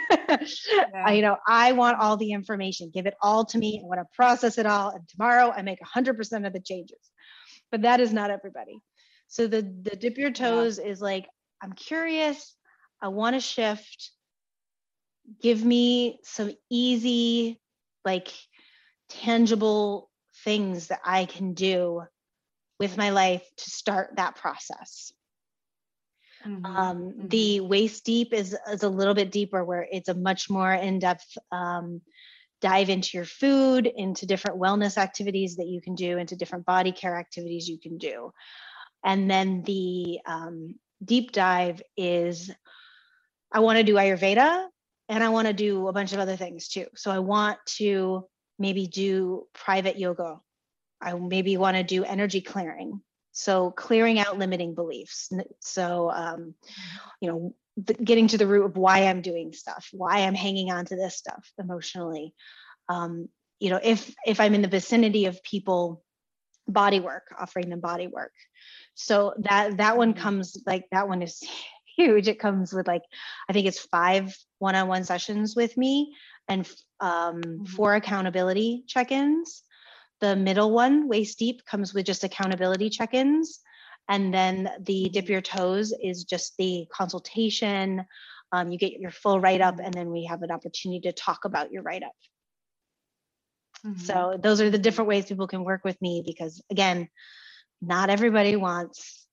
yeah. 0.28 0.86
I, 1.04 1.12
you 1.14 1.22
know, 1.22 1.36
I 1.46 1.72
want 1.72 1.98
all 1.98 2.16
the 2.16 2.32
information, 2.32 2.90
give 2.92 3.06
it 3.06 3.14
all 3.22 3.44
to 3.46 3.58
me. 3.58 3.80
I 3.82 3.86
want 3.86 4.00
to 4.00 4.16
process 4.16 4.58
it 4.58 4.66
all. 4.66 4.90
And 4.90 5.08
tomorrow 5.08 5.52
I 5.54 5.62
make 5.62 5.78
100% 5.80 6.46
of 6.46 6.52
the 6.52 6.60
changes. 6.60 6.98
But 7.70 7.82
that 7.82 8.00
is 8.00 8.12
not 8.12 8.30
everybody. 8.30 8.78
So 9.28 9.46
the, 9.46 9.62
the 9.62 9.96
dip 9.96 10.18
your 10.18 10.30
toes 10.30 10.78
yeah. 10.78 10.90
is 10.90 11.00
like, 11.00 11.26
I'm 11.62 11.72
curious. 11.72 12.54
I 13.02 13.08
want 13.08 13.34
to 13.34 13.40
shift. 13.40 14.10
Give 15.42 15.64
me 15.64 16.20
some 16.22 16.52
easy, 16.70 17.60
like 18.04 18.28
tangible 19.08 20.10
things 20.44 20.88
that 20.88 21.00
I 21.04 21.24
can 21.24 21.54
do 21.54 22.02
with 22.78 22.96
my 22.96 23.10
life 23.10 23.42
to 23.56 23.70
start 23.70 24.16
that 24.16 24.36
process. 24.36 25.12
Mm-hmm. 26.46 26.66
Um, 26.66 26.98
mm-hmm. 26.98 27.28
The 27.28 27.60
waist 27.60 28.04
deep 28.04 28.32
is, 28.32 28.56
is 28.70 28.82
a 28.82 28.88
little 28.88 29.14
bit 29.14 29.30
deeper, 29.30 29.64
where 29.64 29.86
it's 29.90 30.08
a 30.08 30.14
much 30.14 30.50
more 30.50 30.72
in 30.72 30.98
depth 30.98 31.36
um, 31.52 32.00
dive 32.60 32.88
into 32.88 33.16
your 33.16 33.26
food, 33.26 33.86
into 33.86 34.26
different 34.26 34.60
wellness 34.60 34.96
activities 34.96 35.56
that 35.56 35.66
you 35.66 35.80
can 35.80 35.94
do, 35.94 36.18
into 36.18 36.36
different 36.36 36.64
body 36.64 36.92
care 36.92 37.16
activities 37.16 37.68
you 37.68 37.78
can 37.78 37.98
do. 37.98 38.32
And 39.04 39.30
then 39.30 39.62
the 39.62 40.20
um, 40.26 40.76
deep 41.04 41.32
dive 41.32 41.82
is 41.96 42.50
I 43.52 43.60
want 43.60 43.78
to 43.78 43.84
do 43.84 43.94
Ayurveda 43.94 44.66
and 45.08 45.22
I 45.22 45.28
want 45.28 45.46
to 45.46 45.52
do 45.52 45.88
a 45.88 45.92
bunch 45.92 46.12
of 46.12 46.18
other 46.18 46.36
things 46.36 46.68
too. 46.68 46.86
So 46.96 47.10
I 47.10 47.18
want 47.18 47.58
to 47.76 48.26
maybe 48.58 48.86
do 48.86 49.46
private 49.52 49.98
yoga. 49.98 50.40
I 51.00 51.12
maybe 51.14 51.56
want 51.56 51.76
to 51.76 51.82
do 51.82 52.04
energy 52.04 52.40
clearing. 52.40 53.00
So 53.34 53.72
clearing 53.72 54.20
out 54.20 54.38
limiting 54.38 54.74
beliefs. 54.74 55.30
So, 55.60 56.10
um, 56.10 56.54
you 57.20 57.28
know, 57.28 57.54
getting 58.02 58.28
to 58.28 58.38
the 58.38 58.46
root 58.46 58.64
of 58.64 58.76
why 58.76 59.00
I'm 59.06 59.22
doing 59.22 59.52
stuff, 59.52 59.88
why 59.92 60.20
I'm 60.20 60.36
hanging 60.36 60.70
on 60.70 60.86
to 60.86 60.96
this 60.96 61.16
stuff 61.16 61.44
emotionally. 61.58 62.32
Um, 62.88 63.28
you 63.58 63.70
know, 63.70 63.80
if 63.82 64.14
if 64.24 64.38
I'm 64.38 64.54
in 64.54 64.62
the 64.62 64.68
vicinity 64.68 65.26
of 65.26 65.42
people, 65.42 66.04
body 66.68 67.00
work, 67.00 67.34
offering 67.36 67.70
them 67.70 67.80
body 67.80 68.06
work. 68.06 68.32
So 68.94 69.34
that 69.38 69.78
that 69.78 69.96
one 69.96 70.14
comes 70.14 70.56
like 70.64 70.84
that 70.92 71.08
one 71.08 71.20
is 71.20 71.42
huge. 71.96 72.28
It 72.28 72.38
comes 72.38 72.72
with 72.72 72.86
like 72.86 73.02
I 73.48 73.52
think 73.52 73.66
it's 73.66 73.80
five 73.80 74.32
one-on-one 74.60 75.02
sessions 75.02 75.56
with 75.56 75.76
me 75.76 76.14
and 76.46 76.68
um, 77.00 77.40
mm-hmm. 77.40 77.64
four 77.64 77.96
accountability 77.96 78.84
check-ins 78.86 79.63
the 80.24 80.36
middle 80.36 80.70
one, 80.70 81.06
waist 81.08 81.38
deep, 81.38 81.64
comes 81.66 81.92
with 81.92 82.06
just 82.06 82.24
accountability 82.24 82.88
check 82.88 83.12
ins. 83.12 83.60
And 84.08 84.32
then 84.32 84.70
the 84.80 85.08
dip 85.10 85.28
your 85.28 85.40
toes 85.40 85.92
is 86.02 86.24
just 86.24 86.56
the 86.56 86.86
consultation. 86.92 88.04
Um, 88.52 88.70
you 88.70 88.78
get 88.78 88.92
your 88.92 89.10
full 89.10 89.40
write 89.40 89.60
up, 89.60 89.80
and 89.82 89.92
then 89.92 90.10
we 90.10 90.24
have 90.24 90.42
an 90.42 90.50
opportunity 90.50 91.00
to 91.00 91.12
talk 91.12 91.44
about 91.44 91.72
your 91.72 91.82
write 91.82 92.02
up. 92.02 92.12
Mm-hmm. 93.84 94.00
So, 94.00 94.38
those 94.40 94.60
are 94.60 94.70
the 94.70 94.78
different 94.78 95.08
ways 95.08 95.26
people 95.26 95.46
can 95.46 95.64
work 95.64 95.84
with 95.84 96.00
me 96.00 96.22
because, 96.24 96.62
again, 96.70 97.08
not 97.82 98.10
everybody 98.10 98.56
wants 98.56 99.26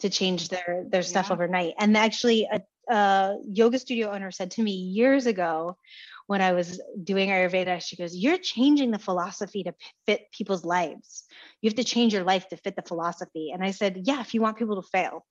to 0.00 0.10
change 0.10 0.48
their 0.48 0.84
their 0.88 1.02
stuff 1.02 1.26
yeah. 1.28 1.34
overnight. 1.34 1.74
And 1.78 1.96
actually, 1.96 2.48
a, 2.50 2.60
a 2.88 3.36
yoga 3.46 3.78
studio 3.78 4.10
owner 4.10 4.30
said 4.30 4.52
to 4.52 4.62
me 4.62 4.72
years 4.72 5.26
ago 5.26 5.76
when 6.26 6.40
I 6.40 6.52
was 6.52 6.80
doing 7.02 7.28
Ayurveda, 7.28 7.84
she 7.84 7.96
goes, 7.96 8.16
You're 8.16 8.38
changing 8.38 8.90
the 8.90 8.98
philosophy 8.98 9.64
to 9.64 9.74
fit 10.06 10.30
people's 10.32 10.64
lives. 10.64 11.24
You 11.60 11.68
have 11.68 11.76
to 11.76 11.84
change 11.84 12.14
your 12.14 12.24
life 12.24 12.48
to 12.48 12.56
fit 12.56 12.76
the 12.76 12.82
philosophy. 12.82 13.50
And 13.52 13.62
I 13.62 13.72
said, 13.72 14.02
Yeah, 14.04 14.20
if 14.20 14.34
you 14.34 14.40
want 14.40 14.56
people 14.56 14.80
to 14.80 14.88
fail. 14.88 15.24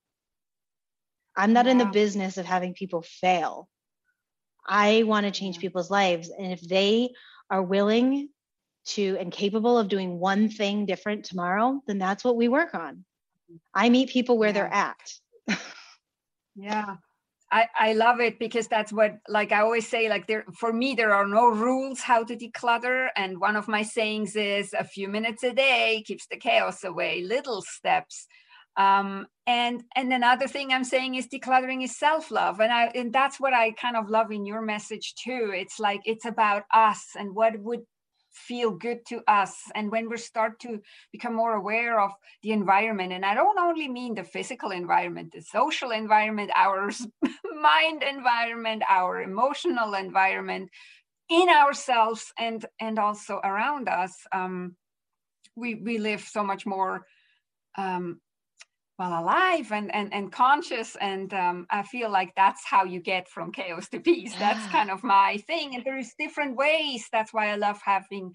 I'm 1.35 1.53
not 1.53 1.65
in 1.65 1.79
the 1.79 1.85
business 1.85 2.37
of 2.37 2.45
having 2.45 2.75
people 2.75 3.01
fail. 3.01 3.67
I 4.67 5.03
want 5.03 5.25
to 5.25 5.31
change 5.31 5.57
people's 5.57 5.89
lives. 5.89 6.29
And 6.29 6.51
if 6.51 6.61
they 6.61 7.13
are 7.49 7.63
willing 7.63 8.29
to 8.85 9.17
and 9.19 9.31
capable 9.31 9.77
of 9.77 9.87
doing 9.87 10.19
one 10.19 10.49
thing 10.49 10.85
different 10.85 11.25
tomorrow, 11.25 11.81
then 11.87 11.97
that's 11.97 12.23
what 12.23 12.35
we 12.35 12.49
work 12.49 12.75
on. 12.75 13.03
I 13.73 13.89
meet 13.89 14.09
people 14.09 14.37
where 14.37 14.49
yeah. 14.49 14.53
they're 14.53 14.73
at. 14.73 15.13
yeah. 16.55 16.95
I, 17.53 17.67
I 17.77 17.93
love 17.93 18.19
it 18.19 18.39
because 18.39 18.67
that's 18.67 18.91
what 18.91 19.19
like 19.29 19.51
I 19.51 19.61
always 19.61 19.87
say 19.87 20.09
like 20.09 20.25
there 20.25 20.43
for 20.57 20.73
me 20.73 20.95
there 20.95 21.13
are 21.13 21.27
no 21.27 21.49
rules 21.49 21.99
how 22.01 22.23
to 22.23 22.35
declutter. 22.35 23.09
And 23.15 23.39
one 23.39 23.55
of 23.55 23.67
my 23.67 23.83
sayings 23.83 24.35
is 24.35 24.73
a 24.73 24.83
few 24.83 25.07
minutes 25.07 25.43
a 25.43 25.53
day 25.53 26.03
keeps 26.07 26.25
the 26.25 26.37
chaos 26.37 26.83
away. 26.83 27.21
Little 27.21 27.61
steps. 27.61 28.25
Um, 28.75 29.27
and 29.45 29.83
and 29.95 30.11
another 30.11 30.47
thing 30.47 30.73
I'm 30.73 30.83
saying 30.83 31.13
is 31.13 31.27
decluttering 31.27 31.83
is 31.83 31.95
self-love. 31.95 32.59
And 32.59 32.73
I 32.73 32.85
and 32.95 33.13
that's 33.13 33.39
what 33.39 33.53
I 33.53 33.71
kind 33.71 33.97
of 33.97 34.09
love 34.09 34.31
in 34.31 34.47
your 34.47 34.63
message 34.63 35.13
too. 35.13 35.51
It's 35.53 35.79
like 35.79 36.01
it's 36.05 36.25
about 36.25 36.63
us 36.73 37.09
and 37.15 37.35
what 37.35 37.59
would 37.59 37.81
feel 38.33 38.71
good 38.71 39.05
to 39.05 39.21
us 39.27 39.55
and 39.75 39.91
when 39.91 40.09
we 40.09 40.17
start 40.17 40.59
to 40.59 40.81
become 41.11 41.35
more 41.35 41.53
aware 41.53 41.99
of 41.99 42.11
the 42.41 42.51
environment 42.51 43.13
and 43.13 43.23
i 43.23 43.33
don't 43.33 43.59
only 43.59 43.87
mean 43.87 44.15
the 44.15 44.23
physical 44.23 44.71
environment 44.71 45.31
the 45.31 45.41
social 45.41 45.91
environment 45.91 46.49
our 46.55 46.89
mind 47.61 48.03
environment 48.03 48.81
our 48.89 49.21
emotional 49.21 49.93
environment 49.93 50.69
in 51.29 51.47
ourselves 51.49 52.33
and 52.37 52.65
and 52.79 52.99
also 52.99 53.39
around 53.43 53.87
us 53.87 54.13
um, 54.31 54.75
we 55.55 55.75
we 55.75 55.97
live 55.97 56.21
so 56.21 56.43
much 56.43 56.65
more 56.65 57.05
um, 57.77 58.19
well 58.99 59.23
alive 59.23 59.71
and 59.71 59.93
and, 59.93 60.13
and 60.13 60.31
conscious 60.31 60.95
and 61.01 61.33
um, 61.33 61.65
i 61.71 61.81
feel 61.83 62.11
like 62.11 62.33
that's 62.35 62.63
how 62.65 62.83
you 62.83 62.99
get 62.99 63.27
from 63.27 63.51
chaos 63.51 63.89
to 63.89 63.99
peace. 63.99 64.33
That's 64.39 64.65
kind 64.67 64.91
of 64.91 65.03
my 65.03 65.37
thing 65.47 65.75
and 65.75 65.83
there's 65.83 66.13
different 66.19 66.55
ways. 66.55 67.07
That's 67.11 67.33
why 67.33 67.49
i 67.49 67.55
love 67.55 67.79
having 67.83 68.33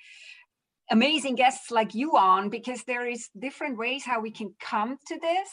amazing 0.90 1.34
guests 1.34 1.70
like 1.70 1.94
you 1.94 2.16
on 2.16 2.48
because 2.48 2.82
there 2.84 3.06
is 3.06 3.28
different 3.38 3.78
ways 3.78 4.04
how 4.04 4.20
we 4.20 4.30
can 4.30 4.54
come 4.58 4.96
to 5.06 5.18
this. 5.20 5.48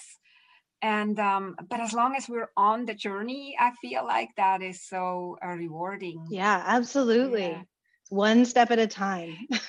And 0.82 1.20
um, 1.20 1.56
but 1.70 1.80
as 1.80 1.94
long 1.94 2.16
as 2.16 2.28
we're 2.30 2.52
on 2.58 2.86
the 2.86 2.94
journey 2.94 3.56
i 3.60 3.72
feel 3.82 4.06
like 4.06 4.30
that 4.38 4.62
is 4.62 4.84
so 4.88 5.38
uh, 5.44 5.50
rewarding. 5.50 6.26
Yeah 6.30 6.64
absolutely. 6.66 7.50
Yeah. 7.50 7.62
one 8.10 8.46
step 8.46 8.72
at 8.72 8.80
a 8.80 8.88
time. 8.88 9.36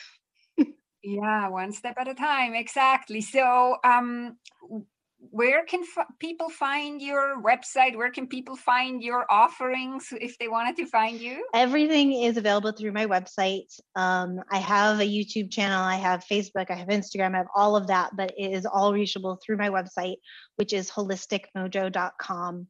Yeah 1.03 1.49
one 1.49 1.71
step 1.73 1.97
at 1.99 2.09
a 2.09 2.15
time. 2.15 2.55
Exactly. 2.55 3.21
So 3.21 3.77
um 3.85 4.39
where 5.37 5.67
can 5.67 5.83
f- 5.83 6.07
people 6.19 6.49
find 6.49 7.03
your 7.03 7.43
website? 7.43 7.95
Where 7.95 8.11
can 8.11 8.27
people 8.27 8.57
find 8.57 9.03
your 9.03 9.27
offerings 9.31 10.09
if 10.13 10.39
they 10.39 10.49
wanted 10.49 10.77
to 10.77 10.87
find 10.87 11.21
you? 11.21 11.47
Everything 11.53 12.23
is 12.23 12.39
available 12.39 12.73
through 12.73 12.93
my 12.93 13.05
website. 13.05 13.69
Um, 13.95 14.41
I 14.51 14.57
have 14.57 14.99
a 14.99 15.05
YouTube 15.05 15.51
channel, 15.51 15.83
I 15.83 15.97
have 15.97 16.25
Facebook, 16.25 16.71
I 16.71 16.75
have 16.75 16.89
Instagram, 16.89 17.35
I 17.35 17.39
have 17.39 17.53
all 17.55 17.77
of 17.77 17.87
that, 17.89 18.17
but 18.17 18.33
it 18.39 18.53
is 18.53 18.65
all 18.65 18.95
reachable 18.95 19.39
through 19.45 19.59
my 19.59 19.69
website, 19.69 20.17
which 20.57 20.73
is 20.73 20.91
holisticmojo.com. 20.91 22.67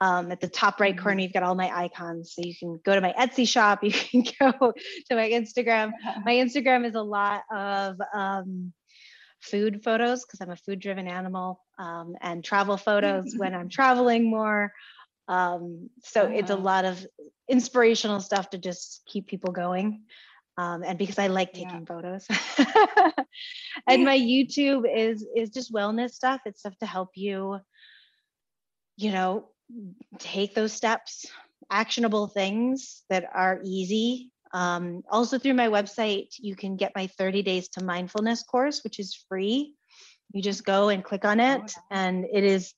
Um, 0.00 0.32
at 0.32 0.40
the 0.40 0.48
top 0.48 0.80
right 0.80 0.96
mm-hmm. 0.96 1.04
corner, 1.04 1.20
you've 1.20 1.32
got 1.32 1.44
all 1.44 1.54
my 1.54 1.70
icons. 1.72 2.32
So 2.34 2.42
you 2.44 2.54
can 2.58 2.80
go 2.84 2.96
to 2.96 3.00
my 3.00 3.14
Etsy 3.16 3.46
shop, 3.46 3.78
you 3.84 3.92
can 3.92 4.24
go 4.40 4.72
to 5.08 5.14
my 5.14 5.30
Instagram. 5.30 5.92
My 6.24 6.34
Instagram 6.34 6.84
is 6.84 6.96
a 6.96 7.02
lot 7.02 7.42
of 7.54 7.96
um, 8.12 8.72
food 9.40 9.82
photos 9.84 10.24
because 10.24 10.40
I'm 10.40 10.50
a 10.50 10.56
food 10.56 10.80
driven 10.80 11.06
animal 11.06 11.61
um, 11.78 12.16
and 12.20 12.44
travel 12.44 12.76
photos 12.76 13.34
when 13.36 13.54
I'm 13.54 13.68
traveling 13.68 14.30
more. 14.30 14.72
Um, 15.28 15.90
so 16.02 16.22
uh-huh. 16.22 16.34
it's 16.34 16.50
a 16.50 16.54
uh-huh. 16.54 16.62
lot 16.62 16.84
of 16.84 17.06
inspirational 17.48 18.20
stuff 18.20 18.50
to 18.50 18.58
just 18.58 19.02
keep 19.06 19.26
people 19.26 19.52
going. 19.52 20.02
Um, 20.58 20.82
and 20.84 20.98
because 20.98 21.18
I 21.18 21.28
like 21.28 21.52
taking 21.54 21.70
yeah. 21.80 21.84
photos. 21.86 22.26
and 23.86 24.04
my 24.04 24.18
YouTube 24.18 24.84
is 24.92 25.26
is 25.34 25.50
just 25.50 25.72
wellness 25.72 26.10
stuff. 26.10 26.42
It's 26.44 26.60
stuff 26.60 26.76
to 26.78 26.86
help 26.86 27.10
you, 27.14 27.58
you 28.98 29.12
know, 29.12 29.48
take 30.18 30.54
those 30.54 30.74
steps, 30.74 31.26
actionable 31.70 32.26
things 32.26 33.02
that 33.08 33.24
are 33.32 33.60
easy 33.64 34.32
um, 34.52 35.02
also, 35.10 35.38
through 35.38 35.54
my 35.54 35.68
website, 35.68 36.34
you 36.38 36.54
can 36.54 36.76
get 36.76 36.92
my 36.94 37.06
30 37.06 37.42
Days 37.42 37.68
to 37.70 37.84
Mindfulness 37.84 38.42
course, 38.42 38.84
which 38.84 38.98
is 38.98 39.24
free. 39.28 39.74
You 40.32 40.42
just 40.42 40.64
go 40.64 40.88
and 40.88 41.04
click 41.04 41.24
on 41.24 41.40
it, 41.40 41.74
and 41.90 42.24
it 42.32 42.44
is 42.44 42.74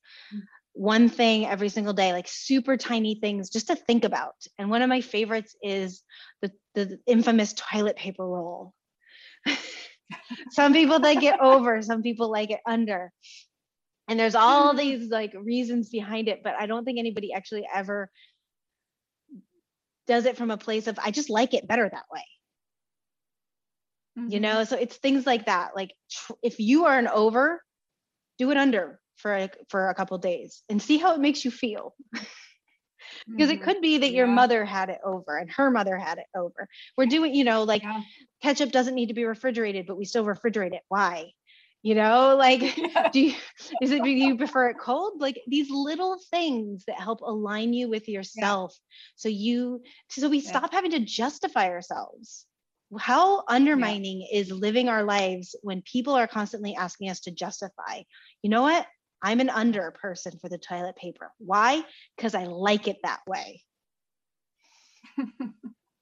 one 0.75 1.09
thing 1.09 1.47
every 1.47 1.69
single 1.69 1.93
day, 1.93 2.13
like 2.13 2.27
super 2.29 2.77
tiny 2.77 3.15
things 3.15 3.49
just 3.49 3.69
to 3.69 3.77
think 3.77 4.05
about. 4.05 4.35
And 4.59 4.71
one 4.71 4.83
of 4.83 4.89
my 4.89 5.01
favorites 5.01 5.57
is 5.63 6.03
the, 6.43 6.51
the 6.75 6.99
infamous 7.07 7.55
toilet 7.55 7.97
paper 7.97 8.27
roll. 8.27 8.75
some 10.51 10.73
people 10.73 11.01
like 11.01 11.23
it 11.23 11.39
over, 11.41 11.81
some 11.81 12.03
people 12.03 12.31
like 12.31 12.51
it 12.51 12.61
under. 12.67 13.13
And 14.09 14.19
there's 14.19 14.35
all 14.35 14.75
these 14.77 15.11
like 15.11 15.33
reasons 15.35 15.91
behind 15.91 16.29
it, 16.29 16.41
but 16.43 16.55
I 16.59 16.67
don't 16.67 16.85
think 16.85 16.99
anybody 16.99 17.33
actually 17.33 17.67
ever 17.73 18.11
does 20.07 20.27
it 20.27 20.37
from 20.37 20.51
a 20.51 20.59
place 20.59 20.87
of 20.87 20.99
I 21.03 21.13
just 21.13 21.31
like 21.31 21.55
it 21.55 21.69
better 21.69 21.89
that 21.89 22.05
way. 22.13 22.25
Mm-hmm. 24.19 24.31
You 24.31 24.41
know, 24.41 24.65
so 24.65 24.77
it's 24.77 24.97
things 24.97 25.27
like 25.27 25.47
that. 25.47 25.75
Like 25.75 25.93
tr- 26.11 26.33
if 26.43 26.59
you 26.59 26.87
are 26.87 26.99
an 26.99 27.09
over, 27.09 27.63
do 28.39 28.51
it 28.51 28.57
under 28.57 29.01
for 29.17 29.37
a, 29.37 29.51
for 29.69 29.89
a 29.89 29.95
couple 29.95 30.17
days 30.19 30.63
and 30.69 30.81
see 30.81 30.99
how 30.99 31.15
it 31.15 31.21
makes 31.21 31.45
you 31.45 31.51
feel. 31.51 31.95
because 32.13 33.51
mm-hmm. 33.51 33.51
it 33.51 33.63
could 33.63 33.81
be 33.81 33.99
that 33.99 34.11
yeah. 34.11 34.19
your 34.19 34.27
mother 34.27 34.65
had 34.65 34.89
it 34.89 35.01
over 35.05 35.37
and 35.37 35.51
her 35.51 35.71
mother 35.71 35.97
had 35.97 36.19
it 36.19 36.27
over. 36.37 36.69
We're 36.97 37.07
doing, 37.07 37.35
you 37.35 37.45
know, 37.45 37.65
like 37.65 37.83
yeah. 37.83 38.01
ketchup 38.43 38.71
doesn't 38.71 38.95
need 38.95 39.09
to 39.09 39.15
be 39.15 39.25
refrigerated, 39.25 39.87
but 39.87 39.97
we 39.97 40.05
still 40.05 40.25
refrigerate 40.25 40.75
it. 40.75 40.83
Why? 40.89 41.33
you 41.85 41.95
know 41.95 42.35
like 42.37 42.77
yeah. 42.79 43.11
do 43.11 43.21
you 43.21 43.35
is 43.81 43.93
it 43.93 44.03
do 44.03 44.11
you 44.11 44.37
prefer 44.37 44.71
it 44.71 44.79
cold 44.81 45.21
like 45.21 45.41
these 45.47 45.71
little 45.71 46.19
things 46.31 46.83
that 46.89 46.99
help 46.99 47.21
align 47.21 47.73
you 47.73 47.89
with 47.89 48.09
yourself 48.09 48.75
yeah. 48.75 48.95
so 49.15 49.29
you 49.29 49.81
so 50.09 50.29
we 50.29 50.39
yeah. 50.39 50.49
stop 50.49 50.73
having 50.73 50.91
to 50.91 51.01
justify 51.01 51.69
ourselves 51.69 52.47
how 52.99 53.45
undermining 53.49 54.27
is 54.33 54.51
living 54.51 54.89
our 54.89 55.05
lives 55.05 55.55
when 55.63 55.83
people 55.83 56.15
are 56.15 56.27
constantly 56.27 56.75
asking 56.77 57.11
us 57.11 57.21
to 57.21 57.31
justify 57.31 58.03
you 58.43 58.51
know 58.51 58.63
what 58.63 58.87
i'm 59.23 59.41
an 59.41 59.51
under 59.51 59.91
person 59.91 60.33
for 60.41 60.49
the 60.49 60.59
toilet 60.59 60.97
paper 60.97 61.31
why 61.39 61.83
because 62.17 62.35
i 62.35 62.45
like 62.45 62.89
it 62.89 62.97
that 63.03 63.21
way 63.27 63.63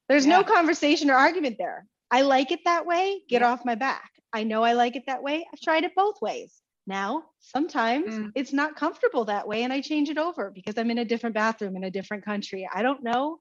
there's 0.09 0.27
no 0.27 0.43
conversation 0.43 1.11
or 1.11 1.15
argument 1.15 1.57
there 1.59 1.87
i 2.11 2.23
like 2.23 2.51
it 2.51 2.61
that 2.65 2.87
way 2.87 3.23
get 3.29 3.43
off 3.43 3.65
my 3.65 3.75
back 3.75 4.13
I 4.33 4.45
know 4.45 4.63
I 4.63 4.73
like 4.73 4.97
it 4.97 5.05
that 5.07 5.23
way. 5.23 5.47
I've 5.53 5.61
tried 5.61 5.85
it 5.85 5.95
both 5.95 6.21
ways. 6.23 6.55
Now, 6.87 7.25
sometimes 7.41 8.13
mm. 8.13 8.33
it's 8.35 8.53
not 8.53 8.77
comfortable 8.77 9.27
that 9.27 9.47
way 9.47 9.63
and 9.63 9.73
I 9.73 9.81
change 9.81 10.09
it 10.09 10.19
over 10.19 10.51
because 10.51 10.77
I'm 10.77 10.91
in 10.91 10.99
a 10.99 11.05
different 11.05 11.35
bathroom 11.35 11.77
in 11.77 11.85
a 11.85 11.91
different 11.91 12.25
country. 12.25 12.69
I 12.73 12.83
don't 12.83 13.05
know. 13.05 13.39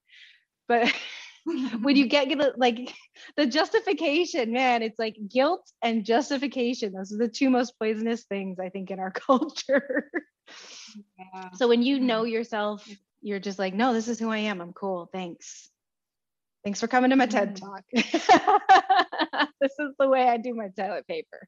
But 0.68 0.94
when 1.46 1.96
you 1.96 2.08
get 2.08 2.28
like 2.58 2.94
the 3.38 3.46
justification, 3.46 4.52
man, 4.52 4.82
it's 4.82 5.00
like 5.00 5.16
guilt 5.30 5.70
and 5.82 6.06
justification. 6.06 6.94
Those 6.94 7.14
are 7.14 7.18
the 7.18 7.28
two 7.28 7.50
most 7.50 7.78
poisonous 7.80 8.24
things 8.24 8.60
I 8.60 8.70
think 8.70 8.92
in 8.92 9.00
our 9.00 9.12
culture. 9.28 10.10
Yeah. 11.18 11.50
So 11.54 11.68
when 11.68 11.82
you 11.82 12.00
know 12.00 12.24
yourself, 12.24 12.88
you're 13.22 13.40
just 13.40 13.60
like, 13.60 13.74
no, 13.74 13.94
this 13.94 14.08
is 14.08 14.20
who 14.20 14.30
I 14.30 14.40
am. 14.40 14.62
I'm 14.62 14.74
cool. 14.74 15.10
Thanks. 15.12 15.70
Thanks 16.64 16.80
for 16.80 16.88
coming 16.88 17.10
to 17.10 17.16
my 17.16 17.26
TED 17.26 17.56
mm. 17.56 17.60
talk. 17.60 17.84
this 19.62 19.72
is 19.80 19.94
the 19.98 20.08
way 20.08 20.28
I 20.28 20.38
do 20.38 20.54
my 20.54 20.70
toilet 20.70 21.08
paper. 21.08 21.48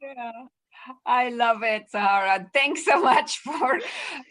yeah. 0.00 0.32
I 1.06 1.30
love 1.30 1.62
it, 1.62 1.90
Sahara. 1.90 2.48
Thanks 2.52 2.84
so 2.84 3.02
much 3.02 3.38
for 3.44 3.80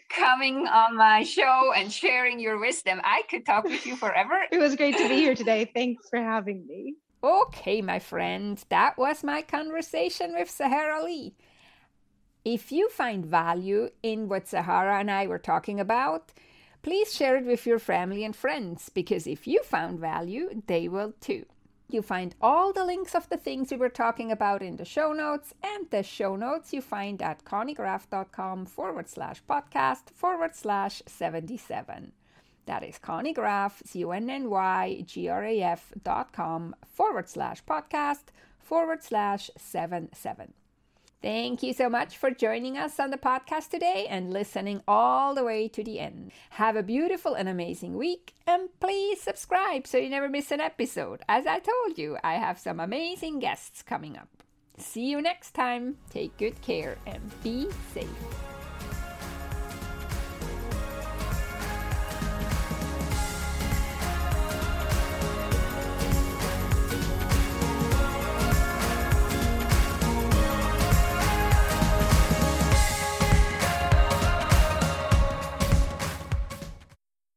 coming 0.08 0.66
on 0.66 0.96
my 0.96 1.22
show 1.22 1.72
and 1.76 1.92
sharing 1.92 2.40
your 2.40 2.58
wisdom. 2.58 3.00
I 3.04 3.22
could 3.30 3.44
talk 3.44 3.64
with 3.64 3.86
you 3.86 3.96
forever. 3.96 4.38
It 4.52 4.58
was 4.58 4.76
great 4.76 4.96
to 4.96 5.08
be 5.08 5.16
here 5.16 5.34
today. 5.34 5.70
Thanks 5.72 6.08
for 6.08 6.18
having 6.18 6.66
me. 6.66 6.94
Okay, 7.22 7.82
my 7.82 7.98
friend, 7.98 8.62
that 8.68 8.96
was 8.96 9.24
my 9.24 9.42
conversation 9.42 10.34
with 10.34 10.48
Sahara 10.48 11.04
Lee. 11.04 11.34
If 12.44 12.70
you 12.72 12.88
find 12.88 13.26
value 13.26 13.90
in 14.02 14.28
what 14.28 14.46
Sahara 14.46 15.00
and 15.00 15.10
I 15.10 15.26
were 15.26 15.38
talking 15.38 15.80
about, 15.80 16.32
Please 16.82 17.12
share 17.12 17.36
it 17.36 17.44
with 17.44 17.66
your 17.66 17.78
family 17.78 18.24
and 18.24 18.34
friends 18.34 18.88
because 18.88 19.26
if 19.26 19.46
you 19.46 19.62
found 19.62 19.98
value, 19.98 20.62
they 20.66 20.88
will 20.88 21.12
too. 21.20 21.44
You 21.90 22.02
find 22.02 22.34
all 22.42 22.74
the 22.74 22.84
links 22.84 23.14
of 23.14 23.30
the 23.30 23.38
things 23.38 23.70
we 23.70 23.78
were 23.78 23.88
talking 23.88 24.30
about 24.30 24.60
in 24.62 24.76
the 24.76 24.84
show 24.84 25.14
notes, 25.14 25.54
and 25.62 25.88
the 25.90 26.02
show 26.02 26.36
notes 26.36 26.74
you 26.74 26.82
find 26.82 27.22
at 27.22 27.46
connygraf.com 27.46 28.66
forward 28.66 29.08
slash 29.08 29.42
podcast 29.48 30.10
forward 30.14 30.54
slash 30.54 31.00
77. 31.06 32.12
That 32.66 32.84
is 32.84 32.98
Conny 32.98 33.32
Graf, 33.32 33.82
C 33.86 34.04
O 34.04 34.10
N 34.10 34.28
N 34.28 34.50
Y 34.50 35.02
G 35.06 35.30
R 35.30 35.42
A 35.42 35.62
F 35.62 35.92
dot 36.04 36.30
com 36.34 36.76
forward 36.86 37.26
slash 37.30 37.64
podcast 37.64 38.24
forward 38.60 39.02
slash 39.02 39.50
77. 39.56 40.52
Thank 41.20 41.64
you 41.64 41.72
so 41.72 41.88
much 41.88 42.16
for 42.16 42.30
joining 42.30 42.78
us 42.78 43.00
on 43.00 43.10
the 43.10 43.16
podcast 43.16 43.70
today 43.70 44.06
and 44.08 44.32
listening 44.32 44.82
all 44.86 45.34
the 45.34 45.42
way 45.42 45.66
to 45.66 45.82
the 45.82 45.98
end. 45.98 46.30
Have 46.50 46.76
a 46.76 46.82
beautiful 46.82 47.34
and 47.34 47.48
amazing 47.48 47.96
week, 47.96 48.34
and 48.46 48.68
please 48.78 49.20
subscribe 49.20 49.88
so 49.88 49.98
you 49.98 50.10
never 50.10 50.28
miss 50.28 50.52
an 50.52 50.60
episode. 50.60 51.22
As 51.28 51.44
I 51.44 51.58
told 51.58 51.98
you, 51.98 52.18
I 52.22 52.34
have 52.34 52.58
some 52.58 52.78
amazing 52.78 53.40
guests 53.40 53.82
coming 53.82 54.16
up. 54.16 54.28
See 54.76 55.10
you 55.10 55.20
next 55.20 55.54
time. 55.54 55.96
Take 56.08 56.36
good 56.36 56.60
care 56.62 56.96
and 57.04 57.42
be 57.42 57.68
safe. 57.92 58.57